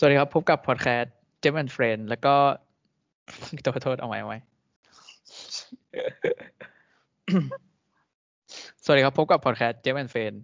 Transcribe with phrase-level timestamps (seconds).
[0.00, 2.34] สวัสดีครับ พบกับพอดแคสต์เจม and Friend แล้วก็
[3.62, 4.38] โทษโทษเอาไว้เอาไว้
[8.84, 10.36] สวัสดีครับ พบกับพอดแคสต์เจม and Friend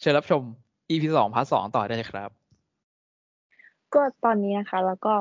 [0.00, 0.42] เชิญรับชม
[0.90, 2.30] EP สองพาร์ทสองต่อได้เลยครับ
[3.94, 5.14] ก็ตอนนี้นะคะ แล้วก็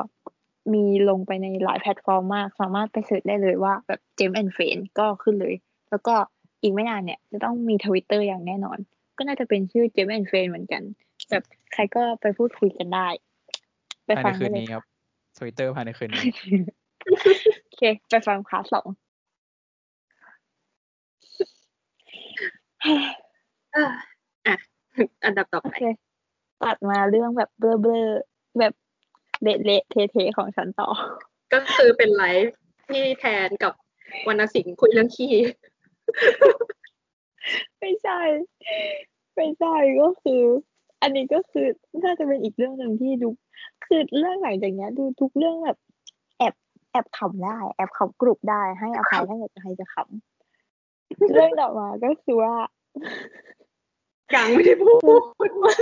[0.74, 5.56] มีลงไปในหลายแพลตฟอร์มมาก สามารถไป search ได้เลยว่าแบบเจม and Friend ก็ขึ้นเลย
[5.90, 6.16] แล้วก็
[6.62, 8.78] อีกไม่นานเนี่ย จะต้องมีทวิตเตอร์อย่างแน่นอน
[9.18, 10.82] ก็น่าจะเป็นชื่อเจมแอนเฟรนเหมือนกัน
[11.30, 13.10] แบบใครก็ไปพูดคุยกันได้
[14.18, 14.84] ภายในฟังคืได้นเลยนี้ครับ
[15.38, 16.24] ทวิตเตอร์ภายในคืนนี้
[17.64, 18.88] โอเค ไปฟังพาร์ทสอง
[23.76, 23.86] อะ
[24.48, 24.56] อะ
[25.26, 25.82] อันดับต่อโอไปเค
[26.64, 28.74] ตัดมาเรื่องแบบเบลอเบลอๆแบบ
[29.42, 30.90] เละเละเทเทๆของฉันต่อ
[31.54, 32.58] ก็คือเป็นไลฟ์
[32.90, 33.74] ที่แทนกับ
[34.28, 35.34] วรรณสิงห์คุยเรื่องขี้
[37.80, 38.20] ไม่ใช่
[39.36, 40.44] ไม่ใช่ก็คือ
[41.02, 41.68] อันนี้ก็คือ
[42.04, 43.30] น่าจะเป็นอีกเรื่องหนึ่งที่ดู
[43.86, 45.78] คือเรื่องหลังจากเนี้ยดูทุกเรื่องแบบ
[46.38, 46.56] แอบ
[46.92, 52.54] แอบขำได้ แอบขำกรุบได้ให้อภัยถ้าเกิดใครจะขำเรื่องต่อมาก็คือว่า
[54.36, 54.92] ยังไม่ได้พู
[55.50, 55.74] ดว่า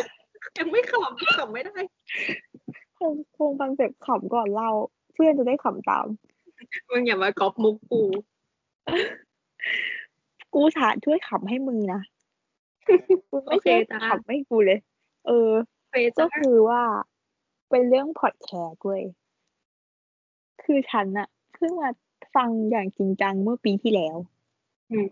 [0.58, 1.78] ยังไม่ขำขำไม่ได้
[2.98, 4.72] คงคงฟังเสร็จขำก่อนเล่า
[5.14, 6.06] เพื่อนจะได้ขำตาม
[6.90, 8.02] มึงอย่ามาก๊อปมุกกู
[10.54, 12.02] กูสาช่วยขำให้มึงนะ
[13.32, 14.80] มึงไม่โอเคช่วยจ้าขำให้กูเลย
[15.30, 15.52] เออ
[15.90, 16.82] เฟซก็คือว่า
[17.70, 19.04] เป็นเรื่องพอดแคสต์เว้ย
[20.64, 21.90] คือฉันอะเพิ่งมา
[22.36, 24.16] ฟังอย่างจริงจังเมื่อปีที่แล้ว
[24.92, 25.08] อืม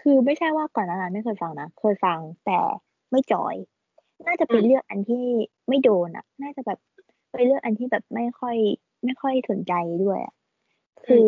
[0.00, 2.58] คือไม่ใช่ว่าก่อนหนานั้นไม่เคยฟังนะเคยฟังแต่
[3.10, 3.54] ไม่จอย
[4.26, 5.26] น่าจะเป็นเรื่องอันที่
[5.68, 6.78] ไม่โดนอะน่าจะแบบ
[7.32, 8.56] เป็นเรื่องอันที่แบบไม่ค่อย
[9.04, 9.72] ไม่ค่อยสนใจ
[10.04, 10.34] ด้วยอะ
[11.06, 11.26] คือ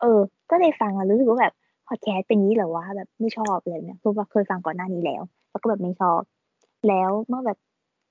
[0.00, 1.54] เออ ก็เลยฟังแล้วรู้สึกว่าแบบ
[1.88, 6.20] พอดแคสต์เป็นนี้เหรอวะแบบไม่ชอบเลยเนี่ยเพราะว่าเคยฟังก่อนหน้านี้แล้ว แล้วก็แบบไม่ชอบ
[6.88, 7.58] แล้วเมื่อแบบ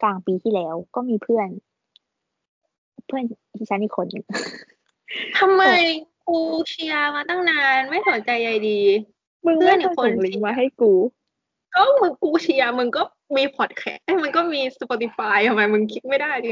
[0.03, 1.50] กลางปีที่แล้วก็มีเพื่อน
[3.08, 3.23] เพื่อน
[3.56, 4.25] ที่ฉันอีกคนหนึ่ง
[5.39, 5.64] ทำไม
[6.28, 6.39] กู
[6.70, 8.80] เชียร์มาตั้งนานไม่สนใจใยดี
[9.46, 10.94] มึงเพื่ไม่อนอีเคยกคนส่งลิงก์มาให้กู
[11.75, 13.02] ก็มึงกูเชียร์มึงก็
[13.35, 16.51] มีพอดแคสต์มันก็มี Spotify ทำไมมึงคิดไม่ได้ดิ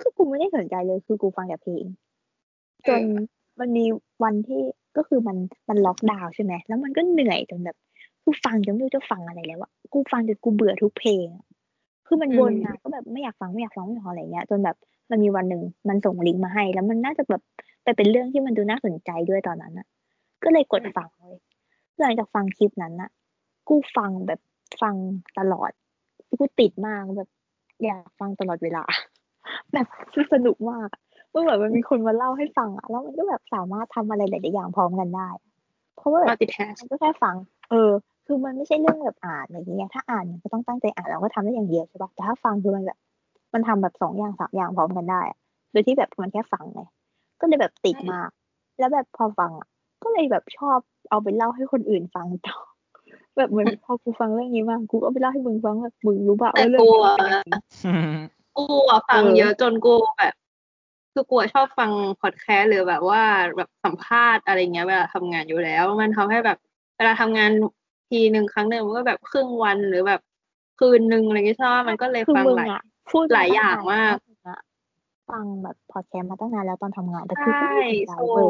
[0.00, 1.84] คือกูไม่ได้สนใจเลยคือกูฟังแต่เพลง
[2.88, 3.02] จน
[3.60, 3.84] มันมี
[4.22, 4.62] วันที่
[4.96, 5.36] ก็คือมัน
[5.68, 7.76] มันล็อกดาวน์ใช่ไหมแล้วมันก็เหนื่อยจนแบบ
[8.26, 11.46] กูฟังจนไม่รู้จะฟังอะไรแล้วอะกูฟังจนกูเบื่อทุกเพลงอะ
[12.06, 14.76] คือมันวนมาก็แบบไม่อยากฟังไม่อยากฟังไม่อยากฟังอะไรเงี้ย จนแบบ
[15.10, 17.42] มันมีวันหนึ่งมันส่งลิงก์มาให้ แล้วมันน่าจะแบบ
[17.84, 19.86] ไปเป็นเรื่องที่มันดูน่าสนใจด้วยตอนนั้นอะ
[20.44, 21.36] ก็เลยกดฟังเลย
[22.00, 23.10] หลังจากฟังคลิปนั้นอะ
[23.68, 24.40] กูฟังแบบ
[24.82, 24.94] ฟัง
[25.38, 25.70] ตลอด
[26.38, 27.28] กูติดมากแบบ
[27.84, 28.84] อยากฟังตลอดเวลา
[29.72, 35.28] แบบคือสนุกมากอะมันเหมือนมันมีคนมาเล่าให้ฟังอะแล้วมันก็แบบสามารถทำอะไรหลาย ๆ อย่างพร้อมกันได้
[35.96, 37.36] เพราะว่าแบมาบติดแฮชมันก็แค่ฟัง
[37.70, 37.90] เออ
[38.26, 42.98] คือมันไม่ใช่เรื่องแบบอ่านอะไรอย่างเงี้ยถ้าอ่านมันก็ต้องตั้งใจอ่านเราก็ทำได้อย่างเดียวใช่ปะแต่ถ้าฟังคือมันแบบ
[43.54, 45.38] มันทำแบบสองอย่างสามอย่างพร้อมกันได้อะ
[45.72, 46.80] โดยที่แบบมันแค่ฟังไง
[47.40, 48.30] ก็เลยแบบติดมาก
[48.78, 49.68] แล้วแบบพอฟังอะ
[50.02, 50.78] ก็เลยแบบชอบ
[51.10, 52.56] เอาไปเล่าให้คนอื่นฟังต่อ
[53.36, 57.60] แบบเหมือนพอกูฟังเรื่องนี้มากูก็เอาไปเล่าให้มึงฟังแบบมึงรู้ป่ะแต่ว่าเรื่องกูนี้อะมันเป็นอย่างนี้
[58.58, 60.34] กูอะฟังเออเยอะจนกูแบบ
[61.12, 61.90] คือกูอะชอบฟัง
[62.22, 63.22] พอดแคสต์หรือแบบว่า
[63.56, 66.58] แบบสัมภาษณ์อะไรเงี้ยเวลาทำงานอยู่แล้ว มันทำให้แบบ
[66.96, 67.50] เวลาทำงาน
[68.10, 70.20] ทีหนึ่งครั้งหนึ่งมันก็แบบครึ่งวันหรือแบบ
[70.78, 74.16] คืนหนึ่งอะไรเงี้ยใช่ปะมันก็เลยคือฟังมึงหลายอะพูดหลายอย่างมาก
[74.48, 74.58] อะ
[75.30, 78.48] ฟังแบบพอดแคสต์มาตั้งนานแล้วตอนทำงานแต่คือใช่กูไม่ได้สนใจโซเว้ย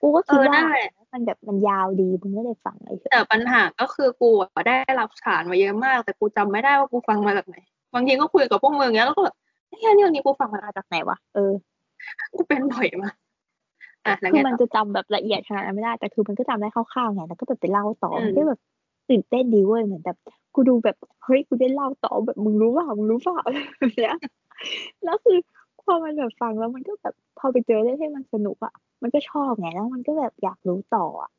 [0.00, 7.56] กูก็คิดเออว่านั่นแหละมันแบบมันยาวดีมึงก็เลยฟังเลยเฉยแต่ปัญหาก็คือกูอะได้รับสารมาเยอะมาก แต่กูจำไม่ได้ว่ากูฟังมาจากไหน
[7.94, 9.36] บางทีก็คุยกับพวกมึงเงี้ยแล้วก็แบบ
[9.68, 11.52] เฮ้ยอันนี้อันนี้กูฟังมามาจากไหนวะเออ
[12.34, 13.14] กูเป็นบ่อยมาก
[14.06, 18.60] อะแล้วคือไงมันต่อจะจำแบบละเอียดขนาดนั้นไม่ได้แต่คือมันก็จำได้คร่าวๆไงแล้วก็แบบไปเล่าต่ออืมมันก็แบบ
[19.10, 20.16] ตื่นเต้นดีเว้ยเหมือนแบบ
[20.54, 24.16] กูดูแบบเฮ้ยกูได้เล่าต่อแบบมึงรู้เปล่ามึงรู้เปล่าอะไรแบบเนี้ย
[25.04, 25.38] แล้วคือ
[25.82, 31.30] พอมันแบบฟังแล้วมันก็แบบพอไปเจอเรื่องที่มันสนุกอะมันก็ชอบไงแล้วมันก็แบบอยากรู้ต่ออะ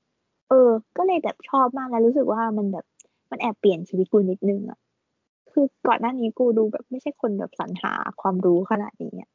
[0.50, 2.86] เออ ก็เลยแบบชอบมากแล้วรู้สึกว่ามันแบบ
[3.32, 4.80] มันแอบเปลี่ยนชีวิตกูนิดนึงอะ
[5.52, 9.32] คือก่อนหน้านี้กูดูแบบไม่ใช่คนแบบสรรหาความรู้ขนาดนี้อะ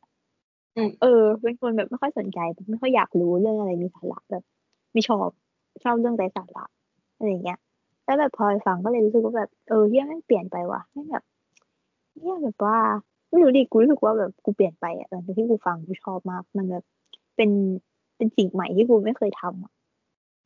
[0.77, 4.45] อืมเออ เป็นคนแบบไม่ค่อยสนใจแบบไม่ค่อยอยากรู้เรื่องอะไรมีสาระแบบ
[4.93, 5.29] ไม่ชอบ
[5.85, 6.65] ชอบเรื่องไร้สาระ
[7.17, 7.59] อะไรอย่างเงี้ย
[8.07, 11.25] แล้วแบบพอไปฟังก็เลยรู้สึกว่าแบบเออเฮียแม่งเปลี่ยนไปว่ะแม่งแบบ
[12.19, 12.79] เฮียแบบว่า
[13.31, 16.85] ไม่รู้ดิกูรู้สึกว่าแบบกูเปลี่ยนไปอะหลังจากที่กูฟังกูชอบมาก มันแบบ
[17.37, 17.51] เป็น
[18.17, 19.73] เป็นสิ่งใหม่ที่กูไม่เคยทำอะ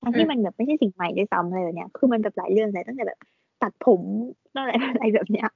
[0.03, 3.19] ทั้งที่มันแบบไม่ใช่สิ่งใหม่ด้วยซ้ำอะไรแบบเนี้ยคือมันแบบหลายเรื่องเลยตั้งแต่แบบ
[3.63, 4.03] ตัดผม
[4.55, 5.49] ตั้งแต่อะไรแบบเนี้ย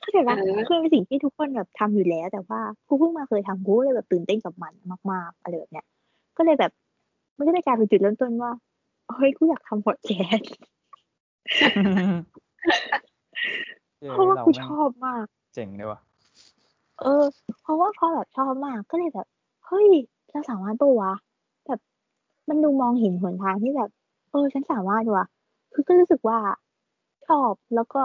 [0.00, 4.72] เข้าใจปะเออคือมันเป็นสิ่งที่ทุกคนแบบทำอยู่แล้ว แต่ว่ากูเพิ่งมาเคยทำกูก็เลยแบบตื่นเต้นกับมัน
[5.10, 5.86] มาก ๆอะไรแบบเนี้ย
[6.36, 6.72] ก็เลยแบบ
[7.36, 8.52] มันก็เลยกลายเป็นจุดเริ่มต้นว่า
[9.14, 10.50] เฮ้ยกูอยากทำพอดแคสต์
[14.10, 15.24] เพราะว่ากูชอบมาก
[15.54, 16.00] เจ๋งเลยว่ะ
[17.00, 17.24] เอเออ
[17.62, 19.26] เพราะว่าพอแบบชอบมากก็เลยแบบ
[19.66, 19.88] เฮ้ย
[20.30, 21.12] เราสามารถปะวะ
[21.66, 21.80] แบบ
[22.48, 23.90] มันดูมองเห็นหนทางที่แบบ
[24.30, 25.26] เออ ฉันสามารถว่ะ
[25.72, 26.38] คือก็รู้สึกว่า
[27.28, 28.02] ชอบแล้วก็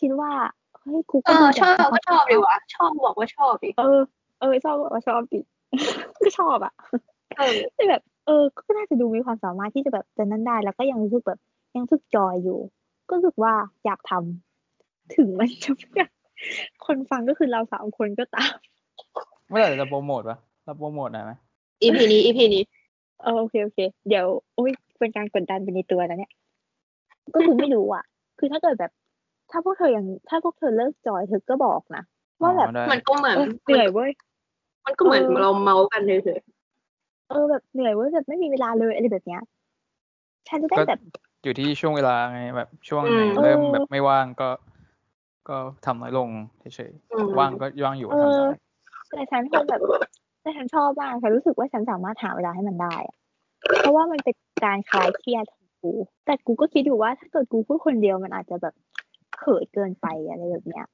[0.00, 0.32] คิดว่า
[0.78, 4.00] เฮ้ยกูเอก็อดูชอบจากก็ชอบดีวะชอบบอกว่าชอบดิเออ
[4.40, 5.40] เออชอบว่าชอบดิ
[6.18, 6.72] ก็ชอบอะ
[7.38, 11.40] เออแต่แบบ เออ ก็น่าจะดูมีความสามารถที่จะแบบจะนั้นได้แล้วก็ยังรู้สึกแบบ
[11.76, 12.58] ยังรู้สึกจอยอยู่
[13.08, 13.54] ก็รู้สึกว่า
[13.84, 16.10] อยากทำถึงมันจะไม่อยาก
[16.86, 18.54] คนฟังก็คือเราสามคนก็ตาม
[19.48, 21.32] เมื่อไหร่จะโปรโมทวะเราโปรโมทหน่อยไหม
[21.82, 22.62] อีพีนี้อีพีนี้
[23.22, 23.78] เออโอเคโอเค
[24.08, 26.32] เดี๋ยวโอ้ยเป็นการกดดันไปในตัวนะเนี่ย
[27.34, 28.04] ก็คือไม่รู้อะ
[28.38, 28.92] คือถ้าเกิดแบบ
[29.50, 32.02] ถ้าพวกเธอยังถ้าพวกเธอเลิกจอยเธอก็บอกนะ
[32.42, 34.10] ว่าแบบอ๋อได้มันก็เหมือนเออเหนื่อยเว้ย
[34.86, 36.40] มันก็เหมือนเออเราเมาส์กันเฉย
[37.28, 39.42] เออแบบเหนื่อยเว้ยแบบไม่มีเวลาเลยอะไรแบบเนี้ย
[40.48, 41.00] ฉันจะได้ก็แบบ
[41.42, 44.48] อยู่ที่ช่วงเวลาไงแบบช่วงอืไหนมเริ่มเออแบบไม่ว่างก็
[45.48, 45.56] ก็
[45.86, 46.28] ทำน้อยลง
[46.74, 48.48] เฉยอืมๆว่างก็ว่างอยู่เอก็ทำอได้
[49.10, 49.80] แต่ฉันคงแบบ
[50.42, 53.16] แต่ฉันชอบมากฉันรู้สึกว่าฉันสามารถหาเวลาให้มันได้อะ
[53.80, 55.92] เพราะว่ามันเป็นการคลายเครียดของกู
[56.26, 58.74] แต่กูก็คิดอยู่ว่าถ้าเกิดกูพูดคนเดียวมันอาจจะแบบ
[59.38, 60.86] เขินเกินไปอะไรแบบเนี้ย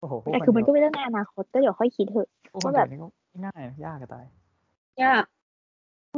[0.00, 3.08] โอ้โหแต่คือมันก็ไม่ได้ในอนาคตก็เดี๋ยวค่อยคิดเถอะพวกคนว่าเดีแบยวบนี่ก็
[3.44, 5.24] ง่ายนะยากจะตายๆยาก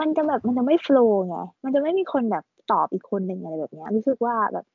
[0.01, 4.67] มันจะแบบมันจะไม่โฟล์ไงมันจะไม่มีคนแบบ ตอบอีกคนหนึ่งอะไรแบบเนี้ยรู้สึกว่าแบบ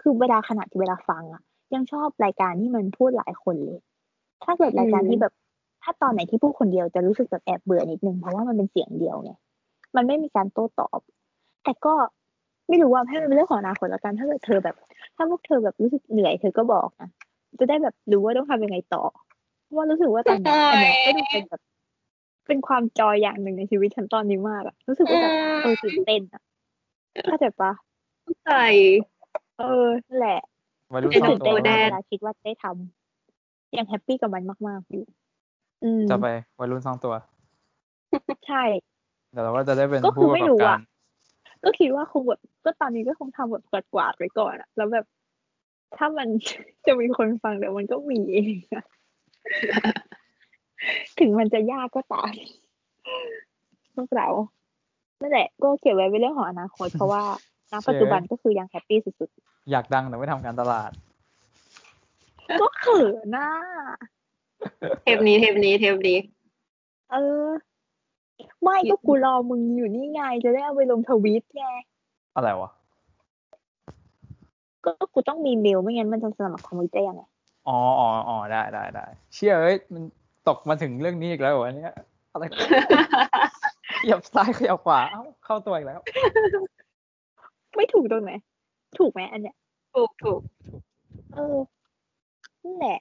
[0.00, 1.42] คือเวลาขนาดที่เวลาฟังอะ
[1.74, 3.78] ยังชอบรายการที่มันพูดหลายคนเลย
[4.44, 5.32] ถ้าเกิดรายการที่แบบ
[5.82, 9.32] ถ้าตอนไหนที่พูดคนเดียวจะรู้สึกแบบแอบเบื่อนิดนึงเพราะว่ามันเป็นเสียงเดียวไง
[9.96, 11.00] มันไม่มีการโต้ตอบ
[11.64, 11.94] แต่ก็
[12.68, 14.76] ไม่รู้ว่าให้มันเป็นเรื่องของอนาคตละกันถ้าเกิดเธอแบบ
[15.16, 17.08] ถ้าพวกเธอแบบรู้สึกเหนื่อยเธอก็บอกนะ
[17.60, 19.02] จะได้แบบรู้ว่าต้องทำยังไงต่อ
[19.62, 21.62] เพราะว่ารู้สึกว่าตอนนี้อันเนี้ยก็ดูเป็นแบบ
[22.46, 25.32] เป็นความจอยอย่างหนึ่งในชีวิตฉันตอนนี้มากอะรู้สึกว่าแบบ
[25.62, 26.42] เออตื่นเต้นอะ
[27.24, 27.72] เข้าใจปะ
[28.46, 28.66] ใส่
[29.58, 30.40] เออนั่นแหละ
[30.92, 35.04] วัยรุ่นไอ้สหอนุ่งมตัวตัวแดนเวลาคิดว่าได้ทำยังแฮปปี้กับมันมากๆอยู่
[35.84, 36.28] อืมจะไป
[36.60, 37.14] วัยรุ่นสองตัว
[38.46, 38.62] ใช่
[39.32, 40.80] เดี๋ยวเราก็จะได้เป็นก็คือผู้ปไม่ระกรู้อบกาอะร
[41.64, 45.06] ก็คิดว่าคงแบบก็ตอนนี้ก็คงทำแบบกวาดๆไว้ก่อนอะแล้วแบบ
[45.96, 46.28] ถ้ามัน
[46.86, 48.84] จะมีคนฟังเดี๋ยวมันก็มีเองอะ
[51.18, 52.32] ถึงมันจะยากก็ตาม
[53.94, 54.28] พวกเรา
[55.22, 57.22] นั่นแหละก็เก็บไว้เป็นเรื่องของอนาคตเพราะว่า
[57.72, 59.28] ณปัจจุบันก็คือยังแฮปปี้สุด
[59.70, 63.50] อยากดังแต่ไม่ทำการตลาดๆก็เขินน่ะ
[65.02, 66.18] เทปนี้เทปนี้เทปนี้
[67.12, 67.48] เออ
[68.62, 71.66] ไม่ก็กูรอมึงอยู่นี่ไงจะได้เอาไปลงทวิตไง
[72.34, 72.70] อะไรวะ
[74.84, 77.22] ก็กูต้องมีเมลไม่งั้นมันจะสมัครทวิตได้ยังไง
[77.68, 80.02] อ๋ออ๋ออ๋อได้ได้ได้เชื่อเอ้ยมัน
[80.48, 81.94] ตกมาถึงเรื่องนี้อีกแล้วเหรออันเนี้ย
[82.32, 82.44] อะไร
[84.02, 86.00] ขยับซ้ายขยับขวาเอ้าเข้าตัวอีกแล้ว
[87.76, 88.32] ไม่ถูกตรงไหน
[88.98, 89.56] ถูกไหมอันเนี้ย
[89.94, 90.40] ถูกถูก
[91.34, 91.56] เออ
[92.62, 92.98] นั่นแหละ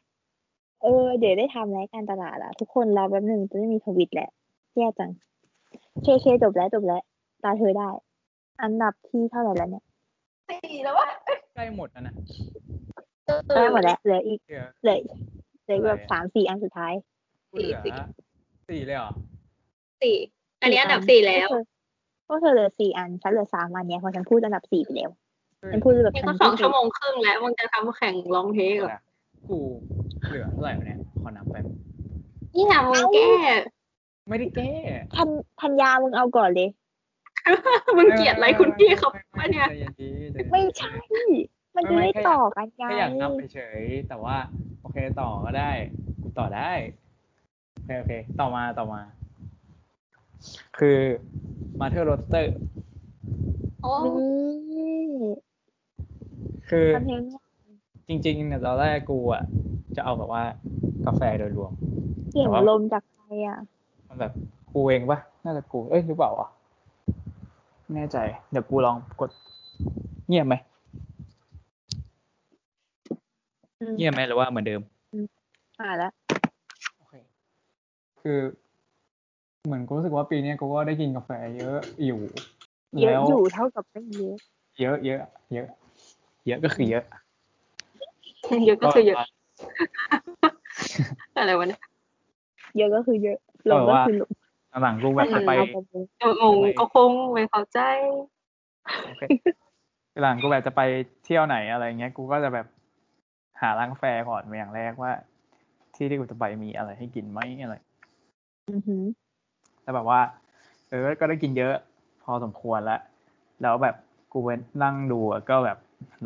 [0.81, 4.29] เออ เดี๋ยวได้ทำรายการตลาดอะทุกคนรอแป๊บหนึ่งจะไม่มีทวิตแหละ
[4.75, 5.11] แย่จัง
[6.03, 7.01] เคเคจบแล้วจบแล้ว
[7.43, 7.89] ตาเธอได้
[8.61, 9.83] อันดับที่เท่าไหร่แล้วเนี่ย
[10.49, 11.09] สี่แล้ววะ
[11.55, 12.13] ใกล้หมดแล้วนะ
[13.55, 14.39] ได้หมดแล้วเหลืออีก
[14.81, 14.97] เหลือ
[15.63, 16.93] เหลือเหลือแบบอะไรอะสามสี่อันสุดท้าย
[17.51, 17.77] เหลือ
[18.69, 19.11] สี่เลยเหรอ
[20.01, 20.15] สี่
[20.61, 21.49] อันนี้อันดับสี่แล้ว
[22.27, 25.11] พวกเธอเหลือสี่อันฉันเหลือสามอันเนี่ยเพราะฉันพูดอันดับสี่ไปแล้ว
[25.71, 28.99] ฉันพูดแบบนี่ฉัก็นสองชั่วโมงครึ่งแล้วมึงจะทำแข่งร้องเพลงเหรอ
[29.47, 29.57] กู
[30.27, 31.67] เหลือเท่าไหร่วะเนี่ยขอนับไปบ
[32.55, 33.31] นี่นะมึงแก้
[34.29, 34.71] ไม่ได้แก้
[35.15, 35.29] ทัน
[35.61, 36.69] ธัญญามึงเอาก่อนเลย
[37.97, 40.93] มึงเกลียดอะไรคุณพี่เขาปะเนี่ยใจเย็นดีใจเย็นดีไม่ใช่
[41.75, 44.37] มันจะไม่ได้ไม่แค่ต่อกันไงแค่อยากนับเฉยๆแต่ว่า
[44.81, 45.71] โอเคต่อก็ได้
[46.21, 46.71] กูต่อได้
[47.73, 49.01] โอเคโอเค ต่อมาต่อมา
[50.77, 50.97] คือ
[51.79, 52.55] มาเธอร์โรสเตอร์
[53.81, 54.13] โอ้นี่
[56.69, 57.29] คือคอนเทนต์
[58.07, 59.43] จริงๆเนี่ยตอนแรกกูอะ
[59.95, 60.43] จะเอาแบบว่า
[61.05, 61.71] กาแฟโดยรวม
[62.29, 63.57] เสียงแต่ว่าลมจากใครอะ
[64.07, 64.31] มันแบบ
[64.71, 66.47] กูเองปะน่าจะกู เอ้ยหรือเปล่าวะ
[67.83, 68.17] ไม่แน่ใจ
[68.51, 69.29] เดี๋ยวกูลองกด
[70.27, 70.55] เงียบไหม
[73.79, 74.81] อืมเงียบไหมหรือว่าเหมือนเดิม
[75.79, 76.11] อ่าแล้ว
[76.97, 77.13] โอเค
[78.21, 78.39] คือ
[79.67, 82.19] เหมือนกูรู้สึกว่าปีเนี้ยกูก็ได้กินกาแฟเยอะอยู่
[83.01, 84.37] เยอะแล้วอยู่เท่ากับไม่เยอะ
[84.79, 85.21] เยอะเยอะ
[85.53, 85.67] เยอะ
[86.47, 87.03] เยอะก็คือเยอะ
[88.65, 89.17] เยอะก็คือเยอะ
[91.37, 91.81] อะไรวะเนี่ย
[92.77, 93.37] เยอะก็คือเยอะ
[93.69, 94.29] ลงก็คือลง
[94.83, 97.79] หลังๆกูแบบจะไปเอาประมงเอองงก็คงไม่เข้าใจ
[99.05, 99.23] โอเค
[100.21, 100.81] หลังกูแบบจะไป
[101.25, 102.67] เที่ยวไหนอะไรเงี้ย กูก็จะแบบ
[103.61, 105.11] หาร้านกาแฟก่อนเป็นอย่างแรกว่า
[105.95, 107.75] ที่ที่กูจะไปมีอะไรให้กินไหมอะไร
[108.69, 109.03] อือหือ
[109.81, 110.21] แล้วแบบว่า
[110.89, 111.75] เออ ก็ได้กินเยอะ
[112.23, 113.01] พอสมควรแล้ว
[113.61, 113.95] แล้วแบบ
[114.31, 114.49] กูไป
[114.83, 115.77] นั่งดูอะก็แบบ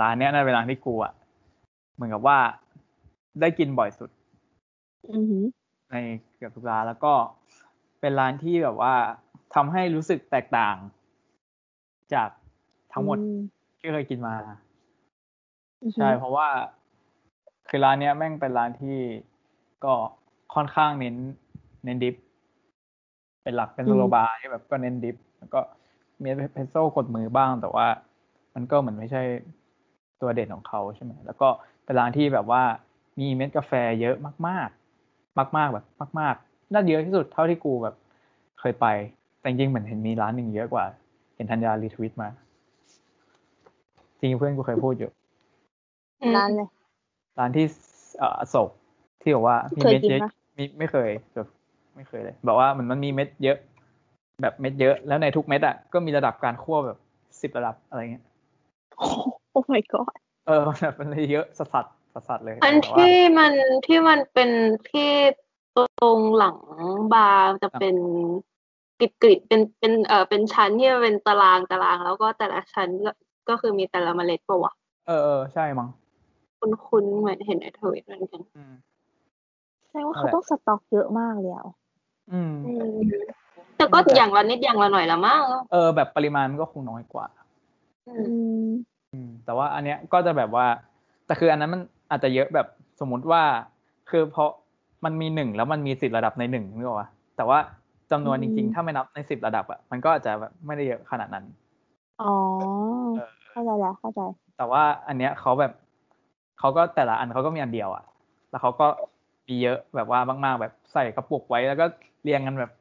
[0.01, 1.13] ร้านเนี้ยน่าเป็นร้านที่กูอะ
[1.93, 2.37] เหมือนกับว่า
[3.41, 4.09] ได้กินบ่อยสุด
[5.11, 5.45] อือหือ
[5.91, 5.95] ใน
[6.35, 7.13] เกือบทุกร้านแล้วก็
[7.99, 8.95] เป็นร้านที่แบบว่า
[9.55, 10.75] ทำให้รู้สึกแตกต่าง
[12.13, 12.29] จาก
[12.93, 13.21] ทั้งหมดอื
[13.79, 14.35] ที่เคยกินมา
[15.81, 16.47] อือฮึใช่เพราะว่า
[17.69, 18.99] คือร้านเนี้ยแม่งเป็นร้านที่
[19.83, 19.93] ก็
[20.55, 21.15] ค่อนข้างเน้น
[21.83, 22.15] เน้นดิฟ
[23.45, 25.59] เป็นหลักเป็นสโลบาร์ที่แบบก็เน้นดิฟแล้วก็
[26.21, 27.87] มีเพสโซ่กดมือบ้าง แต่ว่า
[28.53, 29.23] มันก็เหมือนไม่ใช่
[30.21, 31.47] ตัวเด่นของเขาใช่ไหมแล้วก็
[31.83, 32.63] เป็นร้านที่แบบว่า
[33.19, 33.71] มีเม็ดกาแฟ
[34.01, 34.15] เยอะ
[34.47, 34.69] มาก
[35.07, 35.85] ๆ มาก ๆ แบบ
[36.19, 37.95] มาก ๆ น่าเยอะที่สุดเท่าที่กูแบบ
[38.59, 38.85] เคยไป
[39.39, 40.85] แต่จริงๆเหมือนเห็นมีร้านหนึ่งเยอะกว่า
[41.35, 42.29] เห็นธัญญารีทวิตมา
[44.19, 45.11] จริงๆเพื่อนกูเคยพูดอยู่
[46.21, 46.67] อืมร้านเลย
[47.39, 47.65] ร้านที่
[48.17, 48.69] เอ่ออโศก
[49.21, 51.47] ที่บอกว่ามีเคยเม็ดกินเยอะปะมีไม่เคยแบบ
[51.95, 53.57] ไม่เคยเลยบอกว่ามันมันมีเม็ดเยอะ
[54.41, 56.97] แบบเม็ดเยอะ แล้วในทุกเม็ดอะก็มีระดับการคั่วแบบ
[57.41, 58.25] สิบระดับอะไรเงี้ย
[58.97, 60.15] โอ้ my god
[60.47, 63.53] เออแบบมันเลยเยอะสัสสัสสัสสัสเลยอันแต่ว่าที่มัน
[63.87, 64.49] ที่มันเป็น
[64.91, 65.11] ที่
[66.01, 66.57] ตรงหลัง
[67.13, 67.95] บาร์จะเป็น
[68.99, 73.11] กริดกริดเป็นเป็นเอ่อเป็นชั้นที่มันเป็นตารางตาราง แล้วก็แต่ละชั้นก็
[73.49, 74.73] ก็คือมีแต่ละเมล็ดปะวะ
[75.07, 75.89] เออเออใช่มั้ง
[76.59, 78.73] คุณคุณเหมือนเห็นในทวิตเหมือนกันอืม
[79.87, 81.65] แสดงว่านั่เขานแหละต้องสต็อกเยอะมากเลยอะ
[82.31, 82.97] อืมอืม
[83.77, 85.41] แต่ก็อย่างละนิดอย่างละหน่อยละมั้ง
[85.71, 87.27] เออ แบบปริมาณมันก็คงน้อยกว่า
[88.07, 88.27] อือืม
[88.67, 88.69] ม
[89.13, 90.65] อืม แต่ว่าอันเนี้ยก็จะแบบว่า
[91.25, 92.67] แต่คืออันนั้นมันอาจจะเยอะแบบ
[92.99, 93.43] สมมุติว่า
[94.09, 94.49] คือเพราะ
[95.05, 97.59] มันมีหนึ่งแล้วมันมีสิบระดับในหนึ่งนึกออกปะแต่ว่า
[98.11, 101.45] จำนวนจริงอืมๆถ้าไม่นับในสิบระดับอะมันก็อาจจะแบบไม่ได้เยอะขนาดนั้น
[102.21, 102.33] อ๋อ
[103.17, 104.19] เออเข้าใจแล้วเข้าใจ
[104.57, 105.73] แต่ว่าอันเนี้ยเขาแบบ
[106.59, 108.03] เขาก็แต่ละอันเขาก็มีอันเดียวอะ
[108.49, 108.87] แล้วเขาก็
[109.47, 111.85] มีเยอะแบบว่ามาก ๆ แบบใส่กระปุกไว้แล้วก็
[112.25, 112.71] เรียงกันแบบ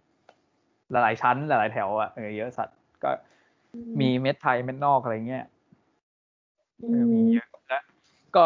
[0.91, 3.11] หลายๆชั้น หลายๆแถวอะเออเยอะสัตว์ก็
[3.75, 5.45] อืมมีเม็ดไทยเม็ดนอกอะไรเงี้ย
[6.83, 7.83] อืเออมีมเยอะแล้ว
[8.37, 8.45] ก็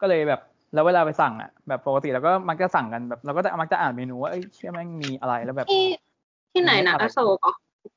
[0.00, 0.40] ก็เลยแบบ
[0.74, 5.84] แล้วเวลาไปสั่งอะแบบปกติเราก็มักจะสั่งกันแบบเราก็จะมักจะอ่านเมนูว่าเอ้ยเชื่อแม่งมีอะไรแล้วแบบที่
[6.52, 7.54] ที่ไหนนะอะไรอโศกเหรอ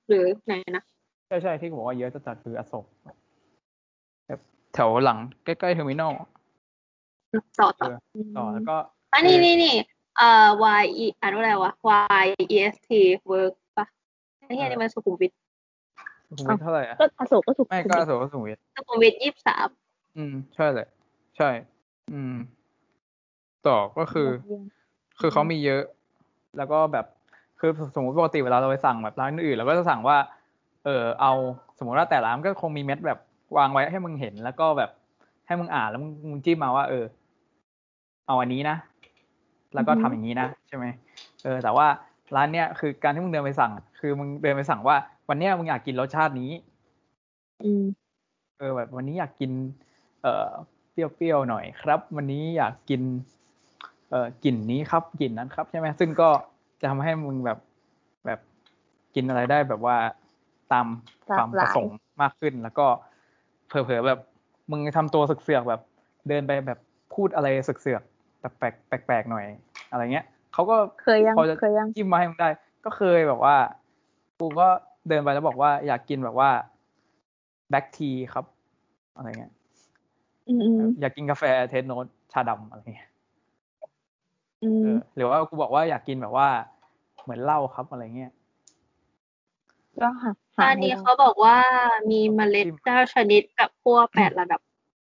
[0.10, 0.84] หรือไหนนะ
[1.28, 2.86] ใช่ใช่ที่บอกว่าเยอะจะจัดคืออโศก
[4.28, 4.40] แบบ
[4.74, 6.14] แถวหลังใกล้ๆเทอร์มินอล
[7.60, 7.88] ต่อต่อ
[8.38, 8.76] ต่อแล้วก็
[9.14, 9.76] อันนี้นี่นี่
[10.18, 10.48] เอ่อ
[10.82, 11.72] Y E อ่านว่าอะไรวะ
[12.24, 12.90] Y E S T
[13.32, 13.86] work ปะ
[14.46, 15.32] ไอ้เหี้ยนี่มันสุขุมวิท
[16.28, 19.68] สุขุมวิทเท่าไหร่อะก็อโศกก็ถูกไม่ก็อโศกก็สุขุมวิทสุขุมวิทยี่สิบสาม
[20.18, 20.88] อืม ใช่เลย
[21.38, 21.50] ใช่
[22.12, 22.36] อืม
[23.68, 24.28] ต่อก็คือ
[25.20, 25.84] คือเขามีเยอะ
[26.58, 27.06] แล้วก็แบบ
[27.60, 30.18] คือสมมติปกติเวลาเราไปสั่งแบบร้านอื่นเราก็จะสั่งว่า
[30.86, 31.32] เออเอา
[31.78, 33.20] สมมติว่าแต่ร้านมันก็คงมีเม็ดแบบ
[33.58, 34.92] วางไว้ให้มึงเห็น แล้วก็แบบ
[35.48, 37.06] ให้มึงอ่านแล้วมึงมึงจิ้มมาว่า เออ
[38.28, 38.76] เอาอันนี้นะ
[39.76, 40.86] แล้วก็ทำอย่างนี้นะใช่ไหม
[41.44, 41.88] เออแต่ว่า
[42.36, 44.96] ร้านเนี้ยคือการที่มึงเดินไปสั่งอะคือมึงเดินไปสั่งว่า
[45.30, 46.52] วันเนี้ยมึงอยากกินรสชาตินี้
[47.64, 47.86] อืม
[48.58, 49.52] เออแบบวันนี้อยากกิน
[50.22, 50.50] เอ่อ
[50.92, 53.02] เปรี้ยวๆหน่อยครับ วันนี้อยากกิน
[54.10, 56.30] เอ่อกลิ่นนี้ครับกลิ่นนั้นครับใช่ไหมซึ่งก็
[56.82, 57.58] จะทำให้มึงแบบ
[58.26, 58.40] แบบ
[59.16, 59.98] กินอะไรได้แบบว่า
[60.72, 60.88] ตาม
[61.28, 62.86] หลากความหปลายระสงค์มากขึ้น แล้วก็
[63.68, 64.20] เผลอๆแบบ
[64.72, 65.82] มึงทำตัวเสือกๆแบบ
[66.28, 66.80] เดินไปแบบ
[67.14, 68.11] พูดอะไรเสือกๆ
[68.42, 69.46] แปลกๆแปลกๆหน่อย
[69.92, 72.50] อะไรเงี้ยเขาก็เคยยังพอจะเคยยังจิ้มมาให้มึงได้
[72.86, 73.56] ก็เคยแบบว่า
[74.40, 74.68] กูก็
[75.08, 76.50] เดินไปแล้วบอกว่าอยากกินแบบว่า
[77.70, 78.46] แบล็กทีครับ
[79.16, 79.54] อะไรเงี้ย
[80.48, 83.10] อืมอืมอยากกินกาแฟเทสโนตชาดำอะไรเงี้ย
[84.64, 86.50] อืเอมอหรือว่ากูบอกว่าอยากกินแบบว่า
[87.24, 88.32] เหมือนเหล้าครับอะไรเงี้ย
[90.02, 91.58] ก็หาหาอันให้นี้ได้เขาบอกว่า
[92.12, 94.62] มีเมล็ดเก้าชนิดกับขั้วแปดระดับ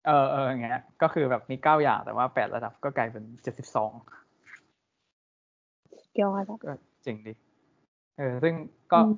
[0.08, 3.92] เออเอออย่างเงี้ย ก็คือแบบมีเก้าอย่างแต่ว่าแปดระดับก็กลายเป็นเจ็ดสิบสอง
[6.22, 6.72] ยอดอะก็
[7.04, 7.34] เจ๋งดี
[8.18, 8.54] เออ ซึ่ง
[8.92, 9.12] ก็อืม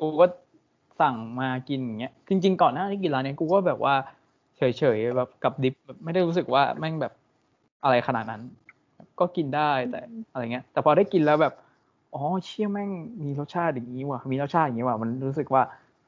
[0.00, 0.26] กูก็
[1.00, 3.94] สั่งมากินอย่างเงี้ย จริง ๆ ก่อนหน้าที่กินร้านเนี้ยกูก็แบบว่า
[4.56, 7.12] เฉยๆแบบกับดิฟแบบไม่ได้รู้สึกว่าแม่งแบบ
[7.82, 8.42] อะไรขนาดนั้น
[9.20, 10.00] ก็กินได้แต่
[10.32, 11.54] อะไรเงี้ย แต่พอได้กินแล้วแบบ
[12.14, 12.90] อ๋อเชี่ยแม่ง
[13.24, 15.62] มีรสชาติอย่างนี้ว่ะมีรสชาติอย่างนี้ว่ะมันรู้สึกว่า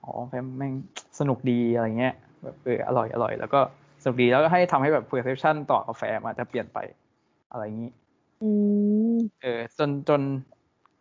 [0.04, 0.72] อ๋อแม่งแม่ง
[1.18, 3.60] สนุกดีอะไรเงี้ยแบบเอออร่อยอร่อย แล้วก็
[4.02, 6.78] สนุกดีแล้วก็ให้ทำให้แบบ perception ต่อกาแฟมันจะเปลี่ยนไป
[7.50, 7.90] อะไรอย่างนี้
[8.42, 8.50] อื
[9.14, 10.20] มเออจนจน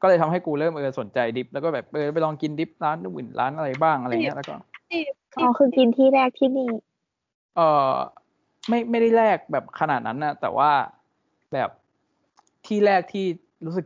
[0.02, 4.56] ก็เลยทำให้กูเริ่มเออสนใจดิฟ แล้วก็แบบเออไปลองกินดิฟร้านอื่นร้านอะไรบ้างอะไรเงี้ยแล้วก็
[4.92, 5.02] ที่
[5.38, 6.70] อ๋อคือกินที่แรกที่นี่
[7.56, 7.94] เออ
[8.70, 10.72] ไม่ไม่ได้แรกแบบขนาดนั้นนะแต่ว่า
[11.54, 11.70] แบบ
[12.68, 13.26] ที่แรกที่
[13.66, 13.86] รู้สึก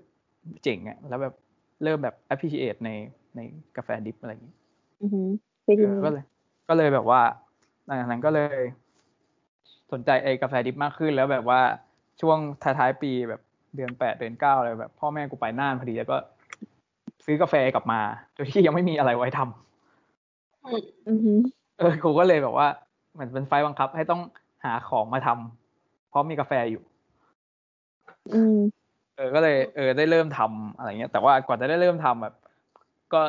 [0.63, 1.33] เจ๋งอะแล้วแบบ
[1.83, 2.89] เริ่มแบบ appreciate ใน
[3.35, 3.39] ใน
[3.77, 4.55] กาแฟดิฟอะไรอย่างงี้
[5.01, 5.27] อือหือ
[5.65, 6.23] คือเอที่อนี่ก็เลย
[6.69, 7.21] ก็เลยแบบว่า
[7.85, 8.57] หลังจากนั้นก็เลย
[9.91, 11.61] สนใจไอ้กาแฟดิฟมากขึ้น แล้วแบบว่า
[12.21, 13.41] ช่วงท้ายๆปีแบบ
[13.75, 16.17] เดือนแปดเดือนเก้าอะไรแบบ พ่อแม่กูไปน่านพอดีแล้วก็
[17.25, 17.99] ซื้อกาแฟกลับมา
[18.33, 21.39] โดยที่ยังไม่มีอะไรไว้ทำอืมอือหือ
[21.77, 22.67] เออกูก็เลยแบบว่า
[23.13, 24.21] เหมือนเป็นไฟล์บังคับ ให้ต้อง
[24.65, 26.83] หาของมาทำเพราะมีกาแฟอยู่
[28.33, 28.57] อืม
[29.15, 32.35] เออก็เลยเออได้เริ่มทำอะไรเงี้ยแต่ว่ากว่าจะได้เริ่มทำแบบ
[33.13, 33.21] ก็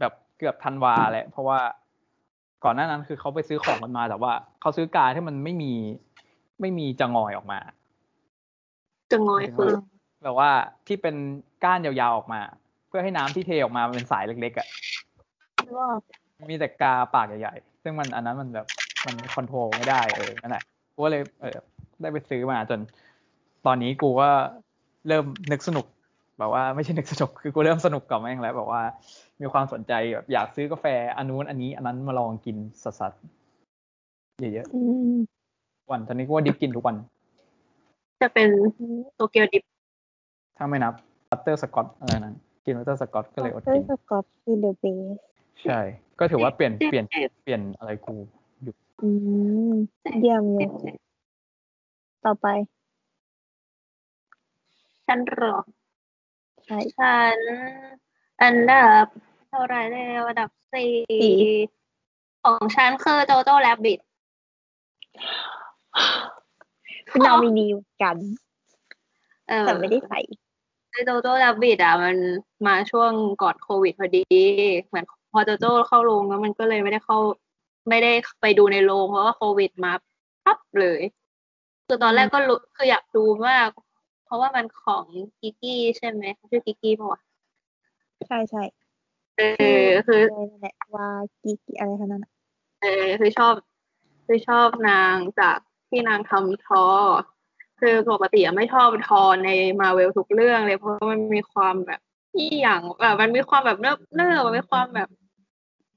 [0.00, 1.60] แบบเกือบธันวาแหละเพราะว่า
[2.64, 5.72] ก่อนหน้านั้นคือเขาไปซื้อของกันมาแต่ว่าเขาซื้อกาที่มันไม่มี
[6.60, 7.58] ไม่มีจะงอยออกมา
[9.12, 9.72] จะงอยคือ
[10.24, 10.50] แบบว่า
[10.86, 11.14] ที่เป็น
[11.64, 12.40] ก้านยาวๆออกมา
[12.88, 14.66] เพื่อให้น้ำที่เทออกมามันเป็นสายเล็กๆอะ
[15.76, 15.88] ว่า
[16.50, 18.66] มีแต่กาปากใหญ่ๆซึ่งมันอันนั้นมันแบบ
[19.06, 20.62] มันคอนโทรลไม่ได้เออนั่นแหละ
[20.94, 21.56] กูก็เลยเออ
[22.00, 22.80] ได้ไปซื้อมาจน
[23.66, 24.28] ตอนนี้กูก็
[25.08, 25.86] เริ่มนึกสนุก
[26.38, 28.82] แบบว่าไม่ใช่นึกสนุกคือกูเริ่มสนุกกับแม่งแล้วแบบว่า
[29.40, 34.80] มีความสนใจแบบอยากซื้อกาแฟอันนู้นอันนี้ อันนั้นมาลองกินสัสๆเยอะอื
[35.14, 36.96] มๆวันตอนนี้กูว่าดิบกินทุกวัน
[38.22, 38.48] จะเป็น
[39.14, 39.62] โตเกียวดิบ
[40.56, 40.94] ถ้าไม่นับ
[41.30, 45.18] บัตเตอร์สกอตอะไรนั้นกินบัตเตอร์สกอตก็เลยอดเฮ้ยกินสกอตคือเดอะเบส
[45.64, 45.80] ใช่
[46.18, 47.04] ก็ถือว่าเปลี่ยนเปลี่ยน
[47.42, 48.16] เปลี่ยนอะไรกู
[49.02, 49.08] อื
[49.72, 49.74] ม
[50.20, 50.60] เยี่ยมเล
[50.92, 50.96] ย
[52.24, 52.46] ต่อไป
[55.06, 55.75] ฉันรอใช่
[56.68, 57.38] ฉัน
[58.42, 59.06] อันดับ
[59.48, 60.92] เท่าไหรแล้วอันดับสี่
[61.22, 61.36] สี่
[62.44, 64.00] ของฉันคือโจโจ้แรบบิท
[67.08, 68.16] คือนามินีเหมือนกัน
[69.48, 70.20] เออแต่ไม่ได้ใส่
[71.06, 72.16] โจโจ้แรบบิทอะ มัน
[72.66, 74.24] มาช่วงก่อนโควิดพอดี
[74.86, 77.18] เหมือนพอโจโจ้เข้าโรงแล้วมันก็เลยไม่ได้เข้า
[77.88, 79.92] ไม่ได้ไปดูในโรงเพราะว่าโควิดมา
[80.44, 81.00] ปั๊บเลย
[81.86, 83.68] คือตอนแรกก็รู้คืออยากดูมาก
[84.26, 85.04] เพราะว่ามันของ
[85.40, 87.20] กิกกี้ใช่ไหมชื่อกิกกี้ป่ะวะ
[88.28, 88.62] ใช่ใช่
[89.38, 89.42] เอ
[89.86, 91.08] อคือเลยนั่นแหละว่า
[91.42, 92.32] กีกีอะไรทั้งนั้นอะ
[92.82, 93.54] เออคือชอบ
[94.26, 96.84] คือชอบนางจากที่นางทำทอ
[97.80, 102.00] คือปกติอะไม่ชอบทอในมาเวลทุกเรื่องเลยเพราะว่ามันมีความแบบ
[102.36, 105.08] อีหยังแบบมันมีความแบบเนิบเนิบมันมีความแบบ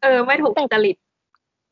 [0.02, 0.98] เออ ไม่ถูกจริต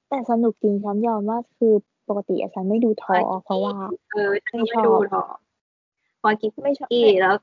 [0.10, 1.74] แต่สนุกจริงฉันยอมว่าคือ
[2.10, 3.74] ปกติอะฉันไม่ดูทอเพราะว่า
[4.12, 5.36] เออฉันก็ไม่ชอบ
[6.22, 7.34] ไม่ดูทอพอกิกไม่ชอบกี้แล้ว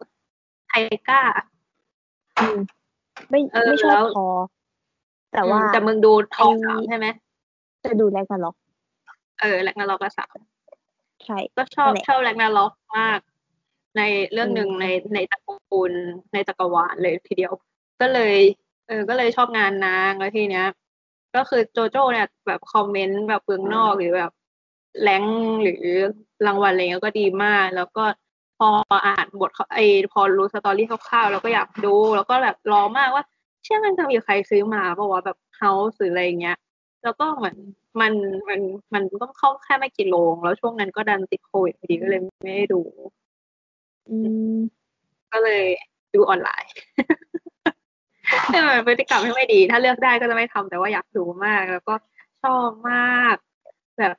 [0.69, 0.73] ไท
[1.09, 1.21] ก้า
[2.39, 2.59] อืม
[3.31, 4.29] ไม่เออไม่ชอแล้บวทอ
[5.33, 7.07] แต่ว่าแต่มึงดูทอไอ้สามใช่ไหม
[7.85, 8.55] จะดูแรกกันหรอก
[9.41, 10.37] เออแลกนาล็อกก็สาม
[11.25, 13.19] ใช่ก็ชอบนั่นแหละชอบแลกนาล็อกมาก
[13.97, 15.39] ในเรื่องหนึ่งอืมในในตระ
[15.71, 15.93] กูล
[16.33, 17.53] ในจักรวาลเลยทีเดียว
[18.01, 18.37] ก็เลย
[18.89, 20.67] เออ ก็เลยชอบงานนางแล้วทีเนี้ย
[21.37, 24.33] ก็คือโจโจ้เนี่ยแบบคอมเมนต์แบบเบืองนอกหรือแบบ
[25.03, 25.79] แรงค์หรือ
[26.47, 28.05] รางวัลอะไรเงี้ยก็ดีมาก แล้วก็
[28.59, 28.69] พอ
[29.07, 29.79] อ่านบทเขาไอ
[30.13, 33.25] พอรู้สตอรี่คร่าวๆแล้วก็อยากดูแล้วก็แบบรอมากว่า
[33.63, 36.57] เชื่อมันจะมีใครซื้อมาเพราะว่าแบบเฮาส์หรืออะไรเงี้ย
[37.05, 37.57] แล้วก็เหมือน
[38.01, 38.13] มัน
[38.49, 38.61] มัน
[38.95, 42.81] มันต้องเข้าแค่ไม่กี่โรงแล้วช่วงนั้นก็ดันติดโควิดพอดีก็เลยไม่ได้ดู
[44.09, 44.17] อื
[44.55, 44.57] ม
[45.33, 45.65] ก็เลย
[46.15, 46.73] ดูออนไลน์
[48.53, 51.95] แต่มันเป็นพฤติกรรมที่ไม่ดี ถ้าเลือกได้ก็จะไม่ทำแต่ว่าอยากดูมาก แล้วก็
[52.43, 53.37] ชอบมาก
[53.99, 54.15] แบบ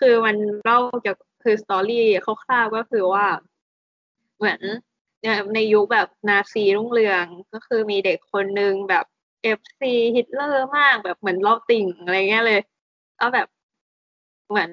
[0.00, 2.06] คือมันเล่าเกี่ยวกับ คือ story
[2.44, 3.26] คร่าวๆก็คือว่า
[4.36, 4.60] เหมือน
[5.54, 9.04] ในยุคแบบนาซีรุ่งเรืองก็คือมีเด็กคนหนึ่งแบบ
[9.42, 12.60] FC ฮิตเลอร์มากแบบเหมือนรอบติ่งอะไรเงี้ยเลย
[13.16, 13.48] แล้วแบบ
[14.48, 14.70] เหมือน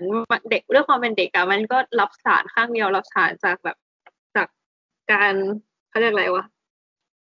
[0.52, 3.78] เด็กด้วยความเป็นเด็กอะมันก็รับสารข้างเดียวรับสารจากแบบ
[4.36, 4.48] จาก
[5.12, 5.34] การ
[5.90, 6.46] เขาเรียกอะไรวะ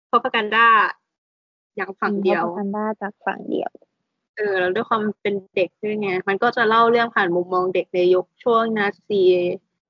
[0.10, 0.68] propaganda
[1.76, 3.72] อย่างฝั่งเดียวกันด้าจากฝั่งเดียว
[4.38, 9.22] เออแล้วด้วยความเป็นเด็กด้วยไงมันก็จะเล่าเรื่องผ่านมุมมองเด็กในยุคช่วงนาซี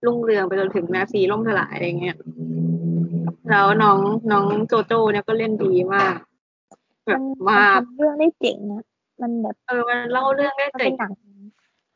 [0.06, 2.18] รุ่งเรืองไปจนถึงนาซีล่มสลายอะไรเงี้ย
[3.50, 4.00] แล้วน้อง
[4.32, 6.18] น้องโจโจ้เนี่ยก็เล่นดีมาก
[7.06, 8.84] แบมับนมากทำเรื่องได้เจ๋งนะ
[9.22, 11.14] มันแบบเออมันเล่าเรื่องได้มันเจ๋เป็งนหนัง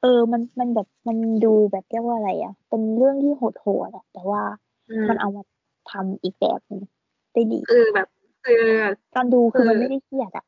[0.01, 4.41] เออ มันมันแบบมันดูแบบเรียกว่าอะไรอะ เป็นเรื่องที่โหดๆอะแต่ว่า
[4.89, 5.43] อืมมันเอามา
[5.91, 6.81] ทำอีกแบบหนึง
[7.33, 8.07] ได้ดีคือแบบ
[8.45, 8.63] คือ
[9.15, 10.45] ตอนดูคือคือมันไม่ได้เครียดอะ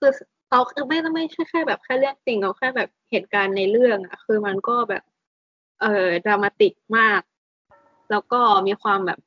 [0.00, 0.10] คือ
[0.50, 5.02] เอาคือไม่ไม่ใช่แค่แบบแค่เรื่องจริงเอาแค่แบบเหตุการณ์ในเรื่องอะคือมันก็แบบ
[5.80, 7.20] เออ dramatic มาก
[8.10, 9.18] แล้วก็มีความแบบ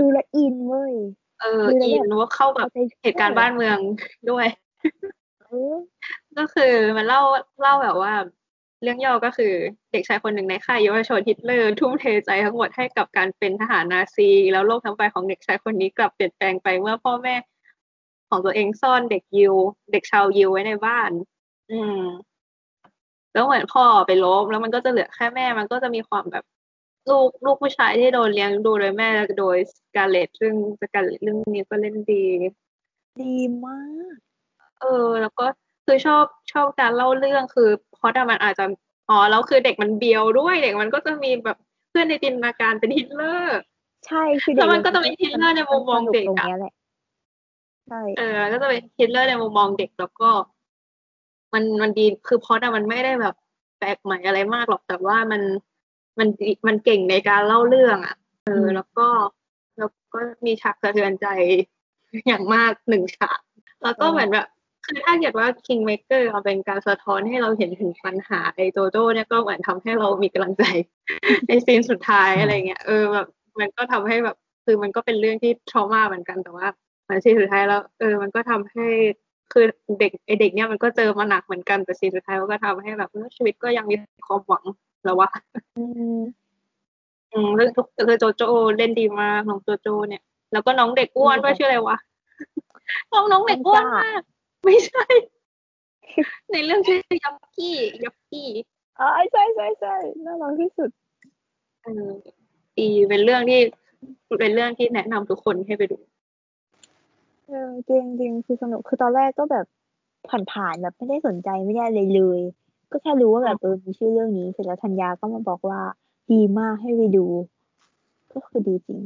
[0.00, 0.94] ดูแล้วอินเว้ย
[1.40, 3.78] เออดูแล้วอินแบบว่าเข้ากับใจช่วยเหตุการณ์บ้านเมือง
[4.30, 4.46] ด้วย
[5.42, 5.74] เออ
[6.38, 7.22] ก็คือมันเล่า
[7.62, 8.14] เล่าแบบว่า
[8.82, 9.52] เรื่องย่อก็คือ
[9.92, 17.34] เด็กชายคนหนึ่งในค่ายเยาวชนฮิตเลอร์ทุ่มเทใจทั้งหมดให้กับการเป็นทหารนาซี แล้วโลกทั้งใบของเด็กชายคนนี้กลับเปลี่ยนแปลงไปเมื่อพ่อแม่
[18.28, 19.54] ของตัวเองซ่อนเด็กยิว
[19.92, 21.10] เด็กชาวยิวไว้ในบ้าน
[21.72, 22.00] อืม
[23.34, 26.44] แล้วเหมือนพ่อไปรบแล้วมันก็จะเหลือแค่แม่ มันก็จะมีความแบบ
[27.10, 29.08] ลูกลูกผู้ชายที่โดนเลี้ยงดูโดยแม่
[29.38, 32.24] โดย Scarlett ซึ่ง Scarlett เรื่องนี้ก็เล่นดี
[33.22, 33.82] ดีมา
[34.12, 34.16] ก
[34.80, 35.46] เออ แล้วก็
[35.84, 38.64] คือชอบชอบการเล่าเรื่องคือเพราะมันอาจจะ
[39.10, 41.56] อ๋อแล้วคือเด็กมันเบียวด้วยเด็กมันก็จะมีแบบ
[41.90, 43.60] เพื่อนในจินตนาการเป็นฮิตเลอร์
[44.06, 46.74] ใช่คือแล้วมันเด็ก็จะมีฮิตเลอร์ในมุมมองเด็กตรงอะเนี้ยแหละ
[47.88, 50.30] ใช่เออก็จะเป็นฮิตเลอร์ในมุมมองเด็กแล้วก็
[51.52, 53.34] มันมันดีคือเพราะมันไม่ได้แบบ
[53.78, 55.42] แปลกใหม่อะไรมากหรอกแต่ว่ามัน
[56.18, 56.28] มัน
[56.66, 58.16] มันเก่งในการเล่าเรื่องอะ
[58.46, 59.06] เออ แล้วก็
[59.78, 61.26] แล้วก็มีฉากสะเทือนใจ
[62.26, 63.40] อย่างมากหนึ่งฉาก
[63.82, 64.46] แล้วก็เหมือนแบบ
[64.86, 70.64] คือถ้าเกิดว่า Kingmaker เอาเป็นการสะท้อนให้เราเห็นถึงปัญหาไอ้โจโจ้เนี่ยก็เหมือนทำให้เรามีกำลังใจ
[71.48, 73.26] ในซีนสุดท้ายอะไรเงี้ยเออแบบ
[73.60, 76.66] มันก็ทำให้แบบคือมันก็เป็นเรื่องที่ทรมาเหมือนกันแต่ว่า
[77.08, 78.86] มันซีนสุดท้ายแล้วเออมันก็ทำให้
[79.52, 79.64] คือ
[80.00, 84.64] เด็กไอเด็กเนี่ยมันก็เจอมาหนักเหมือนกันแต่ซีนสุดท้ายมันก็ทำให้แบบเออชีวิตก็ยังมีความหวัง
[85.04, 85.28] แล้วว่า
[85.76, 85.84] อื
[86.18, 86.20] ม
[87.32, 88.42] อืมเรื่องทุกคือโจโจ
[88.78, 91.96] เล่นดีมากน้องโจโจ เนี่ย แล้วก็น้องเด็กอ้วนด้วยชื่ออะไรวะ
[93.12, 94.22] น้องน้องเด็กอ้วนมาก
[94.64, 95.04] ไม่ใช่
[96.52, 98.48] ในเรื่องชื่อยับกี้ยับกี้
[98.98, 100.90] อ๋อใช่ใช่ใช่น่ารักที่สุด
[101.82, 102.10] เออ
[102.78, 103.60] ดีเป็นเรื่องที่
[104.40, 105.98] เป็นเรื่องที่แนะนำทุกคนให้ไปดู
[107.48, 109.66] เออจริงจริงคือสนุกคือตอนแรกก็แบบ
[110.52, 112.40] ผ่านๆแบบไม่ได้สนใจไม่ได้เลยเลย
[112.90, 115.80] ก็แค่รู้ว่าแบบเออมีชื่อเรื่องนี้เสร็จแล้วธัญญาก็มาบอกว่า
[116.32, 117.26] ดีมากให้ไปดู
[118.32, 119.00] ก็คือดีจริง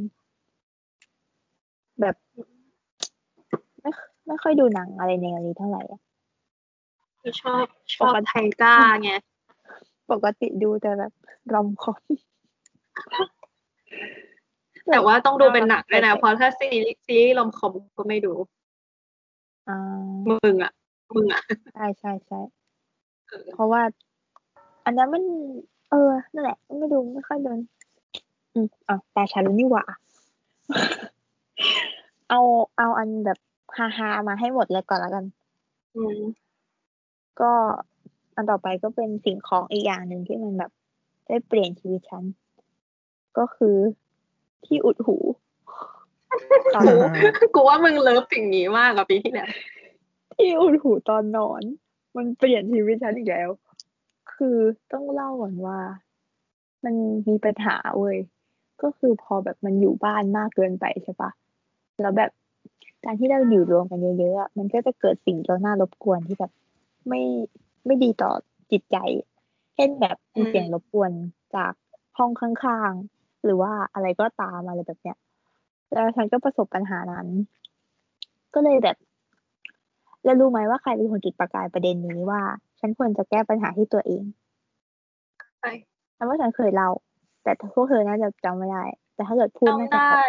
[2.00, 2.14] แบบ
[3.80, 3.90] ไม่
[4.26, 6.00] ไม่ค่อยดูหนังอะไรแนวนี้เท่าไหร่อะ
[7.20, 9.10] ที่ชอบชอบไทก้าไง
[10.10, 11.12] ปกติดูแต่แบบ
[11.52, 12.00] รอมคอม
[14.90, 18.32] แต่ว่าต้องดูเป็นหนักด้วยนะเพราะถ้าซีรีส์ซีรีส์ลอมคอมก็ไม่ดู
[19.68, 19.78] อ่า
[20.28, 20.72] มึงอะ
[21.14, 21.42] มึงอะ
[21.74, 22.40] ใช่ใช่ใช่
[23.28, 23.82] เออเพราะว่า
[24.84, 25.24] อันนั้นมัน
[25.90, 27.58] เออ นั่นแหละ ไม่ดูไม่ค่อยโดน
[28.52, 29.84] อืมอะตาชาลุนี่หว่า
[32.30, 32.40] เอา
[32.78, 33.38] เอาอันแบบ
[33.76, 35.24] ฮาฮาๆมาให้หมดเลยก่อนแล้วกัน
[35.96, 36.18] อืม
[37.40, 37.52] ก็
[38.36, 40.70] อันต่อไปก็เป็นสิ่งของอีกอย่างหนึ่งที่มันแบบ
[41.26, 42.24] ได้เปลี่ยนชีวิตฉัน
[43.38, 43.76] ก็คือ
[44.66, 45.16] ที่อุดหู
[46.74, 46.84] ตอน
[47.54, 49.50] กูว่ามึงเลิฟสิ่งนี้มากกว่าปีที่แล้ว
[50.34, 51.62] ที่อุดหูตอนนอน
[52.16, 53.50] มันเปลี่ยนชีวิตฉันอีกแล้ว
[54.34, 54.56] คือ
[54.92, 55.78] ต้องเล่าก่อนว่า
[56.84, 56.94] มัน
[57.28, 58.18] มีปัญหาเว้ย
[58.82, 61.30] ก็คือพอแบบมันอยู่บ้านมากเกินไปใช่ปะ
[62.00, 62.30] แล้วแบบ
[63.04, 66.52] การที่เราอยู่รวมกันเยอะๆอะมันก็จะเกิดสิ่งเราหน้ารบกวนที่แบบ
[67.08, 67.22] ไม่
[67.86, 68.30] ไม่ดีต่อ
[68.70, 68.96] จิตใจ
[69.74, 71.10] เช่นแบบมีเสียงรบกวน
[71.56, 71.72] จาก
[72.18, 73.17] ห้องข้างๆ
[73.48, 75.16] หรือว่าอะไรก็ตามอะไรแบบเนี้ย
[75.92, 77.26] แล้วฉันก็ประสบปัญหานั้น
[78.54, 78.96] ก็เลยแบบ
[80.24, 82.40] แล้วรู้ไหมว่าใครเป็นคนจุดประกายประเด็นนี้ว่า
[82.80, 84.22] ฉันควรจะแก้ปัญหาที่ตัวเอง
[85.60, 85.72] ใช่
[86.14, 86.90] แล้วว่าฉันเคยเล่า
[87.42, 88.84] แต่พวกเธอน่าจะจำไม่ได้
[89.14, 90.26] แต่ถ้าเกิดพูดน่าจำจะได้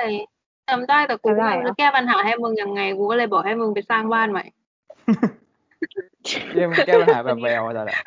[0.70, 4.46] จำได้แต่กูจำได้ไม่รู้เหรอจะแก้ปัญหาให้มึงยังไงกูก็เลยบอกให้มึงไปสร้างบ้านใหม่
[6.54, 7.98] เยี่ยมนแก้ปัญหาแบบแววแต่แหละ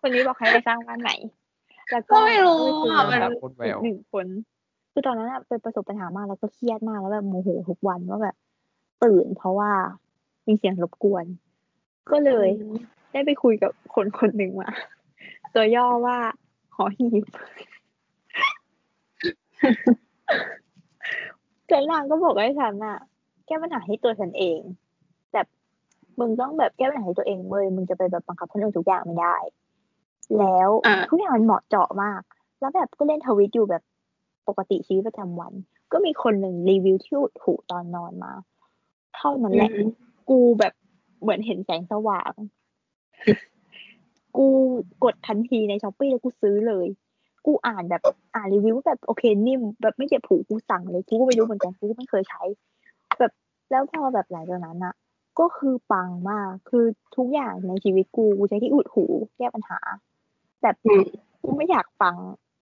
[0.00, 1.14] คนนี้บอกให้ไปสร้างบ้านใหม่
[1.92, 4.26] แล้วก็ไม่รู้ก็อะไปคุยมันกับโคตรแววหนึ่งคน
[4.92, 8.36] คือตอนนั้นอะเป็นประสบปัญหามากแล้วก็เครียดมากแล้วแบบโมโหทุกวันว่าแบบ
[9.04, 9.70] ตื่นเพราะว่า
[10.46, 11.24] มีเสียงรบกวน
[12.10, 12.48] ก็เลย
[13.12, 14.70] ได้ไปคุยกับคนคนหนึ่งมา
[15.54, 16.18] ตัวย่อว่า
[16.76, 17.24] หอหีบ
[21.68, 22.98] แต่นางก็บอกให้ฉันอะ
[23.46, 24.58] แก้ปัญหาให้ตัวฉันเอง
[25.32, 25.46] แบบ
[26.20, 29.36] มึงต้องแบบแก้ปัญหาให้ตัวเองเว้ยมึงจะไปแบบบังคับคนอื่นทุกอย่างไม่ได้
[30.38, 32.22] แล้วอ่าทุกอย่างมันเหมาะเจาะมาก
[32.60, 33.82] แล้วแบบก็เล่นทวิตอยู่แบบ
[34.48, 35.52] ปกติชีวิตประจำวัน
[35.92, 38.32] ก็มีคนหนึ่งรีวิวที่อุดหูตอนนอนมา
[39.16, 39.70] เท่านั้นแหละ
[40.30, 40.72] กูแบบ
[41.20, 42.32] เหมือนเห็นแสงสว่าง
[44.36, 44.46] กู
[45.04, 46.86] กดทันทีในช้อปปี้แล้วกูซื้อเลย
[47.46, 48.02] กูอ่านแบบ
[48.34, 52.42] อ่านรีวิวว่าแบบโอเคนิ่มแบบไม่เจ็บหูกูสั่งเลยกูก็ไม่รู้เหมือนกันกูก็ไม่เคยใช้
[53.18, 53.32] แบบ
[53.70, 54.94] แล้วพอแบบหลังจากนั้นอะ
[55.40, 56.84] ก็คือปังมาก คือ
[57.16, 59.04] ทุกอย่างในชีวิตกูกูใช้ที่อุดหู
[59.38, 59.78] แก้ปัญหา
[60.62, 61.02] แบบอืม
[61.42, 62.16] กูไม่อยากฟัง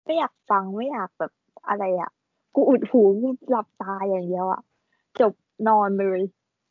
[0.05, 1.33] ไม่อยากฟังไม่อยากแบบ
[1.69, 2.11] อะไรอะ
[2.55, 4.61] กูอุดหูกูหลับตาอย่างเดียวอะ
[5.21, 5.33] จบ
[5.69, 6.21] นอนเลย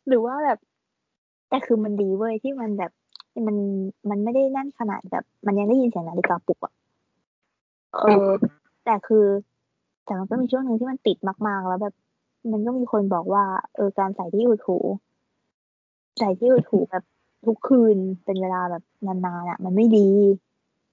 [0.07, 0.59] หรือว่าแบบ
[1.49, 2.91] แต่คือมันดีเว้ยที่มันแบบ
[3.45, 3.57] มัน
[4.09, 6.73] มันไม่ได้นั่นขนาดแบบ มันยังได้ยินเสียงนาฬิกาปลุกอะ
[8.03, 8.27] เออ
[8.85, 9.25] แต่คือ
[10.05, 11.95] แต่มันก็มีช่วงหนึ่งที่มันติดมากๆ แล้วแบบ
[12.51, 14.77] มันก็มีคนบอกว่า เออการใส่ที่อุดหู
[16.19, 17.03] ใส่ที่อุดหูแบบ
[17.45, 20.07] ทุกคืนเป็นเวลาแบบนานๆอะมันไม่ดี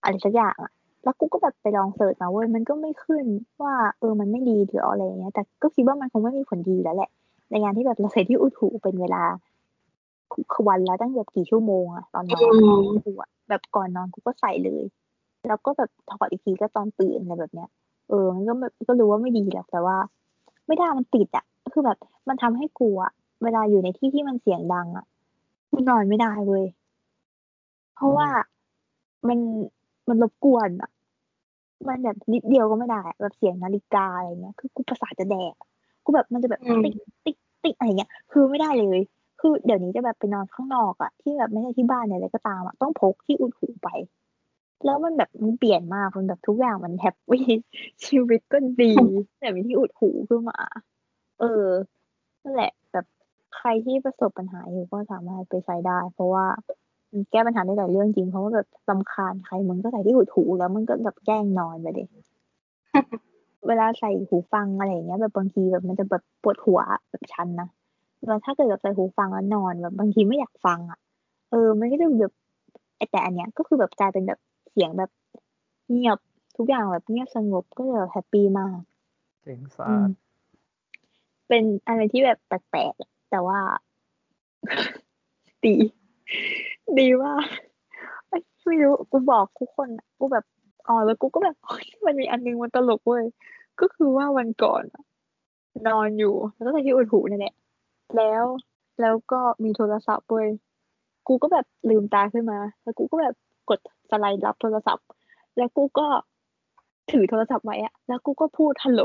[0.04, 0.72] อะไรสักอย่างอะ
[1.04, 3.24] แล้วกูก็แบบไปลองเสิร์ชมาเว้ยมันก็ไม่ขึ้น
[3.62, 7.10] ว่าเออมันไม่ดีหรืออะไรเงี้ย แต่ก็คิดว่ามันคงไม่มีผลดีแล้วแหละ
[7.50, 9.24] ในงานที่แบบเราใส่ที่อุดหูเป็นเวลา
[10.52, 14.84] คือวันละตั้งแบบกี่ชั่วโมงอะตอนนอนอืมกูอะแบบก่อนนอนกูก็ใส่เลย
[15.46, 17.68] แล้วก็แบบถอดอีกทีก็ตอนตื่นอะไรแบบเนี้ย
[18.08, 19.96] เออ มันก็แบบก็รู้ว่าไม่ดีแหละแต่ว่า
[20.66, 23.12] ไม่ได้มันติดอะคือแบบมันทำให้กูอะ
[23.42, 25.04] เวลาอยู่ในที่ที่มันเสียงดังอะ
[25.70, 26.64] กูนอนไม่ได้เว้ย
[27.94, 28.28] เพราะว่า
[29.28, 29.38] มัน
[30.08, 30.90] มันรบกวนอะ
[31.88, 35.68] มันแบบนิดเดียวก็ไม่ได้อะแบบเสียงนาฬิกาอะไรเงี้ย คือกูประสาทจะแดกอะ
[36.04, 39.00] กูแบบมันจะแบบอืมติ๊กติ๊กติ๊กอะไรเงี้ย คือไม่ได้เลย
[39.40, 43.88] คือเดี๋ยวนี้จะแบบไปนอนข้างนอกอะที่แบบไม่ใช่ที่บ้านเนี่ยอะไรก็ตามอะต้องพกที่อุดหูไป
[44.84, 47.44] แล้วมันแบบมันเปลี่ยนมากมันแบบทุกอย่างมัน happy
[48.06, 48.92] ชีวิตก็ดี
[49.38, 50.60] แต่มีที่อุดหูขึ้นมา
[51.40, 51.66] เออ
[52.42, 53.06] นั่นแหละ แบบ
[53.56, 56.78] ใครที่ประสบปัญหาอยู่ก็สามารถไปใช้ได้ เพราะว่ามัน
[57.30, 62.04] แก้ปัญหาได้หลายเรื่องจริงเพราะว่าแบบลำคาญใครมึงก็ใส่ที่อุดหูแล้วมันก็แบบแกล้งนอนไปดิ
[63.66, 67.68] เวลาใส่หูฟังอะไรอย่างเงี้ยแบบบางทีแบบมันจะแบบปวดหัวแบบชันนะ
[68.26, 70.98] แล้วถ้าเกิดแบบใส่หูฟังแล้วนอนแบบบางทีไม่อยากฟังอะ
[71.50, 72.32] เออ มันก็จะแบบ
[72.96, 75.10] ไอ้แต่อันเนี้ยก็คือแบบกลายเป็นแบบเสียงแบบ
[75.90, 76.18] เงียบ
[76.56, 78.78] ทุกอย่างแบบเงียบสงบก็เลยแบบ happy มาก
[79.42, 80.10] เจ๋งสาอืมด
[81.48, 83.58] เป็นอะไรที่แบบแปลกๆอะแต่ว่า
[85.64, 85.74] ดี
[87.00, 87.46] ดีมาก
[88.66, 90.44] ไม่รู้กูบอกทุกคนอะกูแบบ
[90.88, 91.56] อ๋อแล้วกูก็แบบ
[92.06, 93.24] มันมีอันนึงมันตลกเว้ย
[93.80, 94.82] ก็คือว่าวันก่อน
[95.88, 97.54] นอนอยู่ แล้วก็ใส่ที่อุดหูนั่นแหละ
[98.16, 98.44] แล้ว
[99.00, 100.48] แล้วก็มีโทรศัพท์เว้ย
[101.28, 103.34] กูก็แบบลืมตาขึ้นมา แล้วกูก็แบบ
[103.70, 105.06] กดสไลด์รับโทรศัพท์
[105.56, 106.06] แล้วกูก็
[107.10, 109.02] ถือโทรศัพท์ไว้อะแล้วกูก็พูดฮัลโหล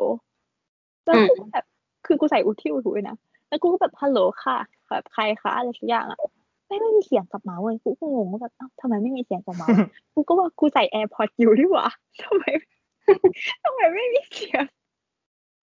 [1.05, 1.65] แล้วกูก็แบบ
[2.05, 4.57] คือกูใส่อุดที่อุดหูเลยนะแล้วกูก็แบบฮัลโหลค่ะ
[4.89, 6.19] แบบใครคะอะไรสักอย่างอะ
[6.69, 11.85] ไม่ไม่มีเสียงกลับมาเว้ยกูก็งงว่าแบบเอ้าทำไมไม่มีเสียงกลับมาวะกูก็ว่ากูใส่แอร์พอดอยู่ดีหว่า
[12.23, 12.43] ทำไม
[13.63, 14.63] ทำไมไม่มีเสียง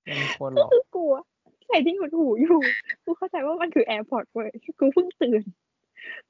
[0.04, 1.24] เป็นคนก็หรอกคือกูอะ
[1.68, 2.58] ใส่ที่หูหูอยู่
[3.04, 5.42] กูเข้าใจว่ามันคือแอร์พอดเว้ยกูเพิ่งตื่น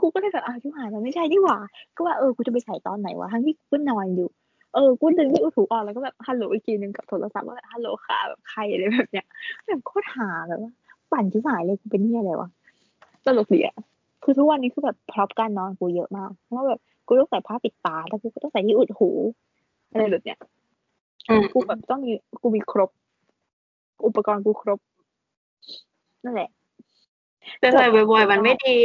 [0.00, 1.58] กูก็เลยแบบอ้าวชิบหายมันไม่ใช่นี่หว่า
[1.96, 4.28] ก็ว่าเออกูจะไปใส่ตอนไหนวะทั้งที่กูก็นอนอยู่
[4.74, 9.26] เออกูดึงที่อุดหูออกแล้วก็แบบฮัลโหลอีกทีหนึ่งกับโทรศัพท์ว่าฮัลโหลค่ะแบบใครอะไรแบบเนี้ย
[9.66, 10.72] แบบโคตรหาแบบว่า
[11.12, 12.48] ปั่นชิบหายเลยกูเป็นเนี่ยอะไรวะ
[13.24, 13.76] ตลกดีอะ
[14.22, 19.10] คือทุกวันนี้คือแบบพร็อพการนอนกูเยอะมากเพราะว่าแบบกูต้องใส่ผ้าปิดตาแล้วกูก็ต้องใส่ที่อุดหู
[19.90, 20.38] อะไรแบบเนี้ย
[21.28, 22.90] อืมกูแบบต้องมีกูมีครบ
[24.06, 24.78] อุปกรณ์กูครบ
[26.24, 26.50] นั่นแหละ
[27.60, 28.78] แต่ใส่บ่อยๆมันไม่ดี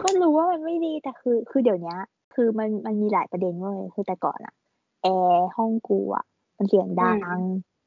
[0.00, 1.98] ก็รู้ว่ามันไม่ดีแต่คือ คือเดี๋ยวเนี้ย
[2.34, 4.54] คือมันมันมีหลายประเด็นเว้ยคือแต่ก่อนอะ
[5.02, 6.24] แอร์ห้องกูอะ
[6.58, 7.18] มันเสียงดัง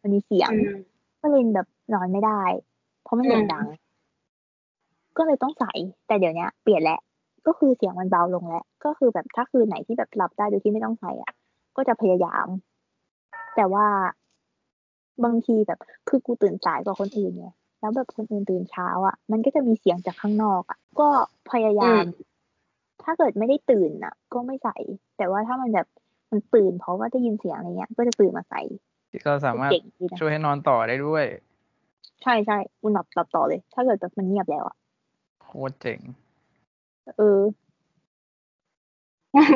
[0.01, 0.77] มันมีเสียงอืม
[1.21, 2.41] ก็เลยแบบนอนไม่ได้
[3.03, 3.65] เพราะมันเสียงดัง
[5.17, 5.73] ก็เลยต้องใส่
[6.07, 6.99] แต่เดี๋ยวเนี้ยเปลี่ยนแล้ว
[7.47, 11.33] ก็คือเสียงมันเบาลงแล้ว ก็คือแบบถ้าคืนไหนที่แบบหลับได้โดยที่ไม่ต้องใส่อะ
[11.75, 12.47] ก็จะพยายาม
[13.55, 13.87] แต่ว่า
[15.23, 17.47] บางทีแบบคือกูตื่นสายกว่าคนอื่นไง
[17.79, 21.09] แล้วแบบคนอื่นตื่นเช้าอะ มันก็จะมีเสียงจากข้างนอกอะ ก็
[21.51, 22.31] พยายามอืม
[23.03, 24.75] ถ้าเกิดไม่ได้ตื่นอะ ก็ไม่ใส่
[25.17, 25.87] แต่ว่าถ้ามันแบบ
[26.31, 28.61] มันตื่น เพราะว่าได้ยินเสียงอะไรเงี้ย ก็จะตื่นมาใส่
[29.11, 31.25] ที่ก็สามารถเจ๋งดีนะช่วยให้นอนต่อได้ด้วย
[32.23, 35.99] ใช่ใช่กูหลับหลับต่อเลย ถ้าเกิดแบบมันเงียบแล้วอะโคตรเจ๋ง
[37.17, 37.41] เออ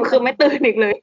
[0.09, 0.95] คือไม่ตื่นอีกเลย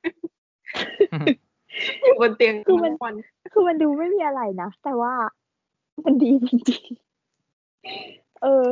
[2.05, 3.15] อยู่บนเตียงคือมันทั้งวัน
[3.53, 5.13] คือมันดูไม่มีอะไรนะ แต่ว่า
[6.05, 8.67] มันดีจริงๆเออ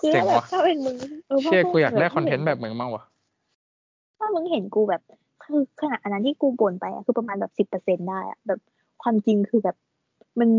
[0.00, 3.02] คือเจ๋งแบบว่ะถ้าเป็นมึงเออเชื่อพวกูอยากได้มึงคอนเทนต์ห็แบบมึงบ้างวะ
[4.18, 5.02] ถ้ามึงเห็นกูแบบ
[5.44, 8.60] คือขนาดอันนั้นที่กูบ่นไปอะคือประมาณแบบสิบเปอร์เซ็นต์ได้อะแบบ
[9.02, 9.76] ความจริงคือแบบ
[10.40, 10.50] มัน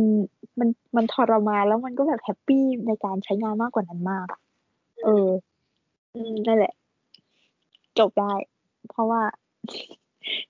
[0.60, 4.40] มันมันทรมานแล้วมันก็แบบ happy ในการใช้งานมากกว่านั้นมากอะ
[5.04, 5.28] เออ
[6.14, 6.74] อืมนั่นแหละ
[8.00, 8.34] จบได้
[8.90, 9.22] เพราะว่า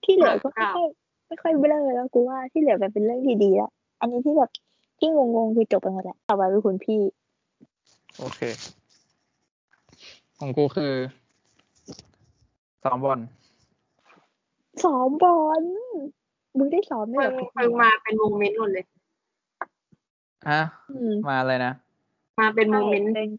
[0.03, 0.87] ที่เหลือก็ไม่ค่อย
[1.27, 4.51] ไม่ค่อยเบลอแล้วกูว่าที่เหลือแบบเป็นเรื่องที่ดีแล้วอันนี้ที่แบบ
[4.99, 7.01] ที่งงๆคือจบไปหมดแล้วต่อไปเป็นคุณพี่
[8.19, 8.39] โอเค
[10.39, 10.93] ของกูคือ
[12.83, 13.19] ซ้อมบอล
[14.83, 15.63] ซ้อมบอล
[16.57, 18.85] มึงได้ซ้อมไหมเพิ่งเพิ่งมาเป็นโมเมนต์หมดเลย
[20.49, 20.61] ฮะ
[20.91, 21.73] อืมมาเลยนะ
[22.39, 23.29] มาเป็นโมเมนต์เป็น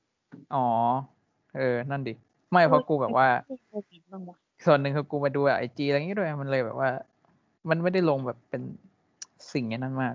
[0.54, 0.66] อ๋อ
[1.56, 2.14] เออ นั่นดิ
[2.52, 3.28] ไม่เพราะกูแบบว่า
[3.70, 6.90] โมเมนต์บ้างวะส่วนหนึ่งคือกูมาดูไอจีอะไรอย่างงี้ด้วย มันเลยแบบว่า
[7.70, 8.62] มันไม่ได้ลงแบบเป็น
[9.52, 10.14] สิ่งอย่างนั้นมาก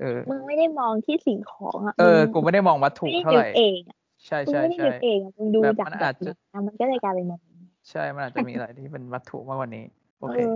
[0.00, 9.84] เออ มึงไม่ได้มองที่สิ่งของอะ เออมึงกูไม่ได้มองวัตถุไม่ได้เท่านึไหกร่เองอะใช่มึงใช่ไม่ได้ใช่นึกเองอะมึงดูแบบจากมันแบอาบจจะนั้นมันก็เลยกลายเป็นโมเมนต์ใช่ มันอาจจะมีอะไรที่เป็นวัตถุมากกว่านี้
[10.18, 10.52] โอเอเคอ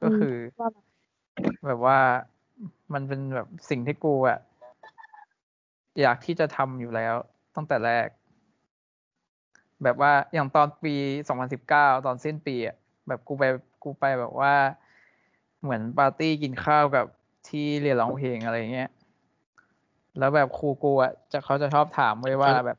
[0.00, 0.82] ก็คือว่ามา
[1.66, 1.98] แบบว่า
[2.94, 4.38] มันเป็นแบบสิ่งที่กูอะ
[6.00, 7.14] อยากที่จะทำอยู่แล้ว
[7.56, 8.08] ตั้งแต่แรก
[9.82, 10.94] แบบว่าอย่างตอนปี
[11.28, 12.76] สองพันสิบเก้าตอนสิ้นปีอะ
[13.08, 13.44] แบบกูไป
[13.84, 14.54] กูไปแบบว่า
[15.62, 17.06] เหมือนปาร์ตี้กินข้าวกับ
[17.48, 18.90] ที่เรียนร้องเพลงอะไรเงี้ย
[20.18, 22.78] แล้วแบบครูกูอะจะเขาจะชอบถามไว้ว่าแบบ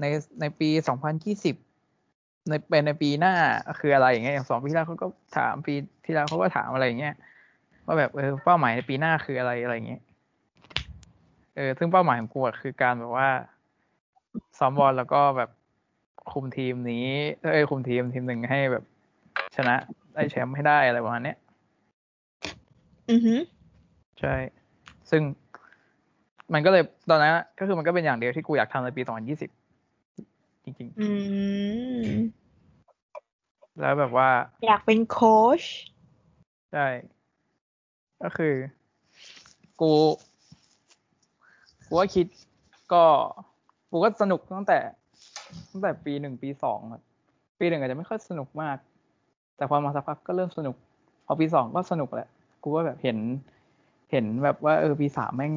[0.00, 0.04] ใน
[0.40, 1.56] ในปีสองพันยี่สิบ
[2.48, 3.34] ในเป็นในปีหน้า
[3.80, 5.06] คืออะไรอย่างเงี้ยอย่างสองปีที่แล้วเขาก็
[5.38, 5.74] ถามปี
[6.04, 7.14] ที่แล้วเขาก็ถามอะไรอย่างเงี้ย
[7.86, 10.02] ว่าแบบเออเป้าหมายในปีหน้าคืออะไรอะไรอย่างเงี้ย
[11.56, 13.28] เออซึ่งเป้าหมายของกูอะคือการแบบว่า
[14.58, 15.50] ซ้อมบอลแล้วก็แบบ
[16.32, 17.08] คุมทีมนี้
[17.42, 18.84] เอ้ยคุมทีมทีมหนึ่งให้แบบ
[19.56, 19.74] ชนะ
[20.14, 21.36] ได้แชมป์ให้ได้อะไรประมาณเนี้ย
[23.10, 23.40] อือหือ
[24.20, 24.34] ใช่
[25.10, 25.22] ซึ่ง
[26.52, 31.08] มันก็เลยตอนนั้นอะก็คือมันก็เป็นอย่างเดียวที่กูอยากทำในปี2020จริงอื
[32.04, 32.08] ม
[33.80, 34.30] แล้วแบบว่า
[34.66, 35.62] อยากเป็นโค้ช
[36.72, 36.86] ใช่
[38.22, 38.54] ก็คือ
[39.80, 39.92] กู
[41.86, 42.26] กูว่าคิด
[42.92, 43.04] ก็
[43.90, 44.78] กูก็สนุกตั้งแต่
[45.70, 47.02] ตั้งแต่ปีหนึ่งปีสองครับ
[47.58, 48.76] ปีหนึ่งอาจจะไม่ค่อยสนุกมาก
[49.56, 50.76] แต่พอมาสักพักก็เริ่มสนุก
[51.26, 52.28] พอปีสองก็สนุกแหละ
[52.62, 53.18] กูก็แบบเห็น
[54.10, 55.52] เห็นแบบว่าเออปีสามแม่ง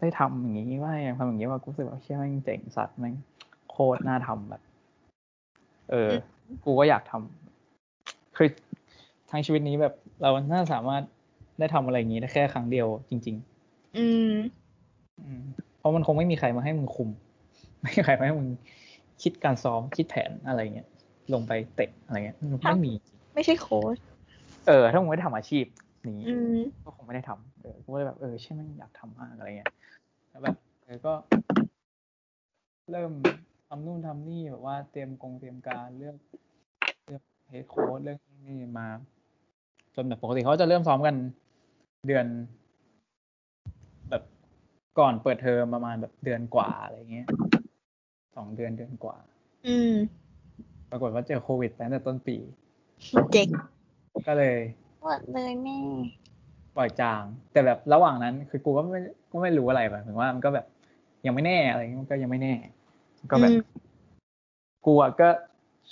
[0.00, 3.14] ได้ทำอย่างนี้ว่าอย่างทำอย่างนี้ว่ากูรู้สึกว่าเชี่ยแม่งเจ๋งสัตว์แม่ง
[3.70, 4.62] โคตรน่าทำแบบ
[5.90, 6.10] เออ
[6.64, 8.48] กูก็อยากทำคือ
[9.30, 11.02] ทั้งชีวิตนี้แบบเราน่าสามารถ
[11.58, 13.36] ได้ทำอะไรอย่างนี้ได้แค่ครั้งเดียวจริง
[13.96, 15.42] อืมๆอืม
[15.78, 17.08] เพราะมันคงไม่มีใครมาให้มึงคุม
[17.82, 18.48] ไม่มีใครมาให้มึง
[19.22, 20.88] คิดการซ้อมคิดแผนอะไรเงี้ย
[21.32, 22.92] ลงไปเตะอะไรเงี้ยไม่มี
[23.34, 23.96] ไม่ใช่โค้ช
[24.68, 25.64] เออ ถ้ามึงไม่ได้ทำอาชีพ
[26.08, 29.70] นี้อืมก็คงไม่ได้ทำเออกูก็เลยแบบเออใช่ไหมนอยากทำมากอะไรเงี้ย
[30.30, 31.12] แล้วแบบเออก็
[32.92, 33.12] เริ่ม
[33.68, 36.16] ทำนู่นทำนี่แบบว่าเตรียมกงเตรียมการเรื่อง
[37.06, 38.88] เรื่องเฮดโค้ดเรื่องนี่มา
[39.94, 41.14] จนแบบปกติเขาจะเริ่มซ้อมกัน
[42.06, 42.26] เดือน
[44.10, 44.22] แบบ
[44.98, 47.26] ก่อนเปิดเทอมประมาณแบบเดือนกว่าอะไรเงี้ย
[48.36, 49.16] สองเดือนเดือนกว่า
[49.66, 49.94] อืม
[50.90, 52.36] ปรากฏว่าเจอโควิดตั้งแต่ต้นปี
[53.32, 53.48] เจ๋ง
[54.26, 54.56] ก็เลย
[55.02, 55.78] หมดเลยแม่
[56.76, 60.66] ปล่อยจาง แต่แบบระหว่างนั้น คือกูก็ไม่ก็ไม่รู้อะไรแบบถึงว่ามันก็แบบ
[61.26, 62.54] ยังไม่แน่อะไรเงี้ยมันก็ยังไม่แน่
[63.30, 63.62] ก็แบบอืม
[64.86, 65.28] กูอะก็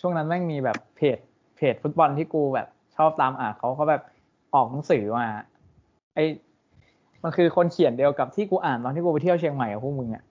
[0.00, 1.18] ช่วงนั้นแม่งมีแบบเพจ
[1.56, 4.02] เพจฟุตบอลที่กูแบบชอบตามอ่านเขาเขาแบบ
[4.54, 5.26] ออกหนังสือมา
[6.14, 6.18] ไอ
[7.22, 10.24] มันคือคนเขียนเดียวกับที่กูอ่านตอนที่กูไปเที่ยวเชียงใหม่กับพวกมึงอะ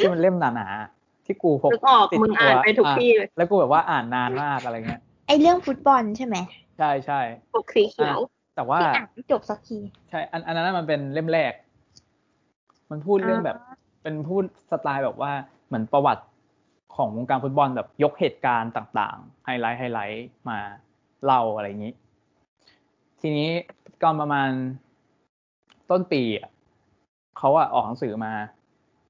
[0.00, 6.36] ที่มันเล่มหนาๆที่กูพกนึกออกติดมึงตัวอ่านไปทุกที่เลยแล้วกูแบบว่าอ่านนานมากอะไรเงี้ยไอเรื่องฟุตบอลใช่ไหม
[6.78, 7.20] ใช่ใช่
[7.54, 8.18] ปกสีเขียว
[8.56, 9.78] แต่ว่าที่อ่านไม่จบสักที
[10.10, 11.52] ใช่อันอันนั้นมันเป็นเล่มแรก
[12.90, 15.32] มันพูดเรื่องแบบอ่าเป็นพูดสไตล์แบบว่า
[15.66, 16.24] เหมือนประวัติ
[16.96, 20.58] ของวงการฟุตบอลแบบยกเหตุการณ์ต่างๆไฮไลท์ไฮไลท์มา
[21.24, 21.94] เล่าอะไรอย่างนี้
[23.20, 23.50] ทีนี้
[24.02, 24.48] ก่อนประมาณ
[25.90, 26.48] ต้นปีอะ
[27.38, 28.32] เขาอะออกหนังสือมา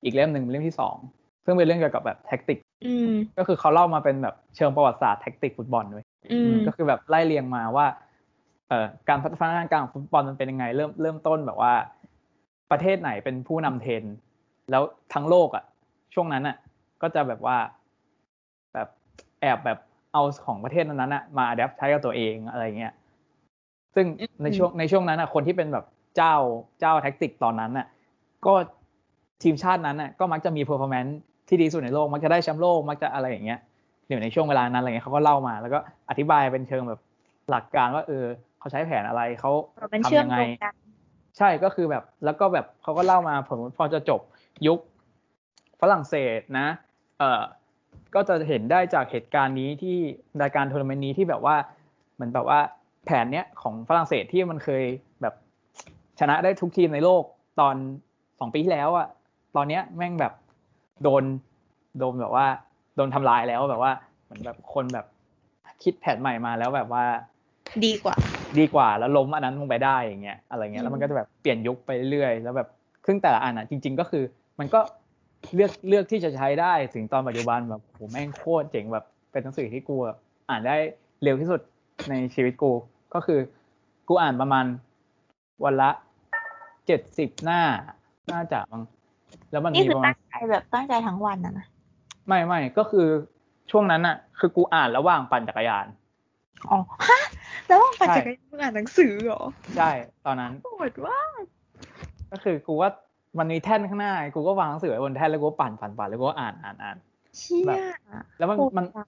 [0.04, 0.96] อีกเล่มหนึ่งเป็นเล่มที่สอง
[1.44, 7.86] ซึ่งเป็นเรื่องเกี่ยวกับแบบ tactic อืมก็คือเขาเล่ามาเป็นแบบเชิงประวัติศาสตร์ tactic ฟุตบอลด้วยอืมก็คือแบบไล่เรียงมาว่า
[8.68, 11.74] เอ่อการพัฒนาการของฟุตบอลมันเป็นยังไง เริ่มเริ่มต้นแบบว่า
[12.70, 14.14] ประเทศไหนเป็นผู้นำเทรนด์
[14.70, 14.82] แล้ว
[15.14, 15.64] ทั้งโลกอะ
[16.14, 16.56] ช่วงนั้นอะ
[17.02, 17.56] ก็จะแบบว่า
[18.74, 18.88] แบบ
[19.40, 19.78] แอบแบบ
[20.12, 22.92] เอาของประเทศนั้นๆอะมา adapt ใช้กับตัวเองอะไรเงี้ย
[23.94, 24.06] ซึ่ง
[24.42, 25.84] ในช่วงในช่วงนั้นอะ คนที่เป็นแบบ
[26.16, 26.34] เจ้า
[26.80, 27.86] เจ้า tactic ตอนนั้นอะ
[28.46, 28.54] ก็
[29.42, 33.58] ทีมชาตินั้นอะก็มักจะมี performance ที่ดีสุดในโลก มักจะได้แชมป์โลก มักจะอะไรอย่างเงี้ย
[34.08, 35.78] อยู่ในช่วงเวลานั้นอะไรเงี้ยเขาก็เล่ามา แล้วก็
[36.10, 37.00] อธิบายเป็นเชิงแบบ
[37.50, 38.24] หลักการว่าเออ
[38.58, 39.50] เขาใช้แผนอะไรเขา
[39.92, 40.74] มันทำเชื่อมยังไงโยงกัน
[41.38, 44.20] ใช่ก็คือแบบแล้วก็แบบเขาก็เล่ามาผลพอจะจบ
[44.66, 44.78] ยุค
[45.80, 46.66] ฝรั่งเศสนะ
[47.18, 47.42] เอ่อ
[48.14, 49.96] ก็จะเห็นได้จากเหตุการณ์นี้ที่
[50.42, 51.56] รายการทัวร์นาเมนต์นี้ที่แบบว่า
[52.14, 52.60] เหมือนแบบว่า
[53.04, 54.84] แผนเนี้ยของฝรั่งเศสที่มันเคย
[55.22, 55.34] แบบ
[56.20, 57.22] ชนะได้ทุกทีมในโลก
[57.60, 57.74] ตอน
[58.40, 59.06] สองปีที่แล้วอะ
[59.56, 60.32] ตอนเนี้ยแม่งแบบ
[61.02, 61.22] โดน
[61.98, 62.46] โดนแบบว่า
[62.96, 63.92] โดนทำลายแล้วแบบว่า
[64.24, 65.06] เหมือนแบบคนแบบ
[65.82, 67.04] คิดแผนใหม่มาแล้วแบบว่า
[67.84, 68.14] ดีกว่า
[68.58, 72.68] ดีกว่าแล้วล้มอันนั้นลงไปได้อย่างเงี้ยอะไรเงี้ยแล้วมันก็จะแบบเปลี่ยนยุคไปเรื่อยแล้วแบบ
[73.06, 74.24] ซึ่งแต่ละอันอะจริง ๆ ก็คือ
[74.58, 74.80] มันก็
[75.54, 80.18] เลือกเลือกที่จะใช้ได้ถึงตอนปัจจุบันแบบโหแม่งโคตรเจ๋งแบบเป็นหนังสือที่กูแบบ
[80.50, 80.76] อ่านได้
[81.22, 81.60] เร็วที่สุด
[82.10, 82.72] ในชีวิตกู
[83.14, 83.40] ก็คือ
[84.08, 84.64] กูอ่านประมาณ
[85.64, 85.90] วันละ
[86.86, 87.60] เจ็ดสิบหน้า
[88.32, 88.82] น่าจะมั้ง
[89.50, 91.66] แล้วมันนี่มีคือประมาณตั้งใจแบบตั้งใจทั้งวันนะนะ
[92.28, 93.06] ไม่ไม่ก็คือ
[93.70, 95.86] ช่วงนั้นอะคือกูอ่านระหว่างปั่นจักรยาน
[96.70, 97.20] อ๋อฮะ
[97.66, 99.42] แล้วว่าปัจใช่จัยมึงอ่านหนังสือเหรอ
[99.76, 99.90] ใช่
[100.26, 101.18] ตอนนั้นโหดว่า
[102.30, 102.90] ก็คือกูว่า
[103.38, 106.96] มันมีแท่นข้างหน้ากูก็วางหนังสือไว้บนแท่นแล้วกูก็ปั่นปั่นปั่นแล้วกูก็อ่านอ่านอ่าน
[107.38, 107.74] เชี่แบย
[108.22, 109.04] บแล้วมันโหดมันว่ะ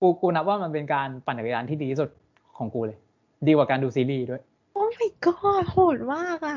[0.00, 2.10] กูกูนับว่ามันเป็นการปั่นจักรยานที่ดีที่สุด
[2.58, 2.98] ของกูเลย
[3.46, 6.56] ดีกว่าการดูซีรีส์ด้วย โอ้ my god โหดมากอะ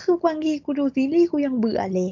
[0.00, 2.10] คือบางทีกูดูซีรีส์กูยังเบื่อเลย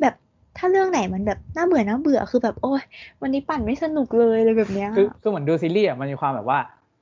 [0.00, 0.14] แบบ
[0.58, 2.82] ถ้าเรื่องไหนมันแบบน่าเบื่อน่าเบื่อคือแบบโอ้ย
[3.22, 6.58] วันนี้ปั่นไม่สนุกเลยอะไรแบบเนี้ยคือคือเหมือนดูซีรีส์อะมันมีความแบบว่า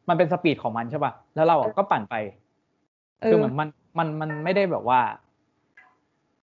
[0.08, 2.14] มันเป็นสปีดของมันใช่ป่ะแล้วเราอะก็ปั่นไป
[3.22, 5.00] เอคืออเหมือนมันมันมันไม่ได้แบบว่า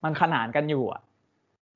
[0.05, 1.01] มันขนานกันอยู่อะ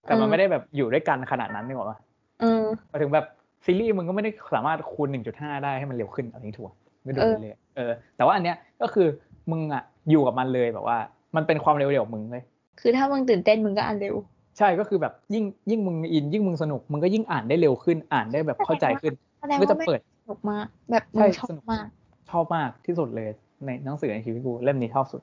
[0.06, 1.98] แต่มันเออไม่ได้แบบอยู่ด้วยกันขนาดนั้นนี่หรอกปะ
[2.40, 3.26] เออหมายถึงแบบ
[3.64, 6.74] ซีรีส์มึงก็ไม่ได้สามารถคูณหนึ่งจุดห้าได้ให้มันเร็วขึ้นอะไรนี้ถูกปะ
[7.04, 9.06] ไม่ดูเออเลยๆเออ แต่ว่าอันเนี้ยก็คือ
[9.50, 10.98] มึงอะอยู่กับมันเลยแบบว่า
[11.36, 12.44] มันเป็นความเร็วเดียวกับมึงเลย
[12.80, 14.14] คือถ้ามึงตื่นเต้นมึงก็อ่านเร็ว
[14.58, 21.86] ใช่ก็คือแบบยิ่งยิ่งมึงอิน ยิ่งมึงสนุกมึงก็ยิ่งอ่านได้เร็วขึ้นอ่านได้แบบเข้าใจขึ้นแสดงก็ว่าจะไม่เปิดสนุกมากแบบมึใช่งชอบสนุกมาก
[22.30, 23.28] ชอบมากที่สุดเลย
[23.64, 25.22] ในหนังสือในชีวิตกูเล่มนี้ชอบสุด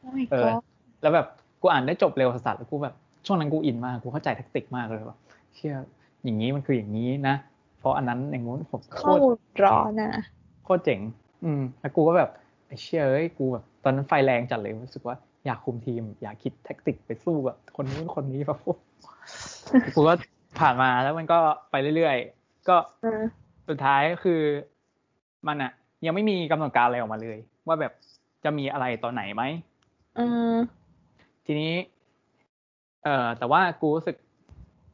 [0.00, 0.62] โอ้ my เออ god
[1.02, 1.26] แล้วแบบ
[1.62, 2.94] กูอ่านได้จบเร็วสัสๆแล้วกูแบบ
[3.26, 5.16] ช่วงนั้นกูอินมากกูเข้าใจแท็กติกมากเลยว่า
[5.54, 5.74] เชื่อ
[6.24, 7.34] อย่างนี้มันคืออย่างนี้นะ
[7.78, 10.10] เพราะอันนั้นอย่างงู้นผมโคข้อตรมูลร้อนอะ
[10.64, 11.00] โคตรเจ๋ง
[11.44, 12.30] อืมแล้วกูก็แบบ
[12.66, 15.16] ไอ้เชี่ยเอ้ยกูแบบตอนนั้นไฟแรงจัดเลยรู้สึกว่า
[15.46, 18.74] อยากคุมทีม อยากคิดแท็กติกไปสู้กับคนนู้นคนนี้แบบโอ้
[19.94, 20.14] กูก็
[20.60, 21.38] ผ่านมาแล้วมันก็
[21.70, 23.22] ไปเรื่อยๆ ก็เออ
[23.68, 24.40] สุดท้ายก็คือ
[25.46, 25.72] มันอะ
[26.06, 27.92] ยังไม่มีกำหนดการอะไรออกมาเลย ว่าแบบ
[28.44, 29.42] จะมีอะไรตอนไหนไหม
[30.16, 30.20] เอ
[30.52, 30.54] อ
[31.46, 31.72] ทีนี้
[33.04, 34.16] เอ่อแต่ว่ากูรู้สึก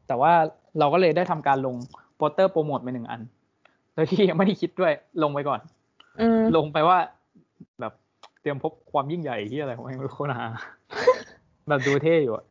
[0.09, 0.33] แต่ว่า
[0.79, 1.77] เราก็เลยได้ทำการลง
[2.17, 3.21] โปสเตอร์โปรโมทไปหนึ่งอัน
[3.95, 4.93] โดยที่ยังไม่ได้คิดด้วย
[5.23, 5.61] ลงไปก่อน
[6.19, 6.99] เออลงไปว่า
[7.81, 7.93] แบบ
[8.41, 10.47] เตรียมพบความยิ่งใหญ่ที่อะไรของไม่รู้โคตรหา
[11.69, 12.45] แบบดูเท่อยู่อะ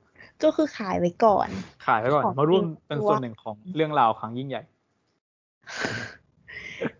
[0.44, 1.50] ก็คือขายไว้ก่อน
[1.86, 4.62] ขายไปก่อนของมาร่วมจริงเป็นส่วนหนึ่งของเรื่องราวครั้งยิ่งใหญ่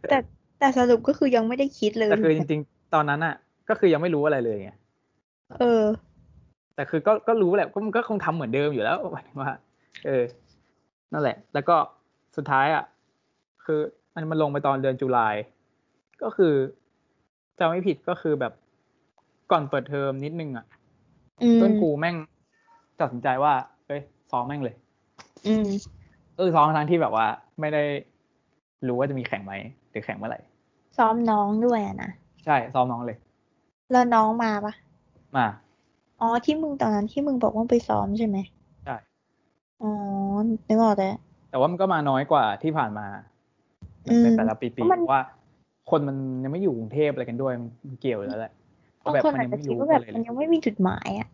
[0.10, 0.18] แต่
[0.60, 3.36] แต่สรุปก็คือยังไม่ได้คิดเลยแต่คือจริงๆ ตอนนั้นอะ
[3.70, 4.72] ก็คือยังไม่รู้อะไรเลยไง
[5.60, 5.84] เออ
[6.76, 9.52] แต่คือก็ก็รู้แหละก็มันก็คงทำเหมือนเดิมอยู่แล้วหมายถึงว่า
[10.06, 10.24] เออ
[11.14, 11.76] นั่นแหละ แล้วก็
[12.38, 12.84] สุดท้ายอะ
[13.66, 13.80] คือ
[14.14, 15.36] มันมันลงไปตอนเดือนจุลาย
[16.24, 16.54] ก็คือ
[17.60, 18.54] จะไม่ผิดก็คือแบบ
[19.52, 20.66] ก่อนเปิดเทอมนิดนึงอะ
[21.42, 22.16] อืมเพื่อนกูแม่ง
[23.02, 23.54] ตัดสินใจว่า
[23.88, 24.76] เอ้ยซ้อมแม่งเลย
[25.48, 25.68] อืม
[26.38, 27.26] เออซ้อมทั้งที่แบบว่า
[27.60, 27.84] ไม่ได้
[28.88, 29.54] รู้ว่าจะมีแข่งไหม
[29.90, 30.40] หรือแข่งเมื่อไหร่
[30.98, 32.12] ซ้อมน้องด้วยอะนะ
[32.46, 33.18] ใช่ ซ้อมน้องเลย
[33.92, 34.74] แล้วน้องมาปะ
[35.38, 35.48] มา
[36.22, 38.38] อ๋อที่มึงตอนนั้นที่มึงบอกว่าไปซ้อมใช่ไหม
[38.86, 38.96] ใช่
[39.82, 39.92] อ๋อ
[40.68, 41.16] นึกออกแล้ว
[41.50, 43.08] แต่ว่ามันก็มาน้อยกว่าที่ผ่านมา
[44.10, 45.22] อืมในแต่ละปีเพราะมันๆว่า
[45.92, 47.54] คนมันยังไม่อยู่กรุงเทพอะไรกันด้วย
[47.88, 51.30] มันเกี่ยวอยู่แล้วแหละเพบางราะแบบคนมันอาจยังจะไม่คิดรู้ว่าแบบอะไรมันเลยยังไม่มีจุดหมายอะ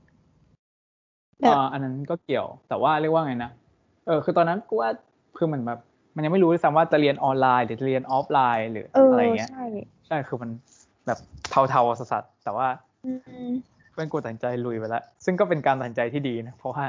[1.42, 3.52] แบบอ่าอันนั้นก็เกี่ยว แต่ว่าเรียกว่าไงนะ
[4.08, 4.90] เออคือตอนนั้นกูว่า
[5.38, 5.80] คือเหมือนแบบ
[6.16, 9.66] มันยังไม่รู้ด้วยซ้ำว่าจะเรียนออนไลน์หรือจะเรียนออฟไลน์หรือเอออะไรเงี้ย ใช่
[10.08, 10.50] ใช่คือมัน
[11.06, 11.20] แบบ
[11.70, 12.68] เทาๆสัสๆแต่ว่า
[13.06, 13.12] อื
[13.48, 13.50] ม
[13.92, 16.86] เพื่อนกูตัดสินใจลุยไปแล้ว ซึ่งก็เป็นการตัดสินใจที่ดีนะ เพราะว่า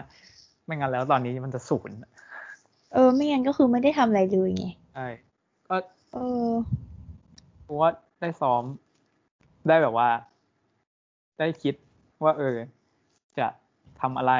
[0.64, 1.96] ไม่งั้นแล้วตอนนี้มันจะศูนย์
[2.92, 5.06] เออ ไม่งั้นก็คือไม่ได้ทำอะไรเลยไงใช่
[5.68, 5.76] ก็
[6.12, 6.50] เออ
[7.66, 8.62] กูว่าได้ซ้อม
[9.68, 10.08] ได้แบบว่า
[11.38, 11.74] ได้คิด
[12.24, 12.56] ว่า เออ
[13.38, 13.46] จะ
[14.00, 14.34] ทำอะไร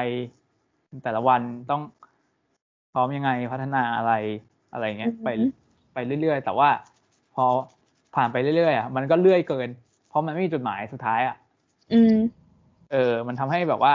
[1.03, 1.41] แต่ละวัน
[1.71, 1.81] ต้อง
[2.93, 4.13] ซ้อมยังไงพัฒนาอะไร
[4.73, 5.29] อะไรเงี้ยอือหือไป
[5.93, 6.69] ไปเรื่อยๆ แต่ว่า
[7.33, 7.45] พอ
[8.15, 9.69] ผ่านไปเรื่อยๆอะมันก็เลื่อยเกิน
[10.09, 11.35] เพราะมันไม่มีจุดหมายสุดท้ายอะ
[11.93, 12.15] อืม
[12.91, 13.93] เออ มันทำให้แบบว่า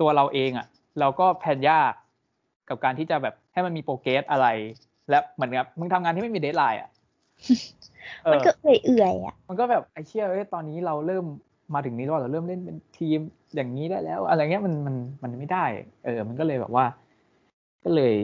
[0.00, 0.66] ตัวเราเองอะ่ะ
[1.00, 1.92] เราก็แพลนยาก
[2.68, 4.46] กับการที่จะแบบให้มันมีโปรเกรสอะไร
[5.10, 6.90] และเหมือนกับมึงทำงานที่ไม่มีเดทไลน์อะ
[8.24, 11.24] เอมันอก็เอื่อยๆอะ มันก็แบบไอ้เชี่ยเอ้ยตอนนี้เราเริ่ม
[11.74, 13.18] มาถึงนี้แล้วเราเริ่มเล่นเป็นทีม
[13.54, 15.64] อย่างนี้ได้แล้ว อะไรเงี้ยมันมันมันไม่ได้
[16.04, 16.84] เออ มันก็เลยแบบว่า
[17.84, 18.14] ก็เลย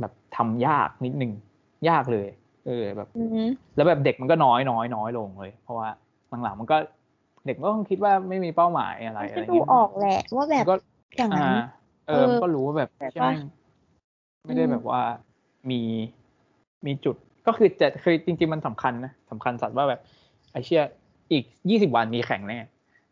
[0.00, 1.32] แบบทำยากนิดนึง
[1.88, 2.28] ยากเลย
[2.66, 5.88] เออแบบอืมแล้วแบบเด็กมันก็น้อยน้อยน้อยลงเลย เพราะว่า
[6.42, 6.76] หลังๆมันก็
[7.46, 10.74] เด็กมันก็คงคิดว่าไม่มีเป้าหมายอะไรมันอะไรก็เงี้ยดูออกแหละว่าแบบมันก็
[11.18, 11.64] อย่างนั้นอ่า
[12.08, 13.30] เอเอออมันก็รู้ว่าแบบแต่ใช่ว่าไหม
[14.46, 15.02] ไม่ได้อืมแบบว่า
[15.70, 15.80] มี
[16.86, 17.16] มีจุด
[17.46, 20.00] ก็คือจะคือจริง ๆ มันสำคัญนะสำคัญสัตว์ว่าแบบ
[20.52, 20.82] ไอเชี่ย
[21.32, 22.58] อีกยี่สิบวันมีแข่งแน่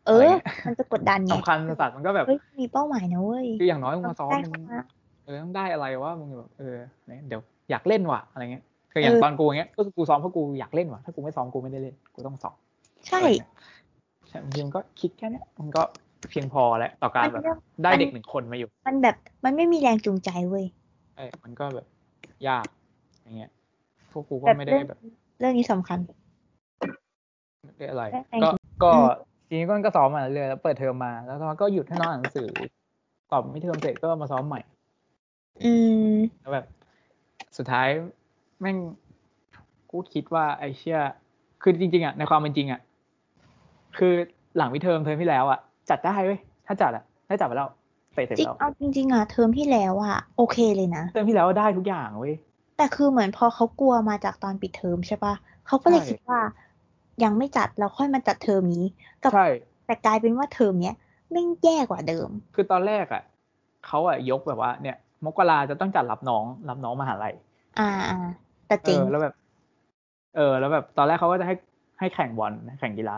[0.07, 4.85] เออะไรอเงี้ยมันจะกดดันไงสำคัญสัตว์มันก็แบบเฮ้ยมีเป้าหมายนะเว้ยคืออย่างน้อยมึงมาซ้อมได้มึงเข้ามา
[5.25, 6.75] เออต้องได้อะไรวะมึงแบบเออ
[7.27, 12.55] เดี๋ยวอยากเล่นว่ะอะไรเงี้ยคืออย่างเออตอนกูอย่างเงี้ยก็คือกูซ้อมเพราะกูอยากเล่นว่ะถ้ากูไม่ซ้อมกูไม่ได้เล่นกูต้องซ้อม
[13.07, 13.49] ใช่อะไรเงี้ย
[14.27, 15.81] ใช่จริงๆก็คิดแค่เนี้ยมันก็
[16.29, 19.15] เพียงพอแล้วต่อการมันแบบเรื่องได้มันเด็กหนึ่งคนมาอยู่ มันแบบ
[19.45, 20.65] มันไม่มีแรงจูงใจเว้ย
[21.17, 21.87] เอ้ยมันก็แบบ
[22.47, 22.67] ยาก
[23.21, 23.51] อย่างเงี้ย
[24.11, 24.99] พวกกูก็แบบไม่ได้เรื่องแบบ
[25.39, 25.99] เรื่องนี้สำคัญ
[27.63, 28.49] ไม่ได้อะไรได้ก็
[28.83, 29.05] ก็อืม
[29.47, 32.49] ทีนี้ก็ก็ซ้อมมาเรื่อยๆแล้วเปิดเทอมมา แล้วตอนนั้นก็หยุดให้น้องอ่านหนังสือ
[33.31, 34.61] ตอบไม่เทอมเสร็จก็มาซ้อมใหม่
[35.63, 35.73] อื
[36.13, 36.65] มแล้วแบบ
[37.57, 37.87] สุดท้าย
[38.61, 38.77] แม่ง
[39.89, 40.99] กูคิดว่าไอเชี่ย
[41.61, 42.81] คือจริง ๆอะในความเป็นจริงอะ
[43.97, 44.13] คือ
[44.57, 45.59] หลังวิเทอมเทอมที่แล้วอะ
[45.89, 47.69] จัดได้เว้ยถ้าจัดอะถ้าจัดไปแล้ว
[48.13, 52.33] เตะเสร็จจริงแล้วเอาจริงๆอะเทอมที่แล้วอะโอเคเลยนะเทอมที่แล้วได้ทุกอย่างเว้ย
[52.77, 55.33] แต่คือเหมือนพอเขากลัวมาจากตอนปิดเทอมใช่ปะ
[55.67, 56.39] เขาก็เลยใช่คิดว่า
[57.23, 58.85] ยังไม่จัดแล้วค่อยมาจัดเทอมนี้
[59.23, 59.47] กับใช่
[59.85, 60.95] แต่กลายเป็นว่าเทอมเนี้ย
[61.31, 63.23] แม่งแย่กว่าเดิม คือตอนแรกอะ
[63.87, 67.33] เขาอะยกแบบว่า เนี่ย มกราจะต้องจัดรับน้อง รับน้องมหาลัย
[67.79, 68.17] อ่าอ่า
[68.67, 69.33] แต่เอเจ๋งอแล้วแบบ
[70.35, 71.55] เออ แล้วแบบ ตอนแรกเขาก็จะให้
[71.99, 73.17] ให้แข่งบอลแข่งกีฬา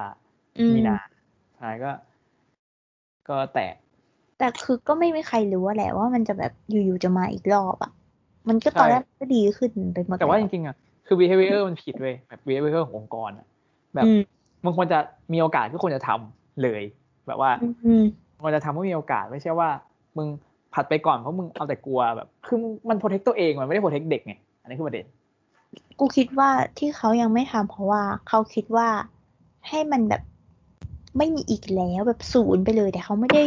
[0.60, 0.98] อืมมีนา
[1.46, 1.92] สุดท้ายก็
[3.30, 3.76] ก็แตก
[4.38, 7.92] แต่คือก็ไม่มีใครรู้ว่าแหละว่ามันจะแบบอยู่ๆจะมาอีกรอบอะ
[8.50, 10.76] มันก็ตอนใช่แรกก็ดีขึ้นไปหมดแต่ว่าจแล้วริงๆอะ
[11.08, 13.48] คือ behavior มันผิดเว้ยแบบ behavior ขององค์กรอะ
[13.96, 14.20] แบบอืม
[14.64, 15.00] มึงควรจะ
[15.34, 16.82] มีโอกาสก็ควรจะทำเลย
[17.28, 18.04] แบบว่าอืมอืม
[18.44, 19.70] ควรจะทำก็มีโอกาสไม่ใช่ว่า
[20.18, 20.28] มึง
[20.74, 22.58] ผัดไปก่อนเพราะมึงเอาแต่กลัวแบบคือ
[22.90, 25.06] มัน protect ตัวเองมันไม่ได้ protect เด็กไงอันนี้คือประเด็น
[26.00, 28.88] กูคิดว่าที่เขายังไม่ทำเพราะว่าเขาคิดว่า
[29.70, 30.22] ให้มันแบบ
[31.18, 33.44] ไม่มีอีกแล้วแบบศูนย์ไปเลย แต่เขาไม่ได้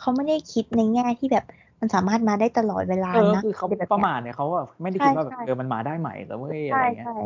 [0.00, 1.44] เขาไม่ได้คิดในแง่ที่แบบ
[1.80, 7.16] มันสามารถมาได้ตลอดเวลาเออนะคือเขาแบบประนี้ยมาทเนี่ยเขาแบบไม่ได้คิดว่าแบบใช่ใช่เออมันมาได้ใหม่แล้วเว้ยอะไรใช่เงี้ยใช่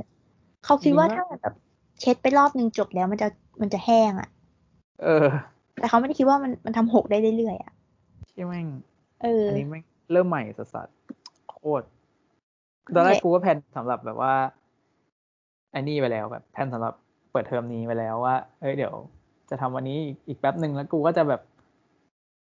[0.65, 1.55] เขาคิดว่าจริงๆถ้าแบบ
[2.01, 3.29] เช็ดไปรอบนึงจบแล้วมันจะ
[3.61, 4.29] มันจะแห้งอะ
[5.03, 5.27] เออ
[5.81, 7.73] แต่เขาไม่ได้คิดว่ามันมันทำหกได้เรื่อยๆอะ
[8.35, 8.67] ที่แม่ง
[9.23, 9.83] เอออันนี้แม่ง
[10.13, 11.85] เริ่มใหม่สัสๆโคตร
[12.95, 14.35] ตอนแรกกูก็แพลนสำหรับแบบว่า
[15.73, 16.95] ไอ้นี่ไปแล้วแบบแพลนสำหรับ
[17.33, 18.95] เปิดเทอมนี้ไปแล้วว่า เอ้ยเดี๋ยว
[19.51, 21.41] จะทำวันนี้อีกอีกแป๊บหนึ่งแล้วกูก็จะแบบ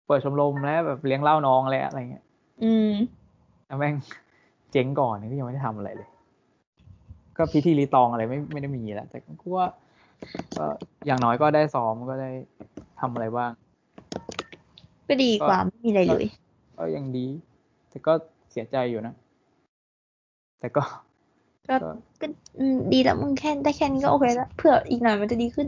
[0.07, 2.25] เปิดชมรมแล้วแบบเลี้ยงเหล้าน้องแล้วอะไรเงี้ย
[2.63, 2.91] อืม
[3.67, 3.95] แล้วแม่ง
[4.71, 6.09] เจ๊งก่อนนี่ก็ยังไม่ได้ทำอะไรเลย
[7.37, 9.67] ก็พิธีรีตองอะไรไม่ไม่ได้มีแล้วแต่กูว่า
[10.57, 10.65] ก็
[11.05, 12.29] อย่างน้อยก็ได้ซ้อมก็ได้
[12.99, 13.51] ทำอะไรบ้าง
[15.07, 16.25] ก็ดีกว่าไม่มีอะไรเลย
[16.77, 17.25] ก็ยังดี
[17.89, 18.13] แต่ก็
[18.51, 19.13] เสียใจอยู่นะ
[20.59, 20.83] แต่ก็
[21.67, 21.89] ก็ก็
[22.21, 22.27] ก็
[22.59, 25.67] อืมดีแล้วมึงแค่ได้แค่นี้ก็โอเคแล้วเผื่ออีกหน่อยมันจะดีขึ้น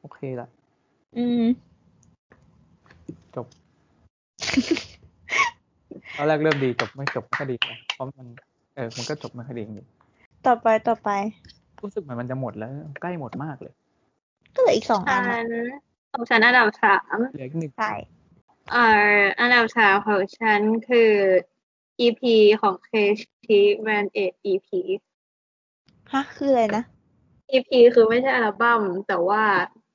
[0.00, 0.48] โอเคละ
[1.16, 1.44] อืม
[3.36, 3.46] จบ
[6.16, 8.26] ตอนแรกเริ่มดีจบไม่จบไม่ค่อยดีนะเพราะมัน
[8.74, 9.88] เออ มันก็จบไม่ค่อยดีจริง
[10.46, 12.70] ต่อไปต่อไปๆรู้สึกเหมือนมันจะหมดแล้ว
[13.00, 13.74] ใกล้หมดมากเลย
[14.54, 15.46] ก็เหลืออีกสองอัฉันอะน
[16.12, 17.92] ของฉันอันดับสามเหลืออีกหนึ่งใช่
[18.72, 18.86] เอ่
[19.18, 21.12] ออันดับสามของฉันคือ
[22.00, 22.22] EP
[22.60, 22.90] ของเค
[23.44, 24.18] ชีแวนเอ
[24.52, 24.68] EP
[26.12, 26.84] ฮะ คืออะไรนะ
[27.50, 29.42] EP คือไม่ใช่อัลบั้มแต่ว่า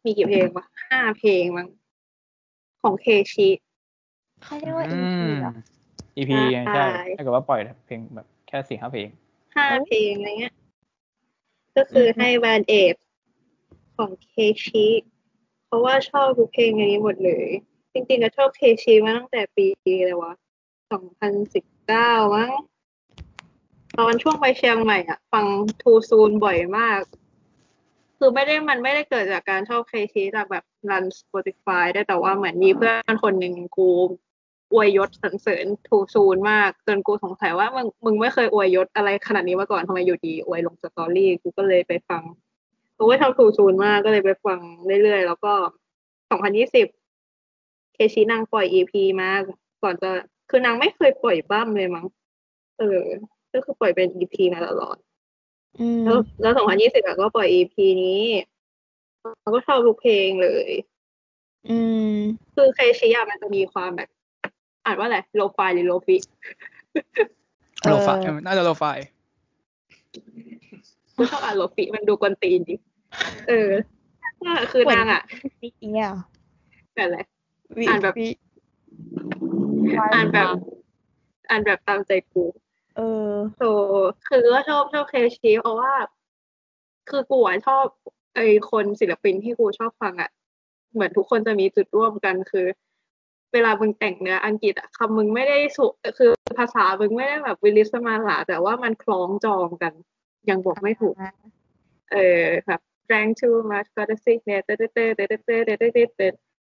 [0.05, 1.67] มีกี่เพลงวะห้าเพลงมั้ง
[2.81, 3.49] ของเคชิ
[4.43, 5.53] เขาเรียกว่าอื EP มเหรอ
[6.17, 6.31] EP
[6.67, 6.87] ใช่ใช่
[7.17, 9.07] ถ้าเกิดว่าปล่อยเพลงแบบแค่สี่ห้าเพลง
[9.55, 10.55] ห้าเพลงอะไรเงี้ย
[11.75, 12.95] ก็คือให้แวนเอฟ
[13.97, 14.33] ของเค
[14.65, 14.87] ชิ
[15.65, 17.47] เพราะว่าชอบทุกเพลงในนี้หมดเลย
[17.93, 19.65] จริงๆก็ชอบเคชิมาตั้งแต่ปี
[19.99, 20.33] อะไรวะ
[20.91, 22.51] สองพันสิบเก้ามั้ง
[23.99, 25.45] ตอนช่วงไปเชียงใหม่อะ ฟัง
[25.81, 27.01] ทูซูนบ่อยมาก
[28.17, 33.89] คือไม่ได้มันไม่ได้เกิดจากการชอบเคชีจากแบบรัน Spotify ได้แต่ว่าเหมือนมีเพื่อนคนหนึ่งกู
[34.73, 42.23] อวยยศสรรเสริญทูซูนมากจนกูสงสัยว่ามึงมึงไม่เคยอวยยศอะไรขนาดนี้มาก่อนทำไมอยู่ดีอวยลงสตอรี่กูก็เลยไปฟัง
[42.97, 44.59] กูก็ชอบทูซูนมากก็เลยไปฟัง
[45.03, 45.53] เรื่อยๆ แล้วก็
[46.29, 46.87] สองพันยี่สิบ
[47.93, 49.29] เคชีนางปล่อย EP มา
[49.83, 50.09] ก่อนจะ
[50.49, 52.05] คือนางไม่เคยปล่อยบั้มเลยมั้ง
[52.79, 53.01] เออ
[53.53, 54.97] ก็คือปล่อยเป็น EP มาตลอด
[55.79, 58.23] อืมแล้วแล้วสองพันยี่สิบก็ปล่อย EP นี้
[59.41, 60.69] เราก็ชอบทุกเพลงเลย
[61.69, 61.79] อื
[62.11, 62.15] ม
[62.55, 64.09] คือเคชิอะมันจะมีความแบบ
[64.85, 66.17] อ่านว่าอะไร lo-fi หรือโลฟิ
[67.81, 68.97] เออ lo-fi น่าจะ lo-fi
[71.15, 72.75] กูชอบอ่านโลฟิมันดูกวนตีนดิ
[73.47, 73.69] เออ
[74.43, 75.21] นั่นแหละคือนางอะ
[75.61, 76.21] นี่อย่างเงี้ยเหรอ
[76.95, 77.17] แบบอะไร
[77.77, 78.29] วิอ่านแบบวิ
[80.13, 80.47] อ่านแบบ
[81.49, 82.43] อ่านแบบตามใจกู
[82.95, 83.61] เออโซ
[84.27, 85.91] คือก็ชอบชอบเคชิเพราะว่า
[87.09, 87.85] คือกูอะชอบ
[88.35, 88.39] ไอ
[88.71, 90.29] คนศิลปินที่กูชอบฟังอะ
[90.93, 92.65] เหมือนทุกคนจะมีจุดร่วมกันคือ
[93.53, 95.85] เวลามึงแต่งเนื้ออังกฤษอะคำมึงไม่ได้สุ
[96.17, 99.93] คือภาษามึงไม่ได้แบบวิลิสมาลาแต่ว่ามันคล้องจองกัน
[100.49, 101.15] ยังบอกไม่ถูก
[102.11, 106.21] เออแบบ drank too much got a sickness เต้เต้เต้เต้เต้เต้เต้เต้เตเต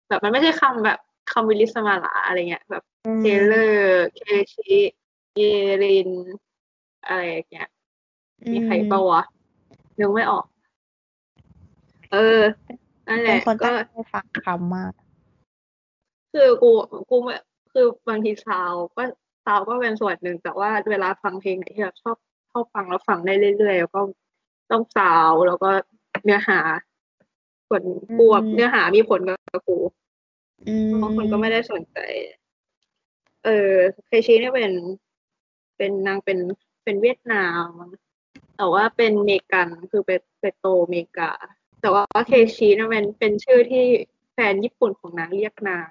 [0.09, 0.99] แบบมันไม่ใช่คำแบบ
[1.32, 2.82] คำวิลิสมาลาอะไรเงี้ยแบบ
[3.20, 4.20] เทเลอร์เค
[4.53, 4.78] ชิ
[5.37, 5.43] เย
[5.82, 6.11] ริน
[7.07, 7.68] อะไรอย่างเงี้ย
[8.53, 9.22] มีใครปล่าวะ
[9.99, 10.45] นึกไม่ออก
[12.12, 12.41] เออ
[13.09, 13.70] นั่นแหละก็
[14.12, 14.93] ฟังคำมาก
[16.32, 16.70] คือกู
[17.10, 17.34] กูไม่
[17.72, 19.02] คือบางทีซาวก็
[19.44, 22.16] ซาวก็เป็นส่วนหนึ่งแต่ว่าเวลาฟังเพลงที่เราชอบ
[22.50, 24.00] ชอบฟังแล้วฟังได้เรื่อยๆแล้วก็
[24.72, 25.70] ต้องซาวแล้วก็
[26.24, 26.60] เนื้อหา
[27.68, 27.82] ส่วน
[28.18, 29.78] กูอะอืมเนื้อหามีผลกับกู
[31.02, 31.98] บางคนก็ไม่ได้สนใจ
[33.44, 33.72] เออ
[34.06, 34.72] เคชีเนี่ยเป็น
[35.76, 36.38] เป็นนางเป็น
[36.84, 37.66] เป็นเวียดนาม
[38.56, 41.32] แต่ว่าเป็นเมกันคือเป็นเป็นโตเมกา
[41.80, 43.84] แต่ว่าเคชีเนี่ยเป็นเป็นชื่อที่
[44.34, 45.88] แฟนญี่ปุ่นของนางเรียกนาง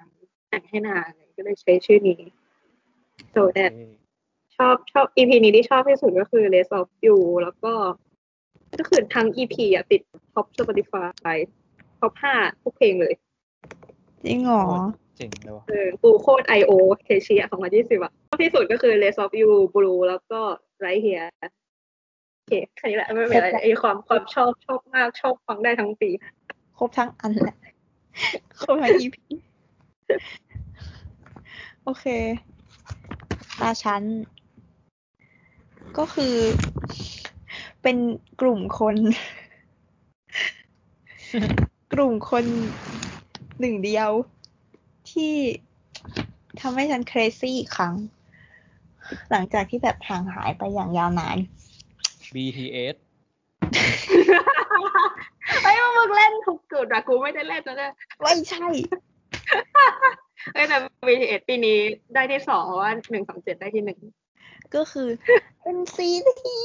[0.56, 2.20] แต่งให้นางก็เลยใช้ชื่อนี้
[3.34, 3.72] so that
[4.56, 7.72] ชอบชอบ EP นี้ที่ชอบที่สุดก็คือ Less of You แล้วก็
[8.78, 10.00] ก็คือทั้ง EP อะติด
[10.32, 11.36] ท็อป Spotify
[12.00, 13.14] ท็อปห้าทุกเพลงเลย
[14.24, 14.64] จริงเหรอ
[15.16, 16.72] เจ๋งเลยวะเออกูโคตร I.O.
[17.04, 20.40] เคชีอะของพันยี่สิบอะชอบที่สุดก็คือ Less of You Blue แล้วก็
[20.84, 21.28] Right Here
[22.34, 26.10] โอเคแค่นี้แหละไม่เป็นไรไอความความชอบชอบมากชอบฟังได้ทั้งปี
[26.78, 27.56] ครบทั้งอันแหละ
[28.60, 29.16] ครบทั้ง EP
[31.84, 32.04] โอเค
[33.60, 34.02] ตาชั้น
[35.98, 36.34] ก็คือ
[37.82, 37.96] เป็น
[38.40, 38.96] กลุ่มคน
[41.92, 42.44] กลุ่มคน
[43.60, 44.10] หนึ่งเดียว
[45.10, 45.34] ที่
[46.60, 47.94] ทำให้ฉัน crazy อีกครั้ง
[49.30, 51.36] หลังจากที่แบบห่างหายไปอย่างยาวนาน
[52.34, 52.96] BTS
[55.62, 58.66] ไอ้ยมึงเล่นทุกจุดอะกูไม่ได้เล่นนะเนี่ยไม่ใช่
[60.52, 60.76] เอ้ยแต่
[61.06, 61.78] BTS ปีนี้
[62.14, 63.98] ได้ที่สองเพราะว่าหนึ่งสองเจ็ดได้ที่หนึ่ง
[64.74, 65.08] ก็คือ
[65.62, 66.08] เป็นซี
[66.42, 66.58] ที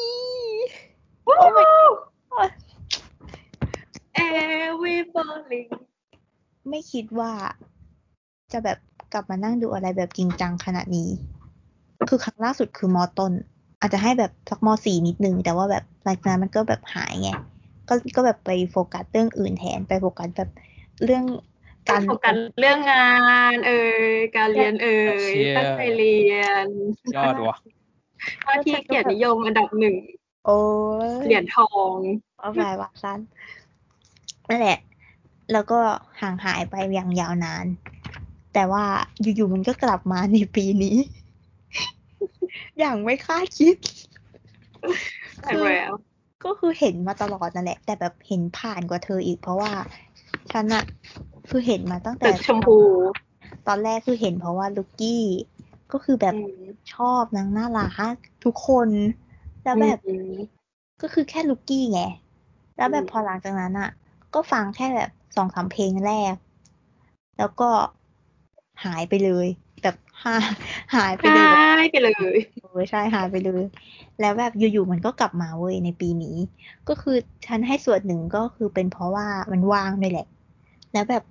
[4.17, 5.69] Every falling
[6.69, 7.31] ไม่คิดว่า
[8.51, 8.77] จะแบบ
[9.13, 11.09] กลับมานั่งดูอะไรแบบจริงจังขนาดนี้
[12.09, 13.31] คือครั้งล่าสุดคือมอต้น
[13.79, 17.29] อาจจะให้แบบสักมสี่นิดนึง แต่ว่าแบบหลังจากนั้นมันก็แบบหายไง
[17.89, 20.49] ก็ก็แบบไปโฟกัสเรื่องอื่นแทนไปโฟกัสแบบ
[21.03, 21.23] เรื่อง
[21.89, 23.09] กาการรโฟกัสเรื่องงา
[23.53, 26.67] น เอ่ยการเรียนเอ่ยเชี่ยตั้งใจเรียน
[27.15, 27.57] ยอดว่ะ
[28.45, 29.95] ว่าที่เกียรตินิยมอันดับหนึ่ง
[30.45, 30.59] โอ้
[31.07, 31.95] ยเหรียญทอง
[32.39, 33.19] เอาไปว่าสั้น
[34.49, 34.79] นั่นแหละ
[35.51, 35.79] แล้วก็
[36.21, 37.65] ห่างหายไปอย่างยาวนาน
[38.53, 38.83] แต่ว่า
[39.21, 40.97] อยู่ๆมันก็กลับมาในปีนี้
[42.79, 43.75] อย่างไม่คาดคิด
[45.43, 45.93] ใช่แล้ว
[46.45, 49.71] ก็คือเห็นมาตลอดนั่นแหละ แต่แบบเห็นผ่านกว่าเธออีกเพราะว่า
[50.51, 50.83] ฉันอะ
[51.51, 52.77] คือเห็นมาตั้งแต่ตึกชมพู
[53.67, 55.23] ตอนแรกคือเห็นเพราะว่าลูกกี้
[55.91, 56.51] ก็คือแบบอืม
[56.93, 58.89] ชอบนางน่ารักทุกคน
[59.63, 60.61] แล้วแบบอืม
[61.01, 62.01] ก็คือแค่ลูกกี้ไง
[62.77, 63.89] แล้วแบบอืมพอหลังจากนั้นอะ
[64.33, 66.35] ก็ฟังแค่แบบสองสามเพลงแรก
[67.37, 67.69] แล้วก็
[68.85, 69.47] หายไปเลย
[69.81, 70.47] แบบหาย
[70.95, 73.63] หายไปเลยใช่ไปเลยเออใช่หายไปเลย
[74.19, 76.37] แล้วแบบอยู่ๆมันก็กลับมาเว้ยในปีนี้
[76.87, 80.27] ก็คือฉันให้ส่วนหนึ่งก็คือเป็นเพราะว่ามันว่างด้วยแหละ
[80.93, 81.23] แล้วแบบ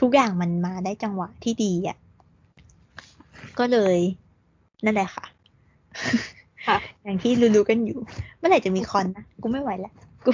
[0.00, 1.96] ทุกอย่างมันมาได้จังหวะที่ดีอะ
[3.58, 3.98] ก็เลย
[4.84, 5.24] นั่นแหละค่ะ
[6.66, 7.98] ค่ะ อย่างที่รู้ๆกันอยู่
[8.38, 10.30] เมื่อไหร่จะมีคอนนะกูไม่ไหวแล้วกู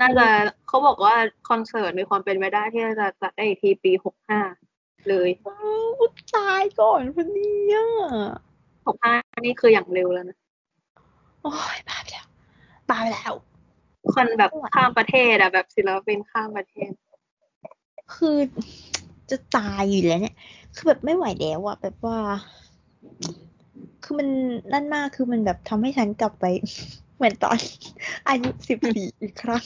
[0.00, 0.26] น่าจะ
[0.68, 1.14] เขาบอกว่า
[1.48, 4.40] คอนเสิร์ตมีความเป็นไปได้ที่จะจัดได้อีกทีปีหกห้า
[5.08, 7.86] เลยอ้าวกูตายก่อนพอดีอะ
[8.86, 10.38] หกห้านี่คืออย่างเร็วแล้วนะ
[11.42, 12.26] โอ้ยบ้าไปแล้ว
[12.88, 13.34] บ้าไปแล้ว
[14.14, 16.90] คนแบบข้ามประเทศอะแบบศิลปินข้ามประเทศ
[18.14, 18.36] คือ
[19.30, 20.36] จะตายอยู่แล้วเนี่ย
[20.74, 22.18] คือแบบไม่ไหวแล้วอะแบบว่า
[24.02, 24.28] คือมัน
[24.72, 26.44] นั่นมากคือมันแบบทำให้ฉันกลับไป
[27.16, 27.58] เหมือนตอน
[28.28, 29.64] อายุสิบสี่อีกครั้ง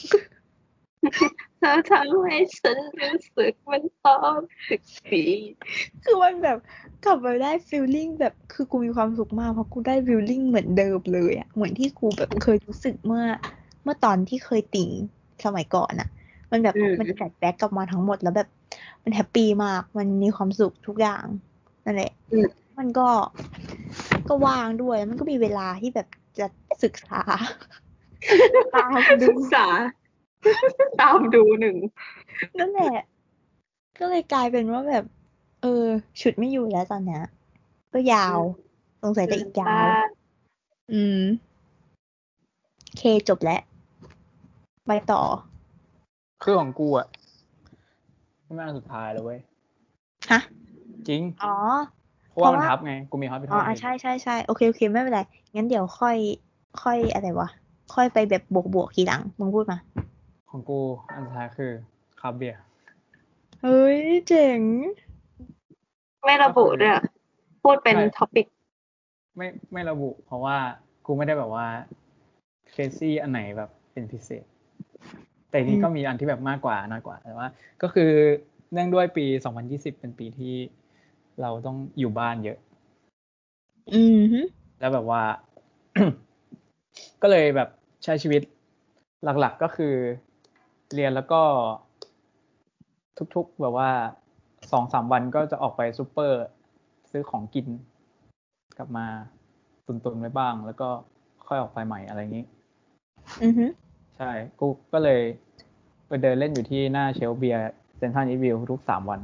[1.58, 4.80] เธอทำให้ฉันรู้สึกเหมือนตอนสิบ
[5.10, 5.22] ปี
[6.04, 6.58] คือมันแบบ
[7.04, 13.24] กลับไปได้ feeling แบบคือกูมีความสุขมากเพราะกูได้ feeling เหมือนเดิมเลยอะเหมือนที่กูแบบเคยรู้สึกเมื่อ
[13.84, 14.90] เมื่อตอนที่เคยติ่ง
[15.44, 16.08] สมัยก่อนอะ
[16.50, 18.48] มันแบบอืมมัน flashback กลับมาทั้งหมดแล้วแบบ
[19.02, 21.24] มัน happy มากมันมีความสุขทุกอย่าง
[21.84, 23.08] นั่นแหละอืมมันก็
[24.28, 26.46] ก็ว่างด้วยแล้วมันก็มีเวลาที่แบบจะ
[26.82, 27.20] ศึกษา
[28.74, 29.66] ตามดูศึกษา
[31.00, 31.76] ตามดูหนึ่ง
[32.58, 32.96] นั่นแหละ
[33.98, 35.04] ก็เลยกลายเป็นว่าแบบ
[35.62, 35.84] เออ
[36.20, 37.22] ฉุดไม่อยู่แล้วตอนเนี้ย
[37.92, 38.38] ก็ยาว
[39.02, 39.84] สงสัยจะอีกยาว
[40.92, 41.20] อืม
[42.82, 43.60] โอเคจบแล้ว
[44.86, 45.22] ไปต่อ
[46.42, 47.06] คือของกูอะ
[48.44, 49.40] ไม่มาอันสุดท้ายแล้วเว้ย
[50.30, 50.40] ฮะ
[51.08, 51.52] จริง อ๋อ
[52.28, 55.20] เพราะว่าเพมันราะว่าทับไง กูมีฮอตไปอ๋ท่ออนอะใช่ใช่ใช่โอเคโอเคไม่เป็นไร
[55.56, 56.16] งั้นเดี๋ยวค่อย
[56.82, 57.48] ค่อยอะไรวะ
[57.94, 59.78] ค่อยไปแบบบวกบวกทีหลัง มึงพูดมา
[60.50, 60.80] ของกู
[61.12, 61.72] อันสุดท้ายคือ
[62.20, 62.54] คาเบีย
[63.62, 64.62] เฮ้ย เจ๋ง
[66.24, 67.02] ไม่ระบุด้วยอะ
[67.62, 68.46] พูดเป็นใช่ท็อปิก
[69.36, 70.56] ไม่ไม่ระบุ เพราะว่า
[71.06, 71.66] กูไม่ได้แบบว่า
[72.70, 74.44] เครซี่อันไหนแบบเป็นพิเศษ
[75.56, 77.48] แต่นี่อืมก็มีอันที่แบบมากกว่าน้อยกว่า แต่ว่า
[77.82, 78.10] ก็คือ
[78.72, 79.24] เนื่องด้วยปี
[79.62, 80.54] 2020 เป็นปีที่
[81.40, 82.58] เราต้องอยู่บ้านเยอะ
[83.94, 84.40] อืมฮึ
[84.80, 85.22] แล้วแบบว่า
[87.22, 87.68] ก็เลยแบบ
[88.04, 88.42] ใช้ชีวิต
[89.40, 89.94] หลักๆก็คือ
[90.94, 91.42] เรียนแล้วก็
[93.34, 93.90] ทุกๆ แบบว่า
[94.72, 96.42] สองสามวันก็จะออกไปซูเปอร์
[97.10, 97.66] ซื้อของกิน
[98.78, 99.06] กลับมา
[99.86, 100.88] ตุนๆไว้บ้าง แล้วก็
[101.46, 102.46] ค่อยออกไปใหม่อะไรอย่างนี้
[103.44, 103.66] อือฮึ
[104.16, 104.30] ใช่
[104.60, 105.22] กูก็เลย
[106.08, 107.62] ไปเดินเล่นอยู่ที่หน้าเชลฟ์เบียร์
[107.96, 109.20] เซนทรัลอีวิวทุกสามวัน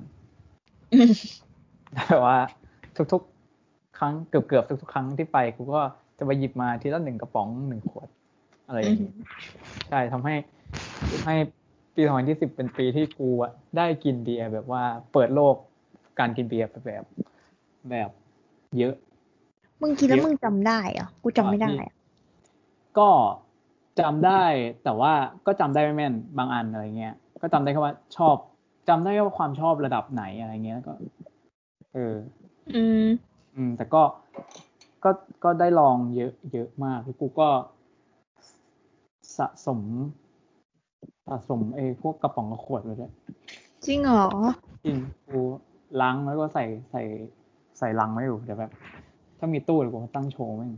[0.93, 1.11] อืม
[1.95, 2.37] แต่ว่า
[3.13, 5.81] ทุกๆ ครั้งเกือบๆทุกๆ ครั้งที่ไปกูก็
[6.19, 8.09] จะไปหยิบมาทีละหนึ่งกระป๋องหนึ่งขวด
[8.67, 9.13] อะไรอย่างนี้
[9.89, 10.35] ใช่ทำให้
[11.25, 11.35] ให้
[11.95, 15.55] ปี2020เป็นปีที่กูอะได้กินเบียร์แบบว่าเปิดโลก
[16.19, 17.05] การกินเบียร์ไปแบบ
[17.91, 18.11] แบบ
[18.79, 18.95] เยอะ
[19.83, 21.95] มึงกินแล้วเยอะมึงจำได้เหรอ กูจำไม่ได้อะ
[22.99, 23.09] ก็
[24.01, 24.43] จำได้
[24.85, 25.13] แต่ว่า
[25.47, 28.37] ก็จำได้ไม่แม่นบางอันอะไรเงี้ย ก็จำได้แค่ว่าชอบ
[28.89, 30.95] จำได้แค่ว่าความชอบระดับไหนอะไรเงี้ยแล้วก็
[31.95, 32.15] เออ
[32.75, 33.07] อืม
[33.57, 34.03] อืม แต่ก็
[35.05, 35.11] ก็
[35.45, 37.49] ก็ได้ลองเยอะเยอะมากแล้วกูก็
[39.39, 39.81] สะสม
[41.27, 43.13] สะสมไอ้พวกกระป๋องกระขวดเลยด้วย
[43.85, 44.25] จริงเหรอ
[44.85, 44.97] จริง
[45.29, 45.39] กู
[46.01, 47.03] ล้างแล้วก็ใส่ใส่
[47.79, 48.73] ใส่ลังไว้อยู่เดี๋ยวแบบ
[49.39, 50.73] ถ้ามีตู้เดี๋ยวกูมาตั้งโชว์แม่ง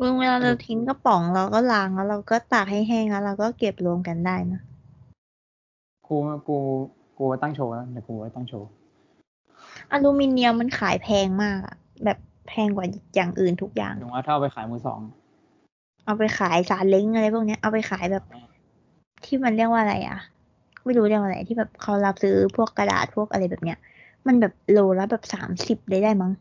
[0.00, 4.60] มึงเวลาเราทิ้งกระป๋องเราก็ล้างแล้วเราก็ตากให้แห้งแล้วเราก็เก็บรวมกันได้นะ
[6.06, 6.16] กู
[6.48, 6.56] กู
[7.16, 8.68] กูไว้ตั้งโชว์แล้วเดี๋ยวกูไว้ตั้งโชว์
[9.90, 12.18] อลูมิเนียมมันขายแพงมากอะแบบ
[12.48, 15.00] แพงกว่าอย่างอื่นทุกอย่างถึงว่าถ้าเอาไปขายมือสอง
[16.04, 18.24] เอาไปขายสารเล้งอะไรพวกเนี้ยเอาไปขายแบบ
[19.24, 20.18] ที่มันเรียกว่าอะไรอะ
[20.84, 23.78] ไม่รู้เรียกว่าอะไรที่แบบเขารับซื้อพวกกระดาษพวกอะไรแบบเนี้ย
[24.26, 26.32] มันแบบโลละแบบสามสิบเลยได้มั้ง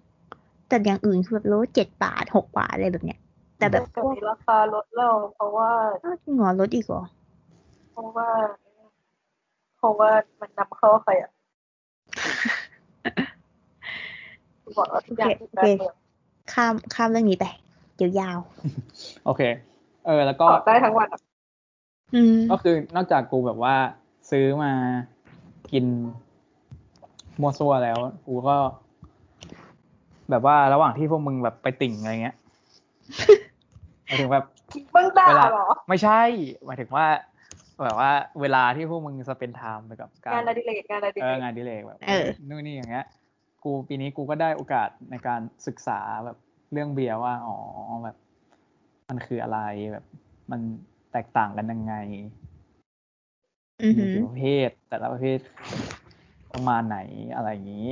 [0.67, 3.19] แต่อย่างอื่นคือแบบโลเจ็ดบาทหกบาทอะไรแบบเนี้ย
[3.57, 5.71] แต่แบบพตอวนกนี้ราคาลดแล้วเพราะว่า
[6.05, 7.03] อ้าวจริงเหรอลดอีกเหรอ
[7.91, 8.29] เพราะว่า
[9.77, 11.31] เพราะว่ามันนำเข้าใครอะ
[14.77, 15.95] บอกว่าทุกอย่างติดการเมือง
[16.53, 17.45] ข้ามข้ามเรื่องนี้ไป
[17.95, 18.39] เดี๋ยวยาว
[19.25, 19.41] โอเค
[20.05, 21.21] เออ แล้วก็ตอบได้ทั้งวันอะ
[22.15, 23.75] อืมก็คือนอกจากกูแบบว่า
[24.31, 24.71] ซื้อมา
[25.71, 25.85] กิน
[27.41, 27.97] มัวซัวแล้ว
[28.27, 28.55] กูก็
[30.29, 32.37] แบบว่าระหว่างที่พวกมึงแบบไปติ่งอะไรเงี้ย
[34.07, 34.45] หมายถึงแบบ
[34.95, 36.21] มึงด่าเวลาเหรอ ไม่ใช่
[36.65, 37.05] หมายถึงว่า
[37.83, 43.05] แบบว่าเวลาที่พวกมึงสเปนไทม์ไปกับการงานอดิเรกงานอดิเอเรอกงานอดิเลกแบบเออนู่นนี่อย่างเงี้ย
[43.63, 46.37] กูปีนี้กูก็ได้โอกาสในการศึกษาแบบ
[46.71, 47.57] เรื่องเบียร์ว่าอ๋อ
[48.03, 48.17] แบบ
[49.09, 49.59] มันคืออะไร
[49.93, 50.05] แบบ
[50.51, 50.61] มัน
[51.11, 51.95] แตกต่างกันยังไง
[53.83, 55.39] อือมีหือกี่ประเภทแต่ละประเภท
[56.53, 56.97] ประมาณไหน
[57.35, 57.91] อะไรอย่างนี้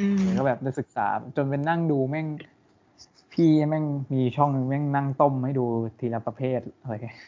[0.00, 2.26] อืมก็แบบได้ศึกษา จนเป็นนั่งดูแม่ง
[3.36, 5.64] พี่แม่งมีช่องหนึงแม่งนั่งต้มให้ดู
[5.98, 7.18] ทีละประเภทอะไรเงี้ย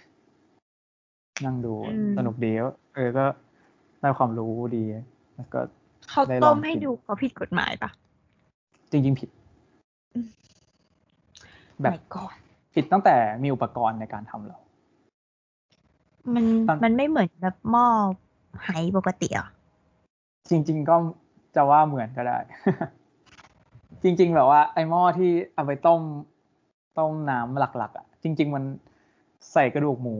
[1.44, 3.24] นั่งดูอืมสนุกดีก็เออก็
[4.00, 4.84] ได้ความรู้ดี
[5.36, 5.60] แล้วก็
[6.10, 7.90] เขาได้ลองต้มให้กินดูเขาผิดกฎหมายปะ
[8.90, 9.30] จริงๆผิด
[11.82, 12.34] แบบไม่ก่อน
[12.74, 14.60] ผิดตั้งแต่มีอุปกรณ์ในการทำแล้ว
[16.34, 17.86] มันตอนมันไม่เหมือนแบบหม้อ
[18.64, 19.48] ไหปกติเหรอะ
[20.50, 20.96] จริง ๆ ก็
[21.56, 22.38] จะว่าเหมือนก็ได้
[24.02, 26.02] จริง ๆ แบบว่าไอหม้อที่เอาไปต้ม
[26.98, 28.64] ต้มน้ำหลัก ๆ อะ จริง ๆ มัน
[29.52, 30.16] ใส่กระดูกหมู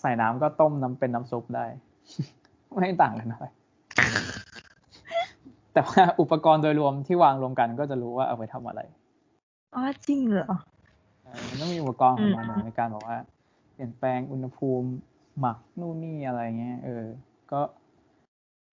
[0.00, 1.64] ใส่น้ำก็ต้มน้ำเป็นน้ำซุปได้
[2.70, 3.46] ไม่ต่างกันอะไร
[5.72, 8.80] แต่ว่าอุปกรณ์โดยรวมที่วางรวมกันก็จะรู้ว่าเอาไปทำอะไร
[9.74, 10.46] อ๋อจริงเหรอ
[11.24, 13.18] เออมันต้องมีอุปกรณ์ของมันอืมในการบอกว่า
[13.74, 14.88] เปลี่ยนแปลงอุณหภูมิ
[15.40, 17.04] หมักนู่นนี่อะไรเงี้ย เออ
[17.52, 17.60] ก็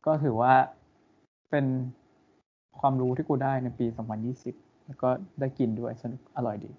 [0.06, 0.52] ก็ถือว่า
[1.50, 1.64] เป็น
[2.80, 3.86] ความรู้ที่กูได้ในปี
[4.36, 5.08] 2020 แล้วก็
[5.40, 6.70] ได้กินด้วยสนุกอร่อยดี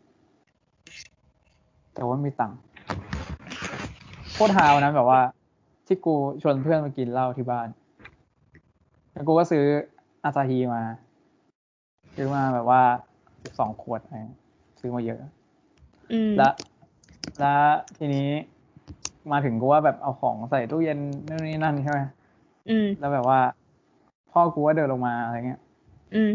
[1.94, 2.60] แต่ว่าไม่มีตังค์
[4.34, 5.22] โคตรฮาวนะแบบว่า
[5.88, 7.68] ที่กูชวนเพื่อนมากินเหล้าที่บ้าน
[9.12, 9.66] แล้วกูก็ซื้อ
[10.24, 10.84] อาซาฮีมา
[12.16, 12.82] ซื้อมาแบบว่า
[13.60, 14.40] สองขวดอะไรเงี้ย
[14.80, 15.20] ซื้อมาเยอะ
[16.12, 16.54] อืมแล้ว
[17.40, 17.64] แล้ว
[17.98, 18.28] ทีนี้
[19.32, 22.00] มาถึงกูว่าแบบเอาของใส่ตู้เย็นนู่นนี่นั่นใช่ไหม
[22.70, 23.40] อืมแล้วแบบว่า
[24.32, 25.62] พ่อกูก็เดินลงมาอะไรเงี้ย
[26.16, 26.32] อืม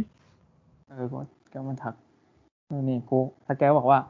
[0.88, 1.16] เออกู
[1.52, 1.94] ก็มันทัก
[2.70, 4.00] นู่นนี่กูถ้าแกก็บอกว่า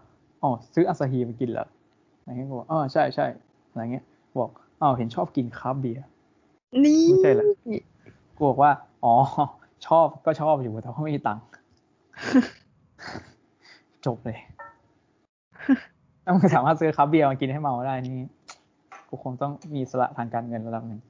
[0.43, 1.67] อ๋อซื้ออาซาฮีมากินเหรอ
[2.19, 3.27] อะไรเงี้ยกูบอกอ๋อใช่ใช่
[3.71, 4.05] อะไรเงี้ย
[4.41, 4.51] บอก
[4.81, 6.05] อ๋อเห็นชอบกินคราฟต์เบียร์
[6.85, 7.47] นี่ไม่ใช่เหรอ
[8.37, 8.71] กูบอกว่า
[9.05, 9.15] อ๋อ
[9.87, 11.45] ชอบก็ชอบอยู่แต่ว่าไม่มีตังค์
[14.07, 14.39] จบเลย
[16.25, 18.19] ถ้ามึงสามารถซื้อคราฟต์เบียร์มากินให้เมาได้นี่
[19.09, 21.01] กูคงต้องมีอิสละทางการเงินระดับหนึ่ง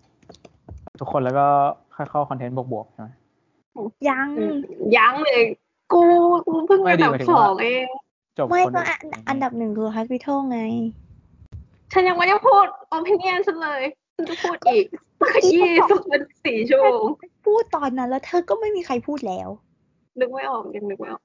[1.00, 1.46] ทุกคนแล้วก็
[1.94, 3.08] ค่อยเข้าคอนเทนต์บวกๆใช่ไหม
[4.08, 4.28] ยัง
[4.96, 5.42] ยังเลย
[5.92, 6.02] กู
[6.46, 7.86] กูเพิ่งไม่อันดีดับหมายถึงสว่าองเอง
[8.38, 8.98] จบไม่คนก็อัน
[9.28, 10.60] อันดับหนึ่งคือ hospital ไง
[11.92, 13.82] ฉันยังไม่ได้พูดออ i ิเนียนฉันเลย
[14.14, 14.84] ฉันจะพูดอีก
[15.52, 17.04] ยี่สิบเป็นสี่ชั่วโมง
[17.46, 19.48] พูดตอนนั้นแล้วเธอก็ไม่มีใครพูดแล้ว
[20.18, 21.22] นึกไม่ออกยังนึกไม่ออก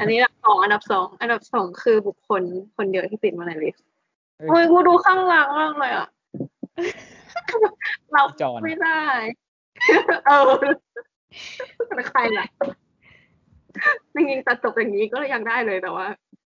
[0.00, 2.42] อันนี้อันดับสองอันดับสองอันดับสองคือบุคคล
[2.76, 3.84] คนเดียวที่ติดมาในลิสต์
[4.38, 6.08] เอ้ยโอ้ยกูดูข้างหลังมากเลยอะ
[8.12, 9.02] เราจอนไม่ได้
[10.26, 10.74] เออเป็น
[12.08, 12.46] ใครล่ะ
[14.14, 16.06] จริงๆตัดจบอย่างนี้ก็ยังได้เลยแต่ว่า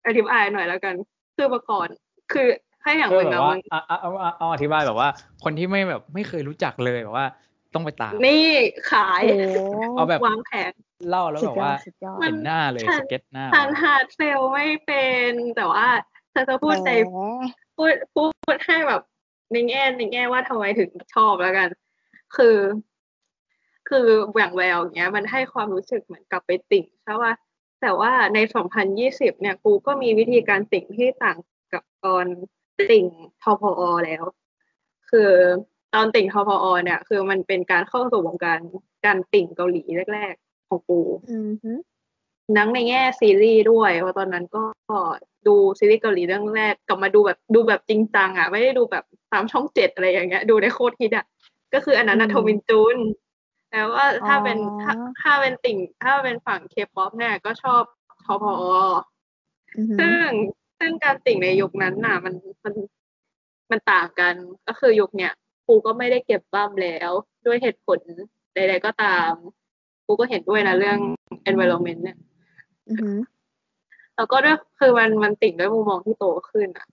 [0.08, 0.96] อธิบายหน่อยแล้วกัน
[1.36, 1.88] คือเมื่อก่อน
[2.34, 2.48] คือ
[2.84, 5.10] ให้อย่างเอหอนึ่งแบบอะว่ามันอะอะเอาเอาเอาอธิบายแบบว่า
[5.44, 7.28] คนที่ไม่แบบไม่เคยรู้จักเลยแบบว่า
[7.74, 8.48] ต้องไปตามนี่
[8.92, 9.66] ขายโอ้
[9.96, 10.72] เอาแบบวางแผน
[11.10, 15.88] เล่าแล้วสุแบดบยอว่าดสุดยอดมัเห็นหน้าเลยฉันสเก็ตหน้าฉันฮาร์ดเซลไม่เป็นแต่ว่า
[16.32, 17.42] เธอจะพูดในแหม
[17.78, 19.02] พูดพูดให้แบบ
[19.52, 21.70] ในแง่ในแง่ว่าทำไมถึงชอบแล้วกัน
[22.36, 22.56] คือ
[23.90, 27.34] คืออย่างแววอย่างเงี้ย มันให้ความรู้สึกเหมือนกลับไปติ่งใช่ป่ะ
[27.82, 28.40] แต่ว่าใน
[28.90, 31.38] 2020 เนี่ยกูก็มีวิธีการติ่งที่ต่าง
[31.74, 32.26] กับตอน
[32.90, 33.06] ติ่ง
[33.44, 34.24] ทพอแล้ว
[35.10, 35.32] คือ
[35.94, 38.60] ตอนติ่งทพอเนี่ย คือมันเป็นการเข้าสู่วงการ
[39.06, 39.84] การติ่งเกาหลี
[40.14, 41.72] แรก ๆ ของกูอืมฮึ
[42.58, 44.64] นังในแง่ซีรีส์ด้วยเพราะตอนนั้นก็
[45.48, 51.26] ดูซีรีส์เกาหลีเรื่องแรกกลับมาดูแบบดูแบบจริงจังอะ ไม่ได้ดูแบบตามช่องเจ็ดอะไรอย่างเงี้ย ดูในโคตรฮิตอะ
[51.74, 52.98] ก็คืออันนั้นนะโดมินจุน
[53.72, 57.84] แต่ว่าถ้าเป็นถ้าถ้าเป็นติ่ง ถ้าเป็นฝั่งเคป๊อปเนี่ยก็ชอบ
[58.26, 58.54] ทพอ
[59.78, 60.28] อือฮึซึ่ง
[60.80, 62.74] ซึ่งการติ่งในยุคนั้นน่ะ มันมัน
[63.72, 64.34] มันต่างกัน
[64.68, 65.34] ก็คือยุคเนี้ย
[65.66, 67.12] ครูก็ไม่ได้เก็บบ้ามแล้ว
[67.46, 68.00] ด้วยเหตุผล
[68.56, 69.32] ใดๆก็ตาม
[70.06, 71.00] กูก็เห็นด้วยนะเรื่อง
[71.50, 72.18] environment เนี่ย
[72.90, 73.18] อือหือ
[74.16, 76.88] แล้วก็ด้วยคือมันมันติ่งด้วยมุมมองที่โตขึ้นอะ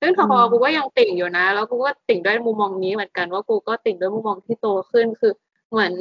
[0.00, 5.32] ซึ่งทพอืมกูก็ยังติ่งอยู่นะ แล้วกูก็ติ่งด้วยมุมมองนี้เหมือนกันว่ากูก็ติ่งด้วยมุมมองที่โตขึ้นคือ
[5.70, 5.92] เหมือน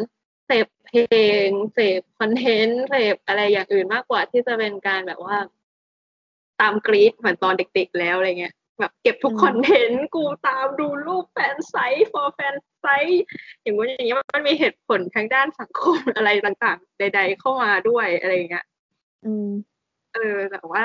[0.49, 1.01] เสพเพล
[1.47, 5.37] งเสพคอนเทนต์เสพอะไรอย่างอื่นมากกว่าที่จะเป็นการแบบว่า
[6.61, 13.23] ตามกรีดเหมือนตอนเด็กๆแล้วอะไรเงี้ยแบบเก็บทุกอืมคอนเทนต์กูตามดูรูปแฟนไซต์ for แฟนไซต์
[13.61, 18.65] อย่างว่าอย่างเงี้ยมันมีเหตุผลทางด้านสังคมอะไรต่างๆ ใด ๆ เข้ามาด้วยอะไรเงี้ย
[19.25, 19.49] อืม
[20.13, 20.83] เออแต่ว่า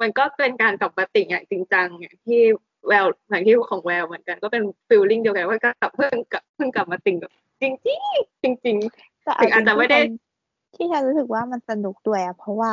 [0.00, 2.40] มันก็เป็นการกลับมาติ่งอย่างจริงจังอย่างที่
[2.88, 8.76] แววอย่างที่ของแววเหมือนกันก็เป็นฟีลลิ่งเดียวกันว่าก็กลับเพิ่งกลับเพิ่งกลับมาติ่งแบบ จริงจริงๆจริง
[9.22, 10.00] แต่ถึงอาจจะไม่ได้
[10.74, 12.72] ที่ฉันรู้สึกว่ามันสนุกด้วยอะเพราะว่า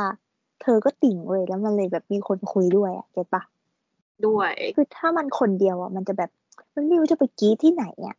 [0.61, 6.29] เธอก็ติ่งเว้ยแล้วมันเลยแบบมีคนคุยด้วยอะเก็ตปะๆด้วยคือถ้ามันคนเดียวอะมันจะแบบ
[6.75, 8.15] มันไม่รู้จะไปกรีดที่ไหนอะ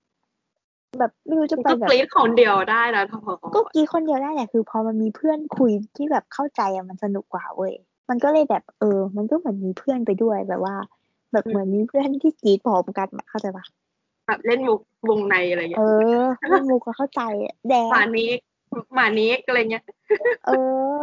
[0.99, 7.75] แบบไม่รู้จะมันไปก็แบบกรีดคนเดียวได้แล้วทพก็กรีดคนเดียวได้แหละคือ พอมันมีเพื่อนคุยที่แบบเข้าใจอะมันสนุกกว่าเว้ย
[8.09, 10.75] มันก็เลยแบบเออ มันก็เหมือนมีเพื่อนไปด้วยแบบว่า
[11.33, 13.65] แบบเหมือนมีเพื่อนที่กรีดพร้อมกันอะเข้าใจปะ
[14.27, 18.31] แบบเล่นมุกวงในอะไรอย่างเอเงี้ยอเล่นมุกก็เข้าใจอะแดงหมานี้
[18.95, 19.85] หมานี้อะไรเงี้ย
[20.47, 20.51] เอ
[20.97, 20.99] อ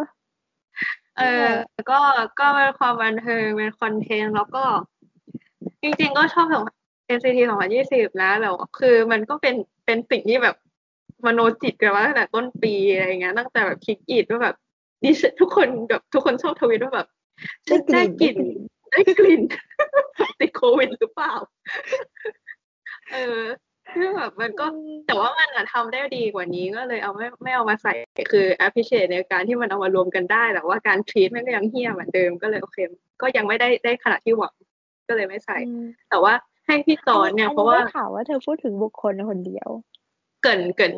[1.17, 1.49] เออ
[1.89, 1.99] ก็
[2.39, 4.63] ก็เป็นความบันเทิงเป็นคอนเทนต์แล้วก็
[5.81, 6.65] จริงๆก็ชอบของ
[7.17, 7.39] NCT
[7.79, 9.55] 2020นะแต่ว่าคือมันก็เป็น
[9.85, 10.55] เป็นสิ่งที่แบบ
[11.25, 14.55] มโนจิตกันมาตั้งแต่ต้นปีอะไรเงี้ยตั้งแต่แบบคิกอิดว่าแบบ
[15.03, 17.07] ดิฉันทุกคนแบบทุกคนชอบทวิตว่าแบบ
[17.67, 18.37] ฉันได้กลิ่น
[18.91, 19.41] ได้กลิ่น
[20.39, 21.33] ติดโควิดหรือเปล่า
[23.13, 23.39] เออ
[23.91, 24.65] คือแบบมันก็
[25.07, 27.93] แต่ว่ามันอะทำได้ดีกว่านี้ก็เลยเอาไม่ไม่เอามาใส่
[28.31, 32.77] คือ appreciate ในการที่มันเอามารวมกันได้แต่ว่าการ treat มันก็ยังเฮี้ยเหมือนเดิมก็เลยโอเค
[33.21, 34.53] ก็ยังไม่ได้ได้ขนาดที่หวัง
[35.09, 36.33] ก็เลยไม่ใส่อืมแต่ว่า
[36.65, 39.69] ให้พี่จอนเนี่ยเพราะว่าได้ข่าวว่าเธอพูดถึงบุคคลคนเดียว
[40.43, 40.93] เกินเกิน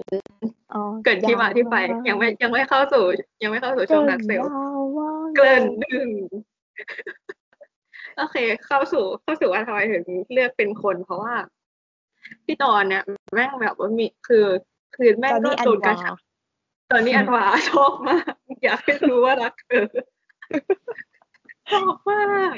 [0.74, 1.76] อ๋อเกินที่มาที่ไป
[2.09, 3.03] ยังไม่ยังไม่เข้าสู่
[3.43, 4.49] ยังไม่เข้าสู่ช่วงนักเซลล์
[5.38, 6.09] เกินหนึ่ง
[8.18, 10.03] โอเค เข้าสู่เข้าสู่ว่าทำไมถึง
[10.34, 11.34] เลือกเป็นคน เพราะว่า
[12.45, 13.03] พี่ตอนเนี่ย
[13.34, 14.45] แม่งแบบว่ามีคือ
[14.95, 16.17] คือแม่งตอนก็นี้อันโดนกระวาชับ
[16.91, 19.88] ตอนนี้อันวาชอบมาก อยากให้รู้ว่ารักเธอ
[21.71, 22.55] ชอบมาก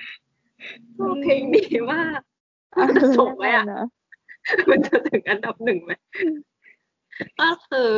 [0.98, 2.20] ชอบเพลงดีมาก
[2.78, 3.74] มันจะจบไหมอะเน
[4.70, 5.92] มันจะถึงอันดับหนึ่งไหม
[7.40, 7.90] ก็คือ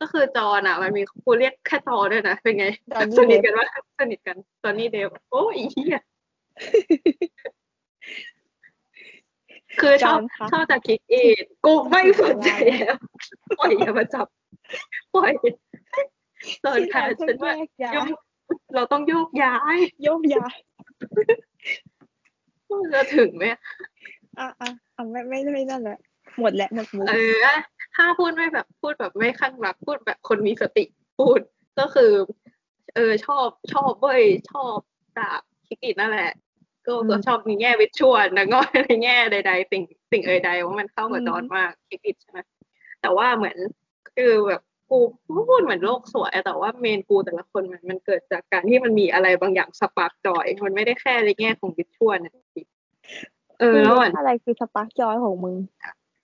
[0.00, 3.66] ก็คือจอนอะ มันมีกูเรียกแค่จอด้วยนะเป็นไงจอนนี่สนิทเดฟกันว่า
[4.00, 5.98] สนิทกันตอนนี้เดฟโอ้ยเหี้ย
[9.80, 12.96] คือชอบจอนคะชอบจากคิกเอทกูไม่สนใจแล้ว
[13.58, 14.26] ปล่อยอย่ามาจับ
[15.14, 15.32] ปล่อย
[16.64, 18.20] ตอนที่ค่ะเราฉันแยว่ากย้ายยก
[18.74, 20.54] เราต้องโยกย้ายโยกย้าย
[22.94, 23.44] จะถึงไหม
[24.38, 25.98] อะอะอะไม่ไม่ไม่นั่นแหละ
[26.40, 27.14] หมดแล้วหมดมุกเอ
[27.44, 27.46] อ
[27.96, 30.84] ถ้าพูดไม่แบบพูดแบบไม่คลั่งรักพูดแบบคนมีสติ
[31.18, 31.40] พูด
[31.80, 32.12] ก็คือ
[32.94, 34.76] เออชอบชอบเว้ยชอบ
[35.18, 36.30] จาก Kick It นั่นแหละ
[36.86, 42.38] ก็ก็ชอบในแง่ visual แล้วก็ในแง่ใด ๆ สิ่งสิ่งเอ่ยใดว่ามันเข้ากับจอนมาก Kick It ใช่ไหม
[43.02, 43.56] แต่ว่าเหมือน
[44.14, 44.98] คือแบบกู
[45.48, 52.34] พูดเหมือนโลกสวยอะแต่ว่า main กูแต่ละคนมันมันเกิดจากการที่มันมีอะไรบางอย่าง spark joy มันไม่ได้แค่ในแง่ของ visual นะ
[53.60, 55.56] เออแล้วเหมือนอะไรคือ spark joy ของมึง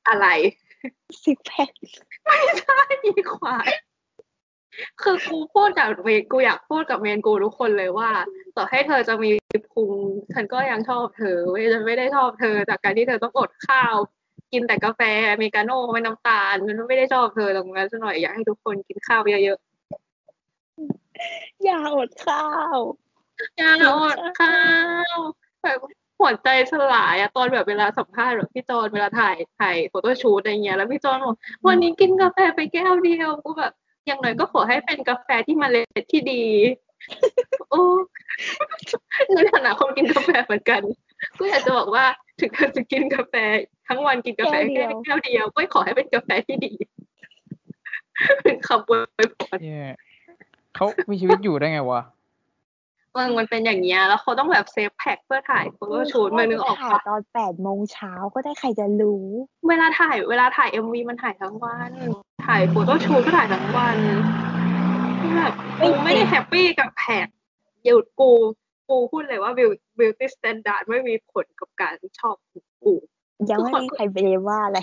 [0.08, 0.26] อะไร
[1.22, 1.70] six pack
[2.24, 3.68] ไม่ใช่อีควาย
[5.02, 8.10] คือกูพูดกับ main กูอยากพูดกับ main กูทุกคนเลยว่า
[8.56, 9.30] ต่อให้เธอจะมี
[9.72, 9.92] พุง
[10.34, 13.94] ฉันก็ยังชอบเธอเว้ยฉันไม่ได้ชอบเธอ จากการที่เธอต้องอดข้าว
[14.52, 15.00] กินแต่กาแฟ
[15.30, 22.44] อเมริกาโน่ไม่น้ำตาลมันไม่ได้ชอบเธอตรงนั้นซะหน่อยอยากให้ทุกคนกินข้าวเยอะๆอย่าอดข้า
[22.76, 22.78] ว
[23.58, 23.70] อย่า
[24.00, 24.58] อดข้า
[25.14, 25.16] ว
[25.62, 25.78] แบบ
[26.20, 31.34] หัวใจสลายอะตอนแบบเวลาสัมภาษณ์แบบพี่จอนเวลาถ่ายถ่ายโฟโต้ชูตอะไรเงี้ยแล้วพี่จอนบอก
[31.66, 33.72] วันนี้กินกาแฟไปแก้วเดียวกูแบบ
[34.08, 36.42] อย่างน้อยก็ขอให้เป็นกาแฟที่เมล็ดที่ดี
[37.70, 37.82] โอ้
[39.34, 40.82] ในฐานะคนกินกาแฟเหมือนกัน
[41.38, 42.04] ก็อยากจะบอกว่า
[42.40, 43.34] ถึงเธอจะกินกาแฟ
[43.88, 46.72] ทั้งวันกินกาแฟแก้แค่วเดียวแก้วเดียว ก็ขอให้เป็นกาแฟที่ดี
[48.44, 49.92] เป็นคำอวยพรเนี่ย
[50.74, 52.02] เขามีชีวิตอยู่ได้ไงวะ
[53.16, 59.26] มันมันเป็นอย่างเงี้ยแล้วเขาต้องแบบ six pack เพื่อถ่าย photoshoot มันนึกออกถ่ายปะตอนแปดโมงเช้าก็ได้ใครจะรู้
[59.68, 61.92] เวลาถ่ายเวลาถ่าย MV มันถ่ายทั้งวัน
[62.46, 63.96] ถ่าย photoshoot ก็ถ่ายทั้งวัน
[65.36, 67.26] แบบกูไม่ได้ happy กับแพ็ค
[67.82, 68.30] เดี๋ยวกู
[68.88, 69.52] กูพูดเลยว่า
[69.98, 72.94] beauty standard ไม่มีผลกับการชอบของกู
[73.50, 74.78] ยังไม่มีใครไปเรียนว่าอะไร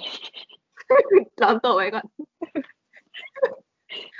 [1.41, 2.05] ล้อมตัวไว้ก่อน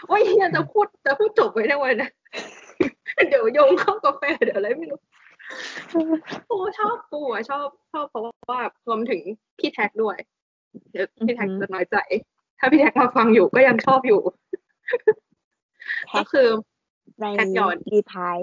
[0.08, 2.10] โอ้ยเฮียจะพูดจะพูดจบไว้ได้ไว้นะ
[3.30, 5.00] เดี๋ยวโยงเข้ากาแฟเดี๋ยวอะไรไม่รู้
[6.50, 9.22] กูชอบกูอะชอบชอบเพราะว่ารวมถึง
[9.60, 10.18] พี่แท็กด้วย
[10.92, 11.98] เดี๋ยวพี่แท็กอือหือจะน้อยใจ
[12.60, 14.22] ถ้าพี่แท็กมาฟังอยู่ก็ยังชอบอยู่
[16.08, 16.48] แท็ก็กคือ
[17.22, 18.38] ในแท็กหยอดรีพาย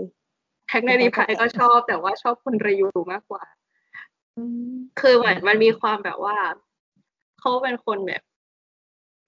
[0.68, 3.43] แท็กในรีพายก็ชอบแต่ว่าชอบคุณระยูมากกว่า
[4.37, 6.37] อืมคือเหมือนมันมีความแบบว่า
[7.41, 8.23] เขาเป็นคนแบบ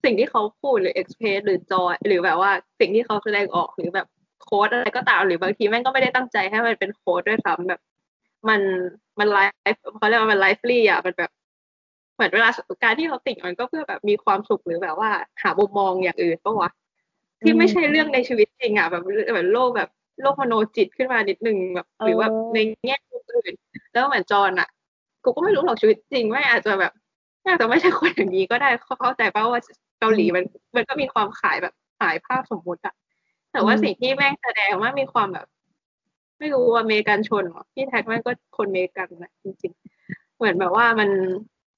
[0.05, 4.07] สิ่งที่เขาพูดหรือเอ็กเพรสหรือจอยหรือแบบว่าสิ่งที่เขาแสดงออกหรือแบบ
[4.45, 7.80] โค้ดอะไรก็ตามหรือบางทีแม่งก็ไม่ได้ตั้งใจให้มันเป็นโค้ดด้วยซ้ำแบบ
[8.49, 8.61] มัน
[9.18, 9.57] มันไลฟ์
[9.99, 11.30] เขาเรียกว่ามันไลฟ์ลี่อะมันแบบ
[12.14, 12.49] เหมือนเวลา
[12.84, 15.11] การที่เขาติ่งมันก็เพื่อแบบมีความสุขหรือแบบว่า
[15.42, 16.70] หามุมมองอย่างอื่นปะวะ
[17.40, 19.03] ที่ไม่ใช่เรื่องในชีวิตจริงอะแบบ
[19.34, 19.90] แบบโลกแบบ
[20.22, 23.55] โลกมโนจิตขึ้นมานิดนึงแบบ หรือว่าในแง่มุมอื่น
[23.92, 24.68] แล้วเหมือนจอนอะ
[25.24, 26.92] กูก็ไม่รู้หรอกชีวิตจริงไม่อาจจะแบบ
[27.47, 29.62] อาจจะไม่ใช่คนอย่างนี้ก็ได้เขาเข้าใจป่าว่า
[30.01, 30.45] เกาหลีมัน
[30.76, 32.95] มันก็มีความขายแบบขายภาพสมมุติอะ
[33.55, 35.46] แต่ว่าสิ่งที่แม่งแสดงว่ามีความแบบ
[36.38, 41.11] ไม่รู้ว่าอเมริกันชนเหรอพี่แท็กแม่งก็คนอเมริกันนะจริงๆ เหมือนแบบว่ามัน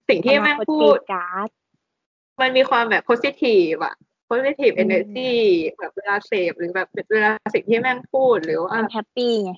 [0.09, 1.49] สิ่งที่แม่งพูดการ์ด
[2.41, 3.95] มันมีความแบบ positive อะ
[4.31, 5.33] positive อืม energy
[5.79, 9.53] แบบเวลาเสพหรือแบบเวลาสิ่งที่แม่งพูดหรือว่ามัน happy ไง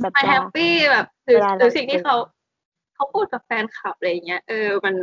[0.00, 2.16] แบบมันว่า happy แบบหรือเวลาหรือเราสิ่งที่เขา
[2.94, 4.94] เขาพูดกับแฟนคลับอะไรอย่างเงี้ยเออมัน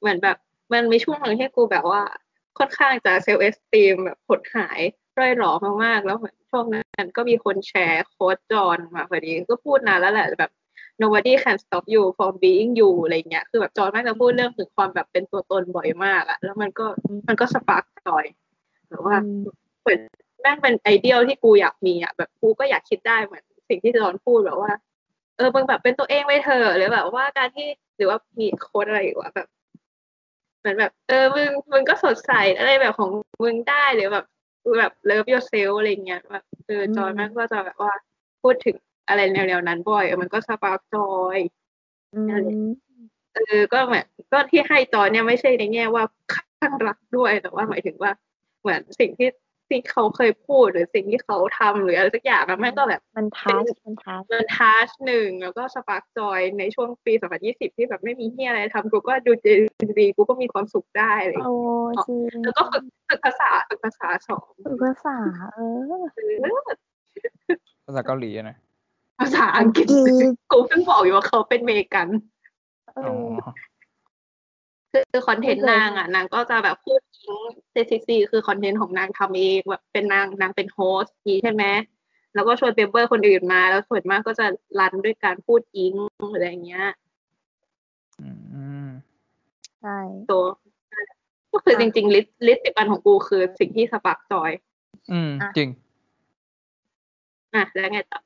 [0.00, 0.36] เหมือนแบบ
[0.72, 2.02] มันมีช่วงหนึ่งที่กูแบบว่า
[2.58, 4.80] ค่อนข้างจะ self-esteem แบบหดหาย
[5.20, 5.52] ร่อยหรอ
[5.84, 6.18] มากๆ แล้ว
[6.50, 10.52] ช่วงนั้นก็มีคนแชร์ quote จอนมาพอดีก็พูดนานแล้วแหละแบบ
[11.02, 16.86] nobody can stop you from being you อะไรเงี้ย คือแบบจอนแม่งจะพูดเรื่องถึงความแบบเป็นตัวตนบ่อยมากอะแล้วมันก็
[17.28, 18.24] มันก็ spark joy
[18.90, 19.16] แบบว่า
[19.82, 20.00] เหมือน
[20.40, 24.72] แม่งเป็น ideal ที่กูอยากมีอะแบบกูก็อยากคิดได้เหมือนสิ่งที่จอนพูดแบบว่า
[25.36, 27.66] เออมึงแบบเป็นตัวเองไปเถอะหรือแบบว่าการที่
[27.96, 29.48] หรือว่ามี quote อะไรอยู่อะแบบ
[30.60, 33.10] เหมือนแบบ เออมึงมึงก็สดใสอะไรแบบของ
[33.42, 34.24] มึงได้หรือแบบ
[34.78, 37.92] แบบ love yourself อะไรเงี้ยแบบเออจอนแม่งก็จะแบบว่า
[38.42, 38.76] พูดถึง
[39.08, 41.38] อะไรแนวๆนั้นบ่อยเออมันก็ spark joy
[42.14, 42.68] อืนั่นแหละม
[43.34, 46.04] เออก็เหมือนก็ที่ให้จอยเนี่ยไม่ใช่ในแง่ว่า
[46.60, 48.12] ข้างรักด้วยแต่ว่าหมายถึงว่า
[48.60, 49.28] เหมือนสิ่งที่
[49.68, 57.12] ที่เขาเคยพูดหรือสิ่งที่เขาทำหรืออะไรสักอย่างอะมันก็แบบมันทัชมันทัชมันทัชหนึ่งแล้วก็สปาร์กจอยในช่วงปี
[57.44, 59.32] 2020ที่แบบไม่มีที่อะไรทำกูก็ดู
[59.98, 65.16] ดีกูก็มีความสุขได้อะไรอย่างโอ้เงี้ยจริงแล้วก็ฝึกฝึกภาษาฝึกภาษาสองฝึกภาษา
[65.54, 65.58] เอ
[66.02, 66.64] อเออ
[67.86, 68.56] ภาษาเกาหลีอะนะ
[69.20, 72.08] ภาษาอังกฤษอังกฤษกูเพิ่งบอกอยู่ว่าเขาเป็นเมกัน
[72.94, 73.14] เออ๋อ
[73.46, 73.48] อ
[74.92, 81.64] คือ content นางอะนางก็จะแบบพูดอิงเจซีซีคือ content ของนางทำเองแบบเป็นนางนางเป็น host นี้ใช่ไหม
[82.34, 84.46] แล้วก็ชวนเปเปอร์คนอื่นมา แล้วส่วนมากก็จะ
[84.80, 85.94] run ด้วยการพูดอิง
[86.32, 86.86] อะไรอย่างเงี้ย
[88.20, 88.30] อื
[88.84, 88.88] ม
[89.80, 89.98] ใช่
[90.30, 90.44] ตัว
[91.52, 94.50] ก็คือจริงๆ list list สิบอันของกูคือสิ่งที่ spark joy
[95.12, 95.68] อืม จริง
[97.54, 98.20] อะ แล้วไงต่อ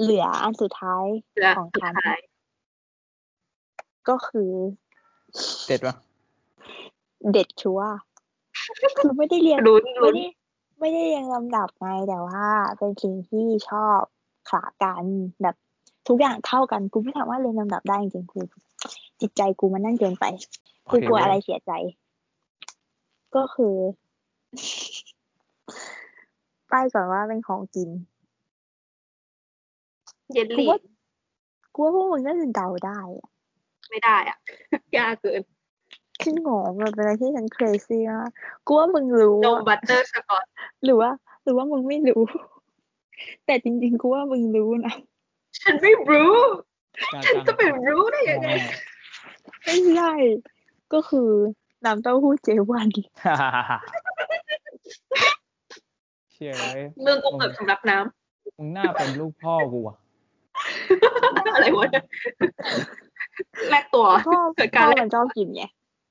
[0.00, 1.06] เหลืออันสุดท้าย
[1.40, 2.20] แล้วของสุดฉันท้าย
[4.08, 4.52] ก็คือ
[5.66, 5.94] เด็ดปะ
[7.32, 7.90] เด็ดชัวร์
[8.98, 10.28] คือไม่ได้เรียงลุ้นไม่ลุ้นได้
[10.80, 12.44] ไม่ได้เรียงลำดับไงแต่ว่า
[12.78, 14.00] เป็นสิ่งที่ชอบ
[14.48, 15.04] ขลากัน
[15.42, 15.56] แบบ
[16.08, 18.40] ทุกอย่างเท่ากันกูไม่สามารถเรียงลำดับได้จริงๆกู
[19.20, 20.24] จิตใจกูมันนั่นเกินไป
[20.90, 21.72] กูกลัวอะไรเสียใจ
[23.34, 23.74] ก็คือ
[26.70, 27.90] ป้ายก่อนว่าเป็นของกิน
[30.32, 30.80] เยลกูลี่ว่า
[31.74, 33.29] กูว่าพวกมึงน่าจะเดาได้อะ
[33.90, 34.38] ไม่ได้อะ
[34.98, 35.42] ยากเกิน
[36.22, 38.30] ขึ้นหงอมันเป็นอะไรที่ฉัน crazy มาก
[38.66, 40.44] กูว่ามึงรู้นมอะบัตเตอร์สกอต
[40.84, 41.10] หรือว่า
[41.44, 42.22] หรือว่ามึงไม่รู้
[43.46, 44.94] แต่จริงๆกูว่ามึงรู้นะ
[45.60, 46.32] ฉันไม่รู้
[47.12, 48.48] กล้าฉันจังจะไปรู้ได้ยังไง
[49.64, 50.12] ไม่ใช่
[50.92, 51.30] ก็คือ
[51.84, 52.88] น้ำเต้าหู้เจวัน
[53.24, 53.78] ฮ่าฮ่าฮ่าฮ่า
[56.32, 57.98] เชื่อเลยเมืองกูเปิดสำรับน้
[58.58, 62.04] มึงหน้าเป็นลูกพ่อกูอะำอะไรวะเนี่ย
[63.70, 65.62] แลกตัวพ่อเกิดพ่การอแลมักนชอบกินไง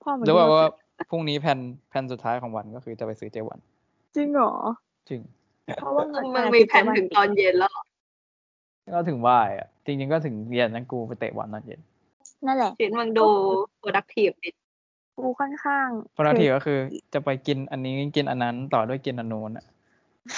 [0.04, 0.64] พ่อมันหรือว่าชอบว่า
[0.98, 1.60] กินพรุ่งนี้แผน
[1.90, 3.60] แผนสุดท้ายของวันก็คือจะไปซื้อเจวัน
[4.16, 4.54] จริงเหรอ
[5.10, 5.22] จริง
[5.82, 7.84] เพราะว่าเงินมึงมีแผนถึงตอนเย็นแล้วเหรอ
[8.94, 11.80] ก็ถึงบ่ายอะจริง ๆ ก็ถึงเย็นนะกูไปเตะบอลตอนเย็น
[12.46, 13.28] นั่นแหละชิ้นมึงดู
[13.82, 14.50] productive ดิ
[15.18, 16.80] กูค่อนข้างเพราะหน้าที่ก็คือ
[17.14, 19.66] จะไปกินอันนี้กินอันนั้นต่อด้วยกินอันโน้นอะ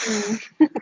[0.05, 0.27] อืม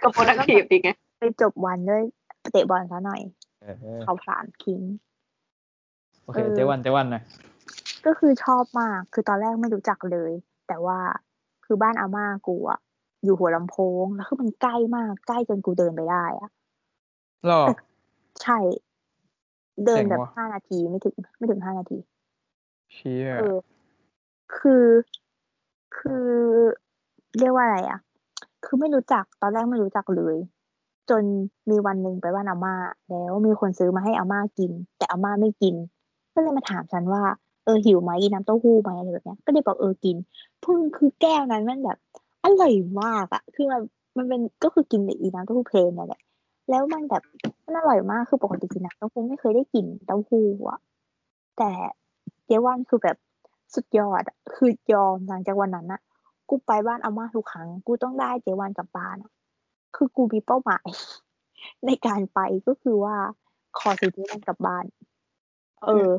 [0.02, 0.90] ก็ productive ดิไง
[1.20, 2.04] ไปจบวันด้วย
[2.52, 3.22] เตะบอลซะหน่อย
[3.62, 7.24] เออเขาผลานคิงโอเคเออเจวันเจวันหน่อย
[8.06, 10.32] ก็คือชอบมาก คือตอนแรกไม่รู้จักเลย
[10.68, 11.00] แต่ว่า
[11.66, 12.80] คือบ้านอาม่ากูอะ
[13.24, 16.50] อยู่หัวลำโพง แล้วคือมันใกล้มากใกล้จนกูเดินไปได้อะ
[17.48, 17.64] หรอ
[18.44, 18.60] ใช่
[19.86, 21.98] เดินเจ๋งแบบว่ะห้านาทีไม่ถึง ไม่ถึงห้านาที
[22.94, 23.58] เชี่ยเออ
[24.56, 24.86] คือ
[25.98, 26.30] คือ
[27.40, 28.00] เรียกว่าอะไรอะ
[28.66, 30.38] คือไม่รู้จักตอนแรกไม่รู้จักเลย
[31.10, 31.24] จน
[31.70, 32.76] มีวันหนึ่งไปบ้านอาม่า
[33.10, 35.76] แล้วมีคนซื้อมาให้อาม่ากิน แต่อาม่าไม่กิน
[36.40, 37.24] ก็เลยมาถามฉันว่า
[37.66, 40.16] เออหิวไหมกินน้ำเต้าหู้ไหมอะไรแบบเนี้ยก็เลยบอกเออกิน
[40.62, 41.98] เพิ่งคือแก้วนั้นมันแบบ
[42.44, 43.82] อร่อยมากอะคือมัน
[44.18, 46.22] มันเป็นก็คือกินแต่อีน้ำเต้าหู้เพลนนั่นแหละ
[46.70, 47.24] แล้วมันแบบ
[47.66, 50.80] มันอร่อยมากคือปกติกินน้ำเต้าหู้ไม่เคยได้กินเต้าหู้อะ
[51.58, 51.72] แต่
[52.46, 53.18] เจ๊ว่านคือแบบ
[53.74, 56.02] สุดยอดอะคือยอมหลังจากวันนั้นอะ
[56.50, 59.32] กูไปบ้านอาม่าทุกครั้ง กูต้องได้เจ๊ว่านกลับบ้านะ
[59.96, 60.88] คือกูมีเป้าหมาย
[61.86, 63.16] ในการไปก็คือว่า
[63.80, 64.86] ขอซื้อเจ๊ว่านกลับบ้าน
[65.86, 66.10] เออ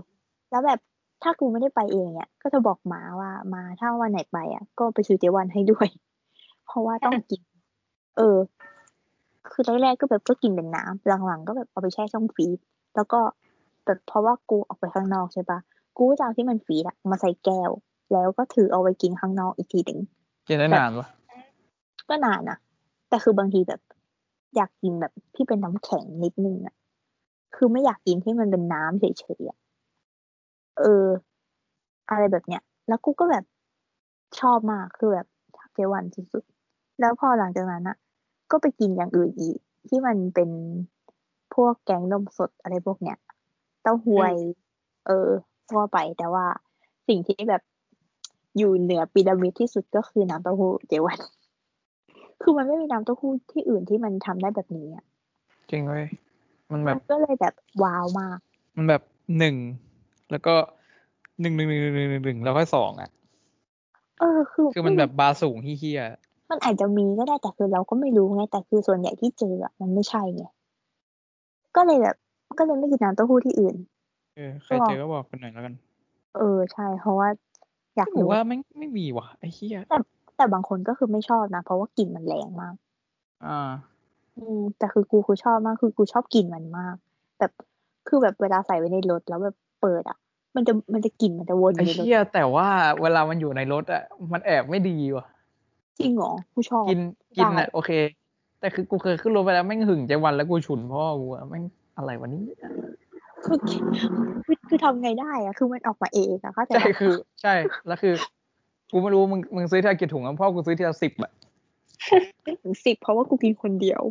[0.51, 0.79] แล้วแบบ
[1.23, 5.89] ถ้ากูไม่ได้ไปเองเนี่ยก็จะบอกหมาว่ามาถ้าวันไหนไปอะ ก็ไปซื้อเจวันให้ด้วย
[6.67, 7.41] เพราะว่าต้องกิน
[8.17, 8.37] เออ
[9.53, 12.59] คือแรกๆก็แบบก็กินเป็นน้ำหลังๆก็แบบเอาไปแช่ช่องฟรีซ
[12.97, 13.21] แล้วก็
[13.85, 15.59] แบบเพราะว่ากูออกไปข้างนอกใช่ปะ
[15.97, 17.71] กูก็จะเอาที่มันฟรีซอะมาใส่แก้ว
[18.13, 19.99] แล้วก็ถือเอาไว้กินข้างนอกอีกทีหนึ่ง
[20.49, 21.09] กินได้นานปะ
[22.09, 22.59] ก็นานนะ
[23.09, 23.81] แต่คือบางทีแบบ
[24.57, 26.75] อยากกินแบบที่เป็นน้ำแข็งนิดนึงอะ
[27.55, 29.05] คือไม่อยากกินที่มันเป็นน้ำเฉ
[29.41, 29.59] ยๆอะ
[30.83, 31.07] เออ
[32.11, 33.45] อะไรแบบเนี้ย แล้วกูก็แบบ
[34.41, 35.27] ชอบมากคือแบบ
[35.75, 37.97] เจวันสุดๆแล้วพอหลังจากนั้นอะ
[38.51, 39.59] ก็ไปกินอย่างอื่นอีก
[39.89, 40.51] ที่มันเป็น
[41.55, 43.19] พวกแกงนมสดอะไรพวกเนี้ย
[43.83, 44.35] เต้าหวย
[45.07, 45.29] เออ
[45.71, 46.47] ทั่วไปแต่ว่า
[47.09, 47.63] สิ่งที่แบบ
[48.59, 51.19] อยู่เหนือพีระมิดที่สุดก็คือน้ำเต้าหู้เจวัน
[52.43, 55.05] คือมันไม่มีน้ำเต้าหู้ที่อื่นที่มันทำได้แบบนี้อะ
[55.71, 56.07] จริงเว้ย
[56.73, 58.39] มันแบมับนก็เลยแบบว้าวมาก
[58.77, 59.03] มันแบบ
[59.39, 59.57] หนึ่ง
[60.31, 60.55] แล้วก็
[61.41, 63.11] หนึ่งหนึ่งหนึ่งหนึ่งหนึ่งหนึ่งแล้วก็สองอะ
[64.21, 66.03] เออคือคือมันแบบบาร์สูงเฮี้ย
[66.51, 70.45] มันอาจจะมีก็ได้แต่คือเราก็ไม่รู้ไง แต่คือส่วนใหญ่ที่เจออะมันไม่ใช่ไง
[71.77, 72.17] ก็เลยแบบ
[72.59, 75.75] ก็เลยไม่กินน้ำเต้าหู้ที่อื่นๆเออใครเจอก็บอกกันหน่อยแล้วกัน
[76.39, 77.29] เออใช่เพราะว่า
[77.97, 79.81] อยากผมรู้ว่าไม่งไม่มีว่ะไอ้เฮี้ย
[80.37, 82.75] แต่บางคนก็คือไม่ชอบนะ เพราะว่ากลิ่นมันแรงมาก
[83.47, 83.71] อ่า
[84.39, 86.97] อืมแต่คือกูคือชอบมากคือกูชอบกลิ่นมันมาก
[87.39, 87.53] แบบ
[88.09, 90.19] คือแบบเวลาใส่ไว้ในรถแล้วแบบ เปิดอะ
[90.57, 92.69] มันจะมันจะกลิ่นมันจะวนอไอ้ยู่ในรถเฮี้ยแต่ว่า
[93.03, 94.03] เวลามันอยู่ในรถอะ
[94.33, 95.27] มันแอบไม่ดีว่ะ
[95.99, 97.01] จริงเหรอกูชอบกิน
[97.37, 97.91] กินได้อะโอเค
[98.61, 101.65] แต่คือกูเคยขึ้นรถไปแล้วแม่งหึงใจวันแล้วกูฉุนพ่อกูอะแม่ง
[101.97, 102.43] อะไรวะนี่
[103.45, 103.59] คือ
[104.47, 107.13] คือคือทำไงได้อะคือมันออกมาเองอะเข้าใจใช่ปะคือ
[107.43, 107.55] ใช่
[107.87, 108.15] แล้วคือ
[108.93, 111.31] กูไม่รู้มึงมึงซื้อทีละกี่ถุงอะพ่อกูซื้อทีละสิบอะ
[112.43, 114.03] ไม่ถึงสิบเพราะว่ากูกินคนเดียว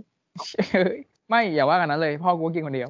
[0.73, 0.97] เฮ้ย
[1.29, 2.89] ไม่อย่าว่ากันนั้นเลย พ่อกูก็กินคนเดียว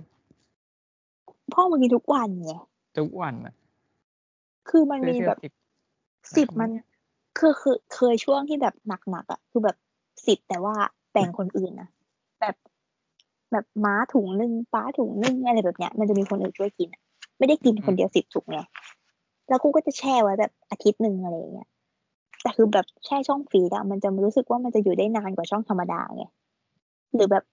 [1.54, 2.52] พ่อมึงกินทุกวันไง
[3.00, 3.54] ทุกวันอะ
[4.70, 5.54] คือมันซื้อมีทีแบละบสิบ
[6.38, 6.70] สิบมัน
[7.38, 9.78] คือคือเคยช่วงที่แบบหนักๆอะ คือแบบ
[10.28, 10.76] สิบแต่ว่า
[11.14, 11.90] แบ่งคนอื่นนะ
[12.42, 12.56] แบบ
[13.52, 17.02] แบบม้าถุงนึงป้าถุงนึงอะไรแบบเนี้ย มันจะมีคนอื่นช่วยกินอะ
[17.38, 18.60] ไม่ได้กินคนเดียวสิบถุงไง
[19.50, 21.70] แล้วกูก็จะแช่ไว้แบบอาทิตย์หนึ่งอะไรอย่างเงี้ย
[22.42, 26.24] แต่คือแบบแช่ช่องฟรีดอะมันจะรู้สึกว่ามันจะอยู่ได้นานกว่าช่องธรรมดาไง
[27.14, 27.44] หรือแบบ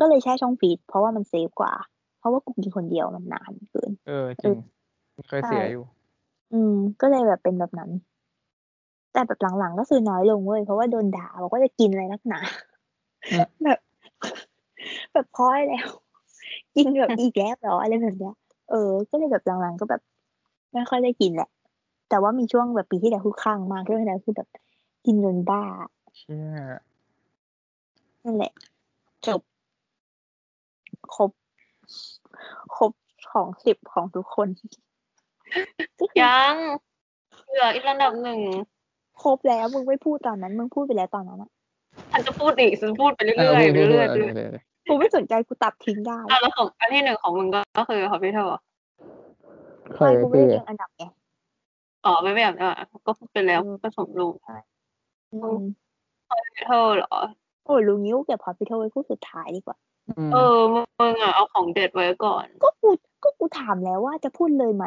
[0.00, 1.72] ก็เลยแช่ช่องฟรีดเพราะว่ามันเซฟกว่า
[2.18, 4.56] เพราะว่ากูกินคนเดียวมันนานเกิน เออจริง
[5.28, 5.84] เคยเสียใช่อยู่
[6.52, 7.90] อืม ก็เลยแบบเป็นแบบนั้น
[9.12, 12.40] แต่แบบหลังๆก็คือน้อยลงเว้ยเพราะว่าโดนด่าบอกว่าจะกินอะไรนักหนา
[13.30, 13.78] อืมแบบ
[15.12, 15.88] แบบพอได้แล้ว
[16.76, 18.34] กินแบบอีกแล้วเหรออะไรแบบเนี้ย
[18.70, 20.00] เออ ก็เลยแบบหลังๆก็แบบ
[20.72, 21.48] ไม่ค่อยได้กินแหละ
[22.08, 24.48] แต่ว่ามีช่วงแบบปีที่แล้วคือคลั่งมากช่วงที่แล้วคือแบบ
[25.06, 25.62] กินจนบ้า
[26.16, 26.58] เชี่ย
[28.24, 28.52] นั่นแหละ
[29.26, 29.40] จบ
[31.14, 31.30] ครบ
[32.76, 32.92] ครบ
[33.32, 34.48] ของสิบของทุกคน
[35.98, 36.54] ก็คือยัง
[37.48, 38.40] เหลืออีกระดับหนึ่ง
[39.22, 41.50] ครบแล้วมึงไม่พูดตอนนั้น มึงพูดไปแล้วตอนนั้นอะ
[42.12, 48.46] ฉันจะพูดอีกฉันพูดไปเรื่อยอะๆพูดพูดเรื่อยพูดๆเออเออเออกูไม่สนใจกูตัดทิ้งได้อะแล้วของอันที่หนึ่งของมึงก็ก็คือฮอปปี้เทล
[49.94, 51.04] ใครไม่กูไม่พี่ได้เรียงอันดับไง
[52.04, 54.32] อ๋อไม่ไม่แบบอะก็พูดไปแล้วอืมผสมลง
[55.32, 55.62] อืม
[56.28, 57.20] ฮอปปี้เทลเหรอ
[57.64, 59.87] โอ้ยลุงนิ้วเก็บพอพิโทไว้พูดสุดท้ายดีกว่าอืม
[60.32, 60.58] เออ
[61.00, 62.90] มึงอะเอาของเด็ดไว้ก่อน ก็กู
[63.24, 64.86] ก็กูถามแล้วว่าจะพูดเลยไหม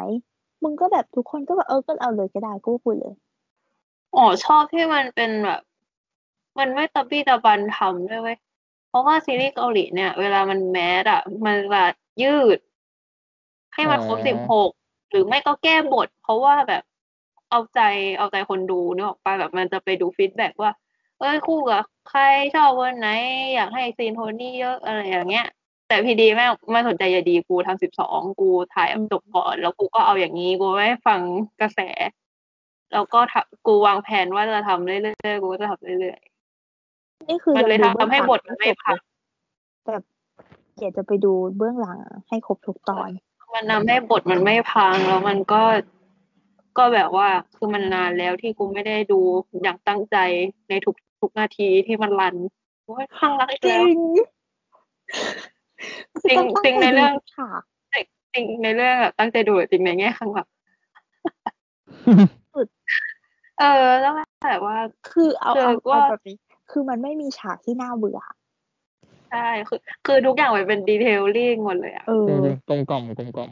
[0.62, 3.14] มึงก็แบบทุกคนก็แบบเออก็เอาเลยก็ได้กูก็พูดเลย
[4.16, 5.60] อ๋อชอบที่มันเป็นแบบ
[6.58, 8.38] มันไม่ตะบี้ตะบันทำด้วยเว้ย
[8.88, 11.92] เพราะว่าซีรีส์เกาหลีเนี่ย เวลามัน mass อะมันแบบ
[12.22, 12.58] ยืด
[13.74, 14.70] ให้มันครบสิบหก
[15.10, 16.82] หรือไม่ก็แก้บท เพราะว่าแบบ
[17.50, 17.80] เอาใจ
[18.18, 20.72] เอาใจคนดูนึกออกปะแบบมันจะไปดู feedback ว่า
[21.22, 22.22] เอ้ยคู่กับใคร
[22.54, 23.08] ชอบวันไหน
[23.54, 25.46] อยากให้ซีนโทนี่เยอะอะไรอย่างเงี้ย
[25.88, 31.20] แต่พีดีแม่งไม่สนใจอย่าดีกูทำสิบสองกูถ่ายจบก่อนแล้วกูก็เอาอย่างนี้กูไม่ฟัง
[31.60, 31.80] กระแส
[32.92, 34.96] แล้วก็ทำกูวางแผนว่าจะทำเรื่
[35.30, 36.20] อยๆกูก็จะทำเรื่อย
[37.28, 38.96] นี่คือมันเลยงดูทำให้บื้องบทมันไม่พัง
[39.84, 39.96] แต่
[40.76, 45.62] เดี๋ยวจะไปดูเบื้องหลังให้ครบทุกตอนๆมันทำให้บทมันไม่พังแล้วมันก็
[46.78, 49.20] ก็แบบว่าคือมันนานแล้วที่กูไม่ได้ดู
[49.62, 50.16] อย่างตั้งใจ
[50.68, 52.36] ในทุก ทุกนาทีที่มันรัน
[52.84, 53.86] โอ้ยข้างรักอีกจริแล้วง
[56.24, 57.62] จริงคือจริงในเรื่องฉาก
[58.34, 60.48] จริงในเรื่องแบบตั้งใจดูจริงในแง่ข้างหลัง
[62.52, 62.56] เอ
[63.58, 64.14] เออแล้ว
[64.48, 64.76] แบบว่า
[65.10, 66.36] คือเอาคือเอาว่าเอาแบบนี้
[66.70, 68.20] คือมันไม่มีฉากที่น่าเบื่อ
[69.30, 72.28] ใช่คือ คือทุกอย่างมันเป็นดีเทลลิ่งหมดเลยอะเออ
[72.68, 73.50] กลมกล่อมกลมกล่อม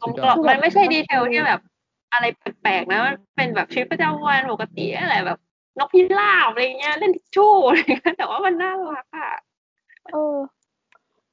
[0.00, 1.60] กลมสุดกยล่ออดมมันไม่ใช่ดีเทลที่แบบ
[2.12, 2.24] อะไร
[2.62, 5.38] แปลกๆนะมันเป็นแบบชีวิตประจำวันปกติอะไรแบบ
[5.78, 9.32] นกพิราบอะไรเงี้ยเล่นทิชชู่อะไรเงี้ยแต่ว่ามันน่ารักอะ
[10.12, 10.36] เออ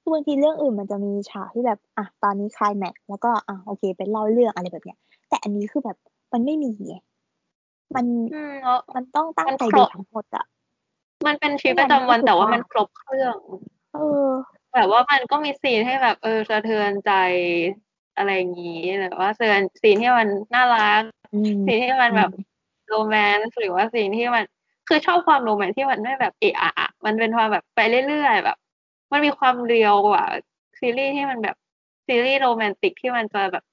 [0.02, 4.98] คือบางทีเรื่องอื่นมันจะมีฉากที่แบบอะตอนนี้คลายแม็กซ์แล้วก็อะโอเคเป็นเล่าเรื่องอะไรแบบเนี้ย
[5.30, 5.98] แต่อันนี้คือแบบ
[6.34, 6.96] มันไม่มีไง
[7.96, 10.46] มันอืมแล้วมันต้องตั้งมันใจครดูบทั้งหมดอะ
[11.28, 13.38] มันเป็นชีวิตประจำวันแต่ว่ามันครบเครื่อง
[13.94, 14.28] เออ
[14.76, 17.12] แบบว่ามันก็มี scene ให้แบบเออสะเทือนใจ
[18.18, 21.02] อะไรอย่างงี้หรือว่า scene scene ที่มันน่ารัก
[21.34, 22.32] อืม scene ที่มันแบบ
[22.92, 24.46] romance หรือว่า scene ที่มัน
[24.88, 28.58] คือชอบความ romance ที่มันไม่แบบเอะอะอะมันเป็นความแบบไปเรื่อยๆแบบ
[29.12, 30.26] มันมีความ real กว่า
[30.80, 31.56] ซีรีส์ที่มันแบบ
[32.08, 33.64] ซีรีส์โรแมนติกที่มันจะแบบ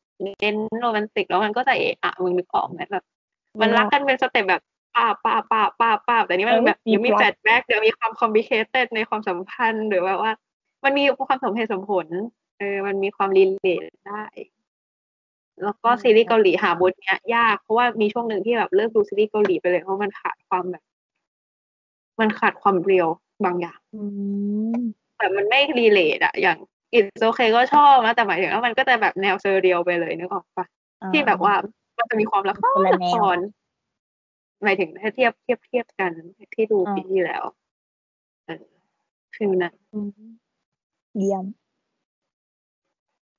[0.41, 3.05] เน้นโรแมนติกแล้วมันก็จะเอะอะมึงนึกออกไหมแบบ
[3.61, 4.63] มันรักกันเป็น step แบบ
[4.95, 10.33] ป้าบป้าบป้าบป้าบป้าบแต่นี่มันแบบเออมียังมี plot flashback เดี๋ยวมีความคอม p ิเคเต็ดในความสัมพันธ์หรือแบบว่า
[10.85, 12.07] มันมีความสมเหตุสมผล
[12.59, 14.25] เออมันมีความ relate ได้
[15.65, 20.83] แล้วก็ซีรีส์เกาหลีหาบทเนี้ย ยากเพราะว่ามีช่วงหนึ่งที่แบบเลิกดูซีรีส์เกาหลีไปเลยเพราะมันขาดความแบบ
[22.21, 23.09] มันขาดความ real
[23.45, 24.03] บางอย่างอื
[24.75, 24.81] ม
[25.17, 26.59] แต่มันไม่ relate อะอย่าง
[26.95, 30.67] It's Okay ก็ชอบนะแต่หมายถึงว่ามันก็จะแบบแนว surreal ไปเลยนึกออกปะ
[31.13, 31.55] ที่แบบว่า
[31.99, 33.39] มันจะมีความละครคนละแนวละคร
[34.63, 36.13] หมายถึงถ้าเทียบเทียบเทียบกัน
[36.55, 37.45] ที่ดูอ่าปีที่แล้ว
[38.47, 38.65] เออ
[39.35, 40.11] คือนั้นอืม
[41.17, 41.45] เยี่ยม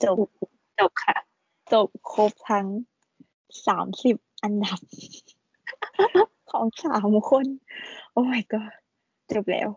[0.04, 0.18] จบ
[0.80, 1.29] จบค่ะ
[1.74, 2.68] จบครบทั้ง
[3.68, 4.80] สามสิบอันดับ
[6.52, 7.46] ของสามคน
[8.12, 8.74] โอ้ my god
[9.32, 9.70] จบแล้ว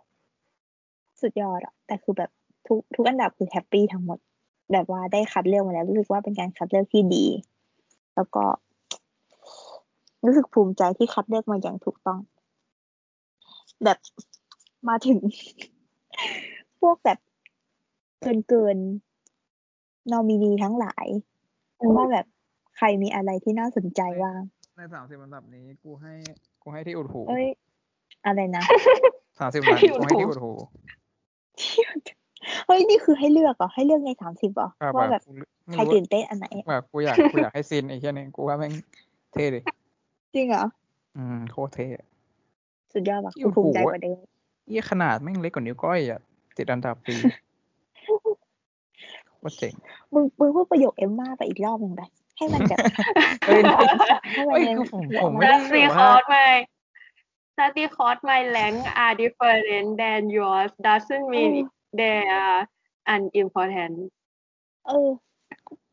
[1.20, 2.30] สุดยอดอะแต่คือแบบ
[2.66, 4.18] ทุกทุกอันดับคือแฮปปี้ทั้งหมด
[4.72, 7.26] แบบว่าได้คัดเลือกมาแล้วรู้สึกว่าเป็นการคัดเลือกที่ดี
[8.16, 8.44] แล้วก็
[10.24, 12.20] รู้สึกภูมิใจที่คัดเลือกมาอย่างถูกต้อง
[13.84, 13.98] แบบ
[14.88, 15.18] มาถึง
[16.80, 17.18] พวกแบบ
[18.20, 18.76] เกินเกิน
[20.10, 21.06] นอมินีทั้งหลาย
[21.96, 22.26] ว่าแบบ
[22.76, 24.40] ใครมีอะไรที่น่าสนใจบ้าง
[24.76, 26.12] ในสามสิบอันดับนี้ กูให้
[26.62, 27.46] กูให้ที่อุดหูเอ้ย
[28.26, 28.62] อะไรนะ
[29.38, 30.52] สามสิบอันดับที่นี้อุกูดให้หูที่อุดหู
[32.66, 38.72] เฮ้ยนี่คือให้เลือกเหรอให้เลือกในสามสิบเหรอแบบว่าแบบกูไม่ใครรู้ตื่นเต้นอันไหนแบบกูอยากกูอยากให้ซีนไอ้เหี้ยนี่กูว่าแม่ง
[39.32, 39.60] เท่ดิ
[40.34, 40.64] จริงเหรอ
[41.16, 42.06] อืมโคตรเท่อะ
[42.92, 44.18] สุดยอดว่ะที่กูภูมิใจโอ้โหกว่าเดิม
[44.68, 46.20] เหี้ยขนาดแม่งเล็กกว่านิ้วก้อยอะ
[46.56, 47.14] ติดอันดับปี
[49.42, 49.74] โคตรเจ๋ง
[50.14, 52.02] มึงมึงพูดประโยคเอมม่าไปอีกรอบหนึ่งไป
[52.36, 52.78] ให้มันแบบ
[53.46, 53.62] เอ้ย
[54.34, 56.52] ให้มันเอ้ยในคือผมหัวผมนไม่ได้ study cost my
[57.54, 61.52] study cost my rank are different than yours doesn't mean
[61.98, 62.60] they are
[63.14, 63.96] unimportant
[64.86, 65.08] เออ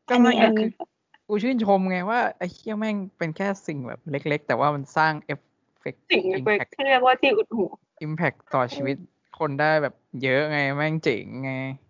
[0.08, 0.86] ก็อันไม่นี้อันนี้คือ
[1.28, 5.40] กูชื่นชมไงว่าไอ้เหี้ยแม่งเป็นแค่สิ่งแบบเล็ก ๆ แต่ว่ามันสร้างเอฟ
[5.80, 7.64] เฟกต์สิ่งอิมเล็กแพคๆที่เรียกว่าที่อุดหู
[8.02, 8.96] อิมแพคต่อชีวิต
[9.38, 11.52] คนได้แบบเยอะไงแม่งเจ๋งไง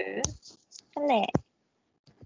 [0.00, 0.18] ออ
[0.94, 1.26] นั่นแหละ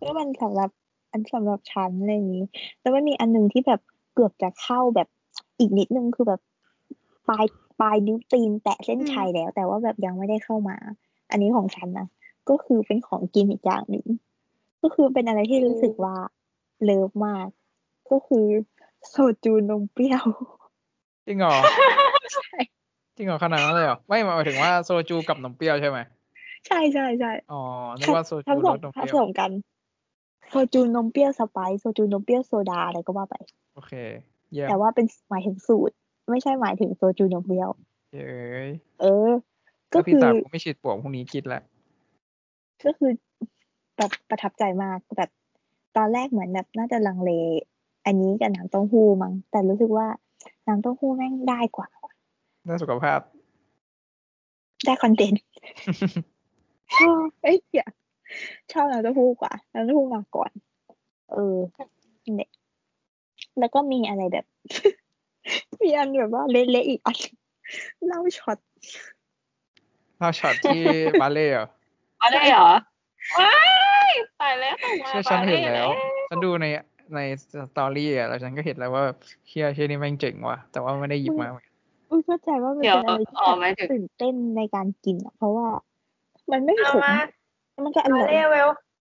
[0.01, 0.71] ก็มันสำหรับ
[1.13, 2.45] อันสำหรับฉันอะไรอย่างนี้
[2.81, 3.81] แล้วมันมีอันหนึ่งที่แบบ
[4.15, 5.09] เกือบจะเข้าแบบ
[5.59, 6.41] อีกนิดนึงคือแบบ
[7.29, 7.45] ปลาย
[7.81, 10.77] ปลายนิ้วตีนแตะเส้นชัยแล้ว แต่ว่าแบบยังไม่ได้เข้ามา
[11.31, 12.07] อันนี้ของฉันนะ
[12.49, 14.07] ก็คือเป็นของกินอีกอย่างหนึ่ง
[14.83, 16.17] ก็คือเป็นอะไรที่รู้สึกว่า
[16.85, 17.49] love มาก
[18.11, 18.47] ก็คือ
[19.09, 19.15] โซ
[19.45, 20.25] จูนมเปรี้ยว
[21.27, 21.55] จริงเหรอ
[22.35, 22.57] ใช่
[23.17, 25.99] จริงเหรอขนาดนั้นเลยเหรอไม่หมายถึงว่าโซจูกับนมเปรี้ยวใช่ไหม
[26.67, 27.63] ใช่ใช่ใช่อ๋อ
[27.99, 29.51] นึกว่าโซจูทั้งสรองสนมผเปรี้ยสวมกัน
[30.51, 33.37] โซจูนมเปรี้ยวสไปรท์โซจูนมเปรี้ยวโซดาอะไรก็ว่าไป
[33.75, 33.93] โอเค
[34.53, 35.95] เยี่ยมแต่ว่าเป็นหมายถึงสูตร
[36.31, 37.69] ไม่ใช่หมายถึงโซจูนมเปรี้ยว
[38.15, 38.35] เย้
[38.67, 38.69] ย
[39.01, 39.31] เออ
[39.93, 41.63] ก็ถ้าพี่คือสาวกูไม่ฉีดปลวกพรุ่งนี้กินแล้ว
[42.85, 43.11] ก็คือ
[43.97, 45.31] แบบประทับใจมากแบบ
[45.97, 47.31] ตอนแรกเหมือนแบบน่าจะลังเล
[48.07, 50.07] อันนี้กับน้ำเต้าหู้มั้งแต่รู้สึกว่า
[50.67, 51.89] น้ำเต้าหู้แม่งได้กว่า
[52.65, 53.21] ได้สุขภาพ
[54.85, 55.43] ได้คอนเทนต์
[56.93, 57.89] ชอบเอ้ยเดี๋ยว
[58.73, 60.51] ชอบน้ำเต้าหู้กว่าน้ำเต้าหู้มาก่อน
[61.33, 61.57] เออ
[62.37, 62.51] เนี่ย
[63.59, 64.45] แล้วก็มีอะไรแบบ
[65.83, 67.17] มีอันแบบว่าเละๆอีกอัน
[68.07, 68.59] เหล้าช็อต
[70.19, 70.83] เราช็อตที่
[71.21, 71.67] บาเล่เหรอ
[72.23, 72.71] อะไรเหรอ
[73.37, 73.53] ว้า
[74.11, 76.67] ยตายแล้วตายมาเชื่อฉันเห็นแล้วบาเล่ฉันดูใน
[77.15, 77.21] ใน
[77.53, 79.05] สตอรี่อะแล้วฉันก็เห็นแล้วว่า
[79.49, 81.49] เฮียเชี่ยนี่แม่งเจ๋งว่ะ แต่ว่าไม่ได้หยิบมา
[82.11, 85.67] อุ้ยเข้าใจว่ามันเดี๋ยวเป็นอะไรที่อ๋อแบบหมายถึงตื่นเต้นในการกินอะ เพราะว่า
[86.51, 87.15] มันไม่เอาขมมา
[87.85, 88.69] มันก็อร่บาอยเล่เวล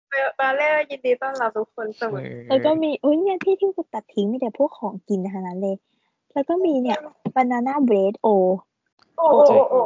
[0.10, 5.76] เวลบาเล่ยินดีต้อนรับทุกคนเสมอแล้วก็มีอุ้ยเนี่ยที่ที่กูตัดทิ้งมีแต่พวกของกินทั้งนั้นเลย
[6.34, 6.97] แล้วก็มีเนี่ย
[7.35, 8.27] บานาน่าเบรดโอ
[9.18, 9.81] โอ้โอ้โอ้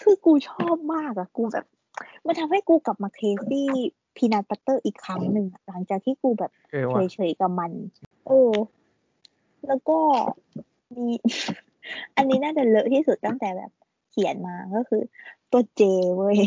[0.00, 1.64] คือกูชอบมากอะกูแบบ
[2.26, 3.68] มันทำให้กูกลับมาเคซี่
[4.16, 7.72] พีนัทบัตเตอร์อีกครั้งหนึ่งอะหลังจากที่กูแบบเออว่ะเฉยๆกับมัน
[8.26, 8.52] เออ
[9.66, 9.98] แล้วก็
[10.94, 11.06] มี
[12.16, 13.70] อันนี้น่าจะเลอะที่สุดตั้งแต่แบบ
[14.10, 15.02] เขียนมาก็คือ
[15.52, 15.82] ตัวเจ
[16.16, 16.38] เว้ย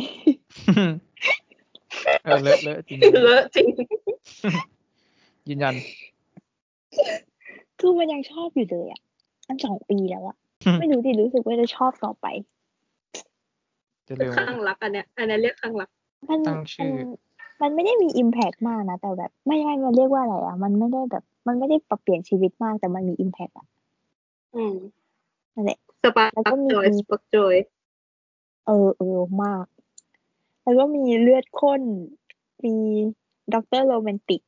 [2.24, 3.68] เออเลอะเลอะจริงเลอะจริง
[5.50, 5.76] ยืนยัน
[7.80, 9.02] คือมันยังชอบอยู่เลยอะ
[9.48, 10.38] อันสองปีแล้วอะ
[10.80, 12.26] ไม่รู้ดิรู้สึกว่าจะชอบต่อไป
[14.08, 15.90] จะลืมข้างรักอันเนี้ย อันนี้เรียกข้างรัก
[16.30, 17.08] มันตั้งชื่อมัน
[17.62, 23.66] มันไม่ได้มีอิมแพกมากนะ แต่แบบ ไม่ไม่มันเรียกว่าอะไรอะ มันไม่ได้แบบ มันไม่ได้ปรับเปลี่ยนชีวิตมากแต่มันมีอิมแพกอะ
[24.56, 24.76] อืม
[25.54, 27.56] นั่นแหละสปาร์แล้วก็กมีจอยสปาร์กจอย
[28.70, 29.66] เออเออมาก
[30.64, 31.82] แล้วก็มีเลือดข้น
[32.66, 32.76] มี
[33.54, 34.42] ด็อกเตอร์โรแมนติก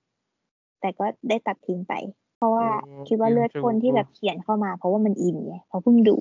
[0.82, 1.94] แต่ก็ได้ตัดทิ้งไป
[2.38, 6.18] เพราะว่าโอ้คิดว่าเลือดข้นที่แบบเขียนเข้ามา เพราะว่ามันอินไงเพราะเพิ่งดู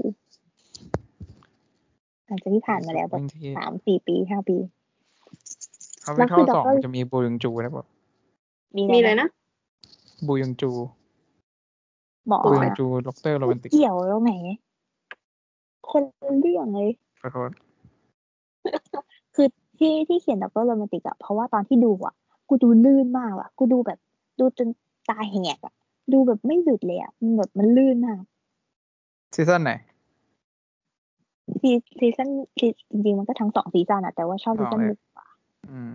[2.27, 4.57] หลังจากที่ผ่านมาแล้วแบบบางทีสามสี่ปีห้าปี
[6.03, 7.87] เขาแล้ไปวคือท่อสอง Doctor จะมีบูยังจูนะบอก
[8.77, 9.29] มีมีอะไรนะ
[10.27, 10.71] บูยังจู
[12.29, 14.33] หมอบูยังนะจู Doctor Romantic เกี่ยวแล้วไหน
[15.91, 16.91] คนละเรื่องเลย
[17.23, 17.51] ขอโทษ
[19.35, 19.47] คือ
[19.79, 22.15] ที่ที่เขียน Doctor Romantic อะเพราะว่าตอนที่ดูอะ
[22.49, 23.99] กูดูลื่นมากอะกูดูแบบ
[24.39, 24.69] ดูจน
[25.09, 25.75] ตาแหกอะ
[26.13, 28.23] ดูแบบไม่หยุดเลยอะมันแบบมันลื่นมาก
[29.35, 29.73] season ไหน
[31.61, 35.27] ซี season ซีจริงๆมันก็ทั้งสอง season อะแต่ว่าชอบ season อ๋อหนึ่งกว่า
[35.71, 35.91] อืม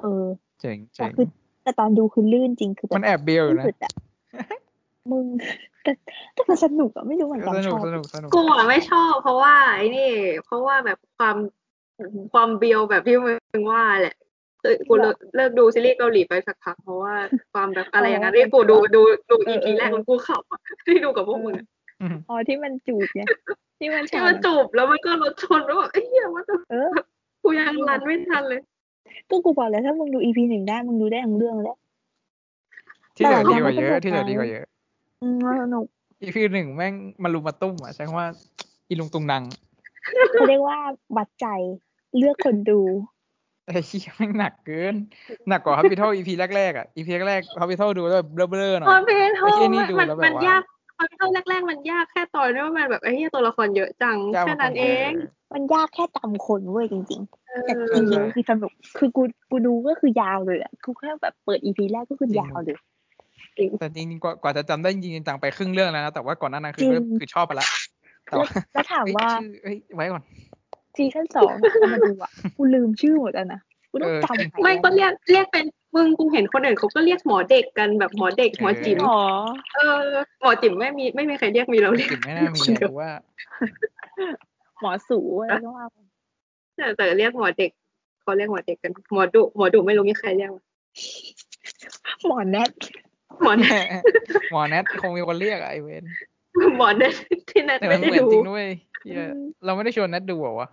[0.00, 0.24] เออ
[0.60, 1.26] เจ๋งแต่เจ๋งคือ
[1.62, 3.92] แต่ตอนดูคือลื่นจริงคือแบบมันแอบเบียวอยู่ไม่นะหยุดอะ
[5.10, 5.26] มึง
[5.82, 5.92] แต่
[6.34, 10.10] แต่มันสนุกอะไม่รู้เหมือนกันสชนุกอบสนุกสนุกกูอะไม่ชอบ เพราะว่าไอ้นี่
[10.44, 11.36] เพราะว่าแบบความ
[12.32, 14.16] ความเบียวแบบที่มึงว่าแหละ
[14.62, 17.14] คือกูเลิกเลิกดูซีรีส์เกาหลีไปสักพักเพราะว่า
[17.52, 21.66] ความแบบอะไรอย่างนั้นที่กูดูดูดูอีพีแรกมันกูขับอะที่ดูกับพวกมึงอะ
[22.02, 23.28] อืมอ๋อที่มันจูบเนี่ย
[23.78, 26.88] ที่มันที่ฉากมันจูบแล้วมันก็รถชนแล้วแบบเอ้ยเหี้ยว่าจะเออ
[27.42, 28.60] กูยัง run ไม่ทันเลย
[29.30, 31.76] ก็กูบอกแล้วถ้ามึงดู EP หนึ่งได้มึงดูได้ทั้งเรื่องแล้ว
[33.16, 34.64] ที่เหลือแต่ดีกว่าเยอะมันสนุกที่เหลือไงดีกว่าเยอะ
[35.22, 35.84] อืมมันสนุก
[36.22, 38.28] EP หนึ่งแม่งมารุมมาตุ้มอะใช้คำว่า
[38.88, 39.42] อีลุงตุงนัง
[40.30, 40.78] เขาเรียกว่า
[41.16, 41.46] วัดใจ
[42.16, 42.80] เลือกคนดู
[43.66, 44.94] ไอ้เหี้ยแม่งหนักเกิน
[45.48, 50.62] หนักกว่า Hospital EP แรกๆอะ EP แรกๆ Hospital ดูแล้วแบบเบลอๆหน่อย พอเพนต์เฮาส์ไอ้เหี้ยนี่ดูมันแล้วแบบมันว่ายาก
[50.96, 55.12] พอเพนต์เฮาส์แรกๆ มันยากแค่ตอนที่ว่ามันแบบไอ้เหี้ยตัวละครเยอะจังยากแค่มานั้กนเอง
[55.54, 62.78] มันยากแค่จำคนเว้ยจริงเออๆแต่จริงๆคือสนุกคือกูกูดูก็คือยาวเลยอะกูแค่แบบเปิด EP แรกก็คือยาวเลย
[63.78, 67.66] แต่จริงๆกว่ากว่าจะจำได้จริงๆจังไปครึ่งเรื่องแล้วนะแต่ว่าก่อนหน้านั้นคือจริงเริ่มคือชอบไปละ
[68.24, 70.22] แต่แล้วว่าแล้วถามเอ้ยว่าชื่อเอ้ยไว้ก่อน
[70.96, 73.60] season สองเอามาดูอะกูลืมชื่อหมดแล้วนะ
[73.90, 75.64] กูต้องเออจำใหไม่ก็เรียกเรียกเป็น
[75.94, 79.20] มึงกูเห็นคนอื่นเขาก็เรียกหมอเด็กกันแบบหมอเด็กหมอจิ๋มอ๋อ
[79.74, 80.02] เออ
[80.40, 83.10] หมอจิ๋มไม่มีไม่มีใครเรียกมีเราเรียกจิ๋มไม่น่ามีอะเพราะว่า
[84.80, 85.86] หมอสูอะไรก็ว่า
[86.76, 87.70] แต่แต่เรียกหมอเด็ก
[88.22, 90.64] เขาเรียกหมอเด็กกันหมอดุหมอดุไม่รู้มีใครเรียกวะ
[92.26, 92.70] หมอแนท
[93.42, 93.86] หมอแนท
[94.52, 96.04] หมอแนทคงมีคนเรียกอะไอเวน
[96.76, 97.14] หมอแนท
[97.50, 98.66] ที่แนทแต่ไม่มันได้เหมือนดูจริงด้วย
[99.04, 99.28] เหี้ย
[99.64, 100.68] เราไม่ได้ชวนแนทดูเหรอวะ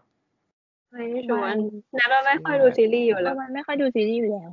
[0.91, 1.55] ไม่ได้ชวน
[1.95, 4.49] แนทเราไม่ค่อยดูซีรีส์อยู่เพแล้วราะมันไม่ค่อยดูซีรีส์อยู่แล้ว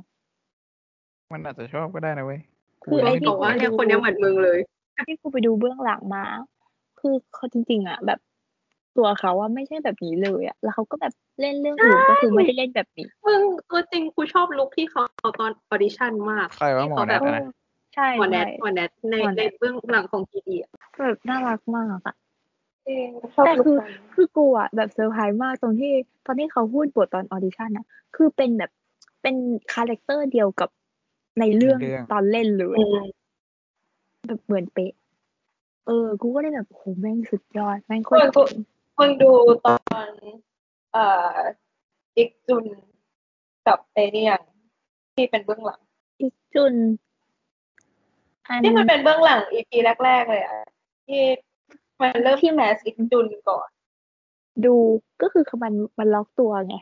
[1.33, 2.41] มันอาจจะชอบก็ได้นะเว้ย
[2.83, 4.59] คือไอ้ที่บอกว่าเนี่ยคนเนี้ยเหมือนมึงเลย
[5.07, 6.23] ที่กูไปดูเบื้องหลังมา
[6.99, 8.19] คือเขาจริง ๆอะแบบ
[8.97, 13.41] ตัวเขาว่าไม่ใช่แบบนี้เลยอะ แล้วเขาก็แบบเล่นเรื่องอื่นก็คือไม่ได้เล่นแบบนี้ มึง
[13.71, 17.43] ก็จริงกูชอบ look ที่เขาเอาตอน audition มากใครว่าหมอแนทเออะอนะ
[17.95, 20.71] ใช่หมอแนทใช่หมอแนทในหมอแนทในเบื้องหลังของทีดีอะ
[21.05, 22.15] แบบน่ารักมากอะ
[23.35, 25.91] ชอบแต่ look คือนั้นคือกูอะแบบเซอร์ไพรส์มากตรงที่
[26.25, 27.85] ตอนที่เขาพูดบทตอน audition อะ
[28.15, 28.71] คือเป็นแบบ
[29.21, 29.35] เป็น
[29.73, 30.69] character เดียวกับ
[31.39, 32.97] ในเรื่องในเรื่องตอนเล่นเลยอืม
[34.27, 34.93] แบบเหมือนเป๊ะ
[35.85, 38.51] เออ กูก็ได้แบบโหแม่งสุดยอด แม่งโคตมึรงกูเจ๋ง
[38.99, 39.31] มึงดู
[39.65, 39.75] ตอ
[40.07, 40.09] น
[40.93, 41.05] เอ่
[41.35, 41.37] อ
[42.17, 42.65] อีกจุน
[43.67, 44.39] กับเอเนียง
[45.15, 45.79] ที่เป็นเบื้องหลัง
[46.21, 47.08] อีกจุนอั
[48.55, 50.55] นที่มันเป็นเบื้องหลัง EP แรก ๆ เลยอะ
[51.07, 51.21] ที่
[52.01, 53.67] มันเริ่มที่ mass อีกจุนก่อน
[54.65, 54.75] ดู
[55.21, 56.75] ก็คือมันมันล็อกตัวไง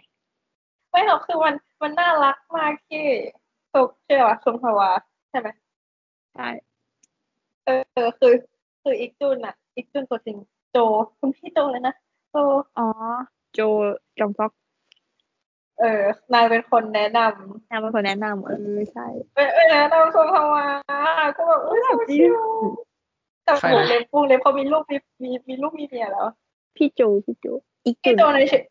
[0.92, 3.04] ไม่หรอกคือมันมันน่ารักมากที่
[3.74, 4.90] สุกเชื่อว่าชุมพวา
[5.30, 5.48] ใช่ไหม
[6.36, 6.48] ใช่
[7.66, 8.34] เออเออคือ
[8.82, 10.38] คืออีกจุนอะอีกจุนตัวจริง
[10.72, 10.78] โจ
[11.20, 11.96] คุณพี่โจเลยนะ
[12.32, 12.36] โจ
[12.78, 12.88] อ๋อ
[13.54, 13.60] โจ
[14.20, 14.52] จองซอก
[15.80, 20.66] เออนายเป็นคนแนะนำนางเป็นคนแนะนำเออใช่เออเออแนะนำชุมพวา
[21.38, 26.28] ก็แบบเออแบบนี้ชิวๆแต่ใครวงนะเล็บวงเล็บเขามีลูกมีมีมีลูกมีเมียแล้ว
[26.78, 27.46] พี่โจพี่โจ
[27.86, 28.64] อีกจุพี่นโจในชีวิต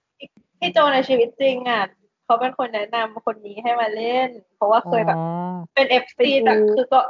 [0.60, 1.82] พี่โจในชีวิตจริงอะ
[2.24, 5.26] เขาเป็นคนแนะนำคนนี้ให้มาเล่น เพราะว่าเคยแบบอ๋อ
[5.74, 7.00] เป็น FC แต่คือก็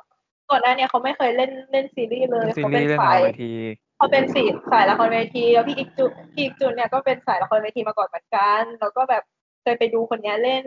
[0.50, 3.52] ก่อนหน้าเนี้เขาไม่เคยเล่นเล่นซีรีส์เลยซีเขารีเป็นส์เล่นสาละยเวที
[3.96, 4.42] เขาเป็นสี
[4.72, 9.22] สายละครเวทีแล้วพี่อีกจุนพี่อีกจุนเนี่ยก็เป็นสายละครเวทีมาก่อนเหมือนกัน แล้วก็แบบ
[9.66, 10.64] เคยไปดูคนเนี้ยเล่น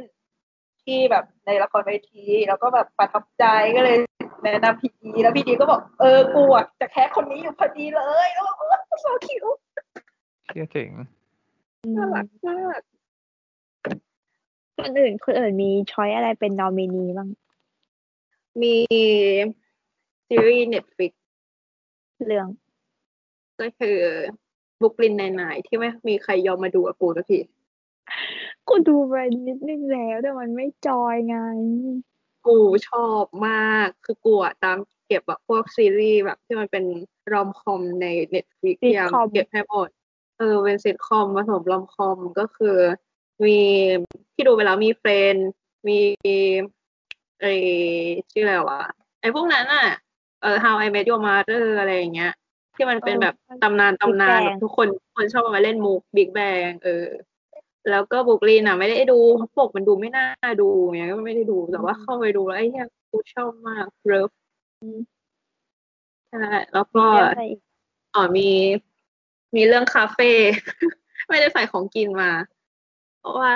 [0.84, 3.46] ที่แบบในละครเวที แล้วก็แบบประทับใจ
[3.76, 3.98] ก็เลย
[4.44, 8.46] แนะนำพี่ดีแล้วพี่ดีก็บอกเออกูอะจะแค่คนนี้อยู่พอดีเลยแล้ว
[8.90, 9.46] ก็ so cute
[10.46, 10.90] เชื่อเจ๋ง
[11.98, 12.82] น่ารักมาก
[14.78, 17.30] คนอื่นคนอื่นมี choice อะไรเป็นนอมินีบ้าง
[18.62, 18.76] มี
[20.28, 21.12] ซีรีส์เน็ตฟลิก
[22.28, 22.48] เรื่อง
[23.62, 23.98] ก็คือ
[24.82, 27.40] บุกลินในนายที่ไม่มีใครยอมมาดูกับกูสักที
[28.70, 29.16] กูดูไป
[29.48, 31.38] นิดนึงแล้วแต่มันไม่จอยไง
[32.48, 32.58] กู
[32.90, 34.78] ชอบมากคือกูอะตาม
[35.08, 36.84] เก็บแบบพวกซีรีส์แบบที่มันเป็น
[37.32, 39.90] รอมคอมในเน็ตฟลิกพยายาม Sitcom เก็บให้หมด
[40.38, 42.78] เออเป็นซิทคอมผสมรอมคอมก็คือ
[43.46, 43.60] มี
[44.34, 45.36] ที่ดูไปแล้วมีเฟรน
[45.88, 46.00] มี
[47.42, 47.46] ไอ
[48.32, 48.82] ชื่ออะไรวะ
[49.22, 49.88] ไอพวกนั้นอะ
[50.42, 52.34] เออ How I Met Your Mother อะไรอย่างเงี้ย
[52.76, 57.06] ที่มันเป็นเออแบบตำนานตำนาน Big แบ Bang บทุกคนทุกคนชอบเอามาเล่นมุกบิ๊กแบงเออ
[57.90, 60.28] แล้วก็บุกลีนอะ ไม่ได้ดูเพราปกมันดูไม่น่า
[60.62, 64.30] ดูอย่างเงี้ยก็ไม่ได้ดูแต่ว่าเข้าไปดูแล้วไอ้เหี้ยกูชอบมากเลิฟ
[66.32, 67.60] ใช่แล้วก็มีอะไรอีก
[68.16, 68.50] อ๋อมี
[69.56, 70.32] มีเรื่องคาเฟ่
[71.30, 72.32] ไม่ได้ใส่ของกินมา
[73.20, 73.54] เพราะว่า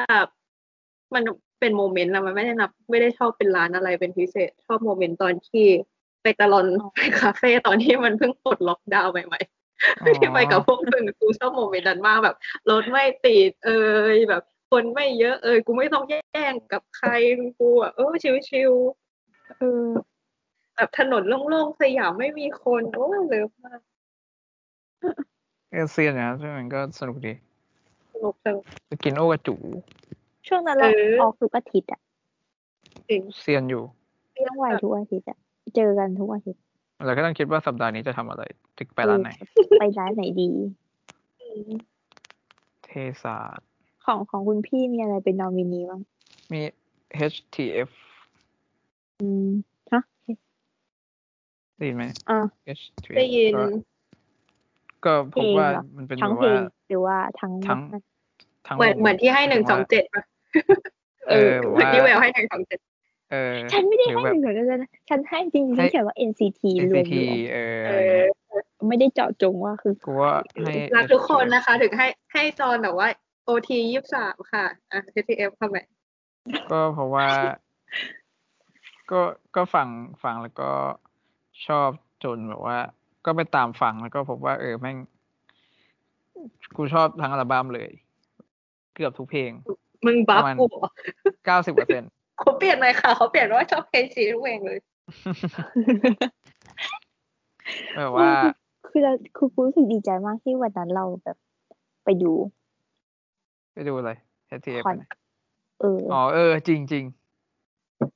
[1.13, 1.23] มัน
[1.59, 5.65] เป็นโมเมนต์นะมันไม่ได้นับ ไม่ได้ชอบเป็นร้านอะไรเป็นพิเศษ ชอบโมเมนต์ตอนที่
[6.21, 9.62] ไปตะลอนไปคาเฟ่ตอนที่มันเพิ่งปลดล็อกดาวน์ใหม่ๆ
[10.22, 12.35] ที่ไปกับพวกมึงกูชอบโมเมนต์นั้นมากแบบ
[12.69, 13.69] รถไม่ติดเอ
[14.14, 17.10] ยแบบ คนไม่เยอะเอยกูไม่ต้องแย่งกับใคร
[17.60, 18.73] กูอะเออชิว
[19.57, 23.80] เออๆแบบถนนโล่งๆสยามไม่มีคน โอ้เลิฟมาก
[25.72, 27.34] เอเซียนนะซึ่งมันก็สนุกดี
[28.14, 29.55] สนุกสนุกไปกินโอกระจู
[30.47, 32.01] ช่วงนั้นเราเออออกทุกอาทิตย์อะ
[33.10, 33.84] จริงเซียนอยู่
[34.47, 35.38] ต้องไหวทุกอาทิตย์อะ
[35.76, 36.61] เจอกันทุกอาทิตย์
[37.06, 38.44] เราก็ต้องคิดว่าสัปดาห์นี้จะทำอะไร
[38.78, 39.32] จะไปร้านไหน
[39.80, 40.49] ไปร้านไหนดี
[42.86, 42.90] เท
[43.24, 43.68] ศาสตร์
[44.06, 46.02] ของของคุณพี่มีอะไรเป็นนอมินีบ้าง
[46.52, 46.61] มี
[47.32, 47.91] HTF
[49.20, 49.48] อืม
[49.91, 50.02] ฮะ
[51.78, 52.40] ได้ยินไหมอ่า
[52.80, 53.64] HTF ได้ยิน ก็
[55.06, 57.80] ก็พบว่าเพลงเหรอมันเป็นทั้งแบบเพลว่างหรือว่าทั้งทั้ง
[58.68, 60.24] ทั้งเหมือนวเหมือนที่ให้หนึ่งสองเจ็ดป่ะ
[61.30, 62.80] เออเหมือนว่าที่แววให้หนึ่งสองเจ็ด
[63.31, 67.13] เออฉันไม่ได้หรือให้แบบหนึ่งเลยนะฉันให้จริงๆให้ฉันเขียนว่า NCT รวม NCT
[67.53, 70.33] เออเออะไรอเงี้ยๆไม่ได้เจาะจงว่าคือกูว่า
[70.63, 73.07] ให้รักทุกคน HTF นะคะ ถึงให้ให้จอนแบบว่า
[73.47, 75.77] OT ยี่สิบสามค่ะอะ HTF เข้าไป
[76.71, 77.27] ก็เพราะว่า
[79.11, 79.21] ก็
[79.55, 79.87] ก็ฟัง
[80.23, 80.71] ฟังแล้วก็
[81.67, 81.89] ชอบ
[82.23, 82.77] จนแบบว่า
[83.25, 84.97] ก็ไปตามฟังแล้วก็พบว่า เออแม่ง
[86.75, 87.91] กูชอบทั้งอัลบั้มเลย
[88.95, 89.51] เกือบทุกเพลง
[90.05, 90.89] มึงบัฟประมาณกูเหรอ
[91.45, 92.03] เก้าสิบเปอร์เซ็น
[92.39, 94.80] เขาเปลี่ยนไหมค่ะเขาเปลี่ยนว่าชอบเพลงชีทุกเพลงเลย
[97.97, 98.30] แบบว่า
[98.88, 101.38] คือเราคือกูรู้สึกดีใจมากที่วันนั้นเราแบบ
[102.05, 102.31] ไปดู
[103.73, 104.11] ไปดูอะไร
[104.60, 105.10] HTF คอนนะ
[105.81, 107.03] เอออ๋อเออ จริงจริง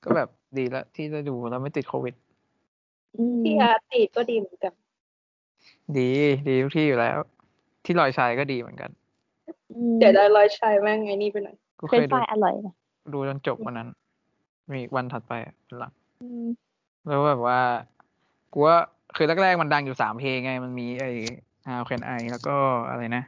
[0.04, 2.14] ก็แบบดีแล้วที่ได้ดูแล้วไม่ติดโควิด
[3.36, 4.74] มที่อาร์ตีก็ดีเหมือนกัน
[5.98, 6.10] ดี
[6.48, 7.18] ดีทุกที่อยู่แล้ว
[7.86, 8.92] ที่ลอยชายก็ดีเหมือนกัน
[9.72, 12.74] อืมเดี๋ยวได้รอยชัยแม่งไงนี่ไปหน่อยกูเฟเครนยช์ฟดูรายอร่อยนะ
[13.14, 13.90] ดูจนจบวันนั้น
[14.72, 16.48] มีอีกวันถัดไปอะเป็นหลังอืม
[17.08, 17.60] แล้วแบบว่า
[18.54, 18.78] กูว่า
[19.16, 21.12] คือแรกๆมันดังอยู่สามเพลงไง มันมีไอ้
[21.68, 22.56] How Can I แล้วก็
[22.90, 23.24] อะไรนะ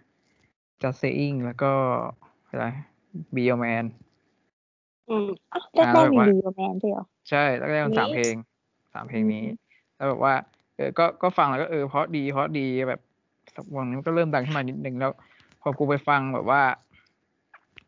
[0.82, 1.72] Just Saying แล้วก็
[2.49, 2.66] อะไร
[3.36, 3.86] Be Your Man
[5.10, 8.34] อืมอ้าวอ่าแรกๆมีแบบว่าดีกว่าแมนด้วยเหรอ ใช่แรกๆมันสามนี่เพลง
[8.94, 9.56] สามเพลงนี้อืม
[9.95, 10.34] แล้วแบบว่า
[10.76, 13.02] เออก็ก็ฟังแล้วก็เออเพราะดีเพราะดีแบบ
[13.56, 15.11] สักวันนี้มันก็เริ่มดังขึ้นมานิดนึงแล้ว
[15.61, 16.61] พอกูไปฟังแบบว่า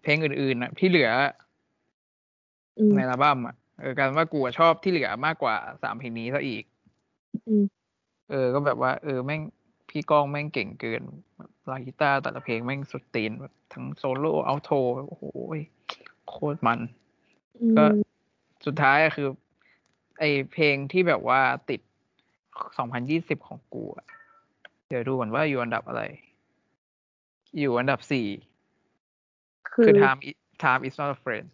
[0.01, 1.50] เพลงอื่นๆอะที่เหลืออืม
[2.95, 6.63] ในอัลบั้มอะเออกลารว่ากูอะชอบที่เหลือมากกว่าสามเพลงนี้ซะอีก
[7.47, 7.63] อืม
[8.29, 9.41] เออ ก็แบบว่า เออแม่ง
[9.89, 11.01] พี่ก้องแม่งเก่งเกิน
[11.37, 14.69] แบบลายกีตาร์แต่ละเพลงแม่งสุดตีนแบบทั้งโซโล่อัลโท
[15.09, 15.23] โอ้โห
[16.29, 16.79] โคตรมัน
[17.61, 17.85] อืมก็
[18.65, 19.27] สุดท้ายอะคือ
[20.19, 20.23] ไอ
[20.53, 21.81] เพลงที่แบบว่าติด
[22.67, 24.07] 2020 ของกูอะ
[24.87, 26.03] เดี๋ยวดูก่อนว่าอยู่อันดับอะไร
[27.57, 28.27] อยู่อันดับสี่
[29.73, 31.47] คือคือ time is time is not a friend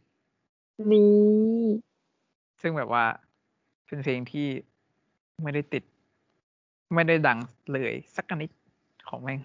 [0.92, 1.08] นี่
[2.62, 3.04] ซึ่งแบบว่า
[3.88, 4.48] เป็นเพลงที่
[5.44, 5.84] ไม่ได้ติด
[6.94, 7.40] ไม่ได้ดัง
[7.72, 8.50] เลยสักนิด
[9.10, 9.40] ของแม่ง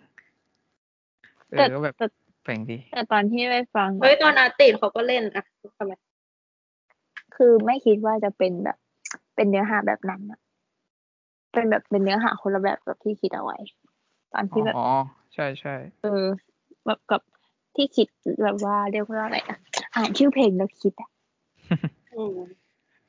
[1.49, 2.07] เอแต่อก็แบบแต่
[2.43, 5.45] เพลงดี แต่ตอนที่ไปฟัง เฮ้ย ตอนอาร์ตีเขาก็เล่นอะ
[5.79, 5.93] ทำไม
[7.37, 8.79] คือไม่คิดว่าจะเป็นแบบ
[9.35, 10.41] เป็นเนื้อหาแบบนั้นอะ
[11.53, 13.59] เป็นแบบเป็นเนื้อหาคนละแบบกับที่คิดเอาไว้
[14.35, 14.89] ตอนที่แบบอ๋อ
[15.35, 16.25] ใช่ใช่เออ
[16.87, 17.23] แบบกับ
[17.77, 18.09] ที่คิด
[18.43, 19.59] แบบว่าเรียกว่าอะไรอะ
[19.95, 21.12] อ่านชื่อเพลงแล้วคิดอะอืมไอ้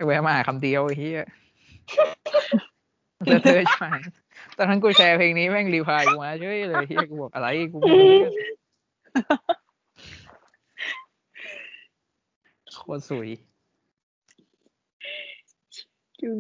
[0.06, 1.26] แวะมาหาคำเดียวไอ้เฮีย
[3.26, 3.98] เลอะเทอะใช่ไหม
[4.58, 8.34] ตอนนั้นกูแชร์เพลงนี้แม่งรีพายกูมาเฉยเลยเฮียกูบอกอะไรกูไม่รู้เรื่อง
[12.76, 13.30] โคตรสวย
[16.22, 16.40] จุน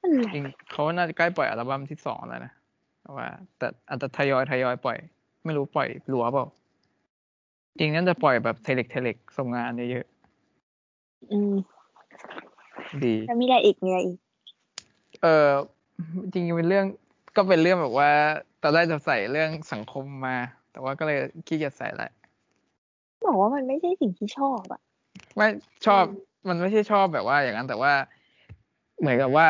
[0.00, 2.52] อะไรจริงเขาน่าจะใกล้ปล่อยอัลบั้มที่สองแล้วนะ
[3.16, 4.98] ว่า แต่อาจจะทยอยทยอยปล่อย
[5.44, 6.46] ไม่รู้ปล่อยรัวเปล่า
[7.78, 10.06] จริงน่าจะปล่อยแบบเทเล็กเทเล็กส่งงานเยอะ
[11.32, 14.18] อืมๆดีแล้วมีอะไรอีกมีอะไรอีก
[15.22, 15.50] เออ
[16.32, 16.86] จริงๆเป็นเรื่อง
[17.36, 18.10] ก็เป็นเรื่องแบบว่า
[18.62, 20.36] ตอนแรกจะใส่เรื่องสังคมมา
[20.72, 22.12] แต่ว่าก็เลยขี้เกียจใส่แหละ
[23.26, 24.80] บอกว่ามันไม่ใช่สิ่งที่ชอบอะ
[25.36, 25.48] ไม่
[25.86, 26.04] ชอบ
[26.48, 27.92] มันไม่ใช่ชอบแบบว่าอย่างนั้นแต่ว่า
[29.00, 29.48] เหมือนกับว่า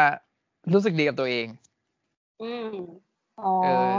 [0.73, 1.47] รู้สึกดีกับตัวเอง
[2.43, 2.71] อืม
[3.45, 3.93] อ๋อเออ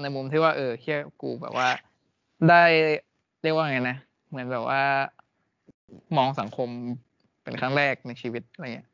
[0.00, 1.68] ในมุมที่ว่าเออเฮียกูแบบว่า
[2.48, 2.62] ได้
[3.42, 3.96] เรียกว่าไงนะ
[4.28, 4.82] เหมือนแบบว่า
[6.16, 6.68] มองสังคม
[7.42, 8.88] เป็นครั้งแรกในชีวิตอะไรเงี้ย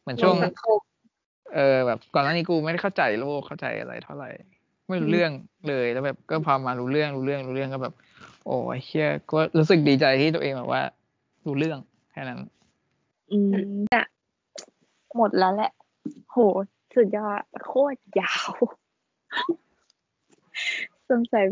[0.00, 0.80] เหมือนช่วงสังคม
[1.54, 4.30] เออแบบก่อนหน้านี้กูไม่ได้เข้าใจโลกเข้าใจอะไรเท่าไหร่
[4.88, 5.30] ไม่รู้เรื่อง
[5.68, 7.94] เลยแล้วแบบก็พอมารู้เรื่องรู้เรื่องรู้เรื่องก็แบบ
[8.46, 10.82] โอ้ยเฮียก็รู้สึกดีใจที่ตัวเองแบบว่า
[11.46, 11.78] รู้เรื่อง
[12.12, 12.40] แค่นั้น
[13.32, 13.54] อืม
[13.90, 14.02] แต่
[15.16, 15.72] หมดแล้วแหละ
[16.30, 16.36] โห
[16.94, 18.50] สุดยอดโคตรยาว
[21.10, 21.44] สงสัย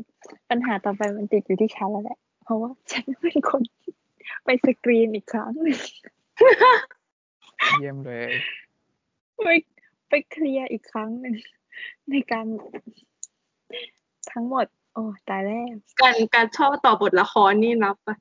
[0.50, 3.62] ปัญหาต่อไปมันติดอยู่ที่ฉันแล้วแหละ เพราะว่าฉันเป็นคน
[4.44, 5.78] ไปสกรีนอีกครั้งหนึ่ง
[7.80, 8.30] เยี่ยมเลย
[9.44, 9.48] ไป
[10.08, 11.36] ไปเคลียร์อีกครั้งหนึ่ง
[12.10, 12.46] ในการ
[14.32, 18.16] ทั้งหมด โอ้ตายแล้วการการชอบต่อบทละครนี่นับปะ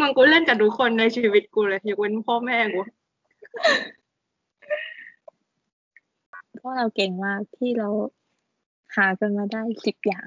[0.00, 2.80] มันกูเล่นกับทุกคนในชีวิตกูเลยยกเว้นพ่อแม่กู
[6.56, 7.88] เพราะเราเก่งมากที่เรา
[8.96, 10.26] หากันมาได้สิบอย่าง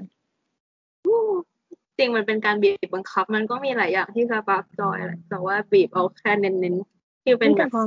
[1.99, 7.81] จริงมันเป็นการบีบบังคับ มันก็มีหลายอย่างที่สปาร์กจอยแหละแต่ว่าบีบเอาแค่เน้นๆที่เป็นแบแต่บพอ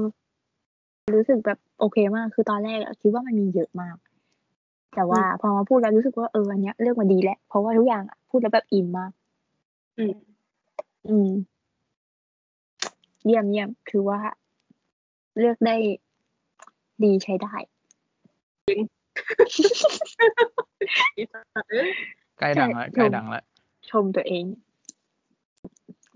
[1.14, 3.97] รู้สึกแบบโอเคมาก คือตอนแรกอะคิดว่ามันมีเยอะมาก
[4.94, 9.10] แต่ว่าพอมาพูดแล้วรู้สึกว่าเอออันเนี้ยเลือกมาดีแหละ เพราะว่าทุกอย่างอะพูดแล้วแบบอินมาก
[9.98, 10.14] อืม
[11.09, 11.30] อืม
[13.26, 14.20] เยี่ยมเยี่ยมคือว่า
[15.39, 15.76] เลือกได้
[17.05, 17.55] ดีใช้ได้
[18.68, 21.90] อีสัตว์เอ้ย
[22.39, 23.44] ใกล้ดังแล้วใช่ใกล้ดังแล้ว
[23.91, 24.45] ชมตัวเอง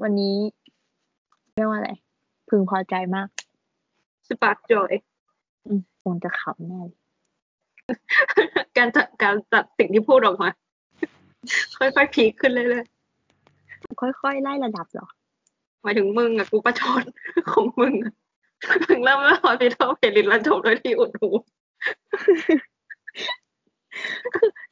[0.03, 0.37] วันนี้
[1.55, 1.91] เรียกว่าอะไร
[2.49, 3.29] พึงพอใจมาก
[4.29, 4.93] สปาร์กจอย
[5.67, 7.01] อืมคงจะขำแน่เลย
[8.77, 10.49] การจัดการจัดสิ่งที่พูดออกมา
[11.79, 12.87] ค่อยๆพีคขึ้นเรื่อย
[14.01, 17.05] ค่อยๆไล่ระดับเหรอๆหมายถึงมึงอะกูประชด
[17.51, 18.13] ของมึงอะ
[18.89, 21.31] มึงเริ่มแล้วฮอสพิทอลเพลินแล้วจบด้วยที่อุดหู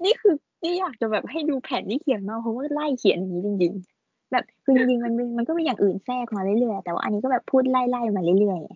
[0.04, 0.34] นี่คือ
[0.64, 8.72] นี่อยากจะแบบให้ดูแผ่นที่เขียนมาเพราะว่าไล่เขียนอย่างนี้จริงๆ แบบคือจริงๆมันมันมันก็มีอย่างอื่นแทรกมาเรื่อยๆแต่ว่าอันนี้ก็แบบพูดไล่ๆมาเรื่อยๆไง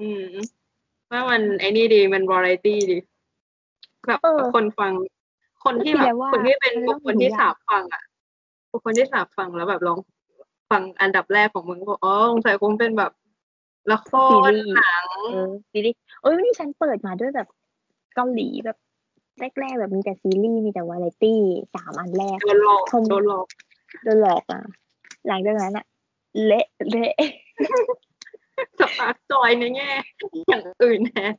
[0.00, 0.32] อืม
[1.10, 2.96] ว่ามันไอ้นี่ดีมันวาไรตี้ดี
[4.06, 4.92] แบบเออคนฟัง
[5.64, 8.02] คนที่ก็แบคิดบว่าคนที่เป็นมันบุต้คองคลที่มีทุกอย่างสาบฟังอะ
[8.70, 9.98] บุคคลที่สาบฟังแล้วแบบลอง
[10.70, 13.12] ฟังอันดับแรกของมึงบอกอ๋อสงสัยคงเป็นแบบ
[13.92, 17.48] ละคซีรรีส์หนังเออซีรีส์เอ้ยนี่ฉันเปิดมาด้วยแบบ
[18.14, 18.76] เกาหลีแบบ
[19.38, 21.40] แรกๆแบบมีแต่ซีรีส์มีแต่วาไรตี้
[21.74, 23.46] สามอันแรกโดนหลอกชมโดนหลอก
[24.04, 24.62] โดนหลอกอะ
[25.28, 25.84] หลังจากนั้นอะ
[26.44, 29.90] เละเละ spark joy ในแง่
[30.48, 31.32] อย่างอื่นแทน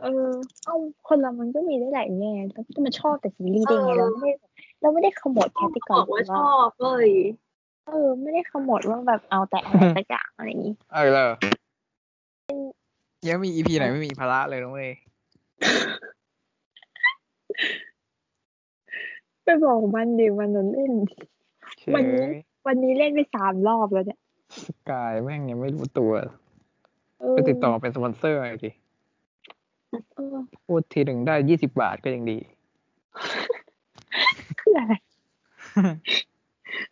[0.00, 0.28] เออ
[0.64, 0.76] เอ้า
[1.08, 4.32] คนเรามันก็มีได้หลายแง่แล้วจะมาชอบแต่ซีรีส์ได้ไงเออเราไม่ได้
[4.80, 7.08] เราไม่ได้ขมวดแคตตากบอกว่าชว่าอบเลย
[7.86, 11.28] เออ ไม่ได้ขมวดว่าแบบเอาแต่อะไรสักอย่างอะไรอย่างนี้เออเลย
[13.28, 14.90] ยังมีอีพีไหนไม่มีภาระเลยนะเว้ย
[19.44, 20.92] ไปบอกมันดิมันเล่น
[21.78, 22.26] เฉวันนี้ย
[22.66, 24.18] วันนี้เล่นไปสามรอบแล้วเนี่ย
[24.66, 26.12] สกายแม่งยังไม่รู้ตัว
[27.20, 28.70] เออไปติดต่อเป็นสปอนเซอร์หน่อยดิ
[30.14, 32.38] เออพูดทีหนึ่งได้ยี่สิบาทก็ยังดี
[34.60, 34.94] คืออะไร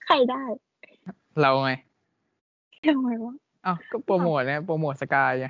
[0.05, 0.43] ใครได้
[1.41, 1.73] เราไง
[2.87, 3.35] ทำไมวะ
[3.67, 5.47] อ้าวก็โปรโมทเนี่ยโปรโมทสกายไง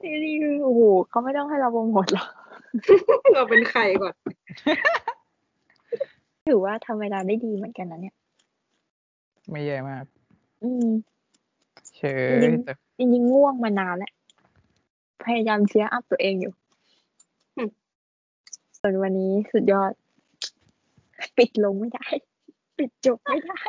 [0.00, 2.28] ซีรีส์คือโอ้โหเขาไม่ต้องให้เราโปรโมทหรอก
[3.34, 4.14] เราเป็นใครก่อน
[6.46, 8.14] ถือว่าทำเวลาได้ดีเหมือนกันนะเนี่ย
[9.50, 10.04] ไม่แย่มาก
[10.62, 10.88] อืม
[11.96, 14.12] เฉยจริงแต่จริงๆง่วงมานานแล้ว
[15.24, 16.52] พยายามเชียร์อัพตัวเองอยู่
[17.56, 17.68] อืม
[18.78, 19.92] ส่วนวันนี้สุดยอด
[21.38, 22.06] ปิดลงไม่ได้
[22.78, 23.60] ปิดจบไม่ได้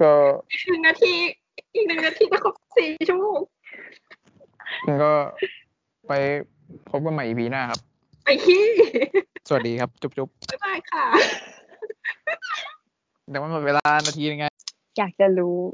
[0.00, 0.12] ก็
[0.50, 1.14] อีกหนึ่งนาที
[1.74, 3.40] อีกหนึ่งนาทีก็ครบสี่ชั่วโมง
[5.02, 5.12] ก็
[6.08, 6.12] ไป
[6.90, 7.80] พบกันใหม่ EP หน้าครับ
[8.24, 8.64] ไปขี้
[9.48, 11.04] สวัสดีครับ จุ๊บจุ๊บบ๊ายบายค่ะ
[13.28, 14.46] เดี๋ยวมันหมดเวลานาทีนึงไง
[14.98, 15.56] อยากจะรู้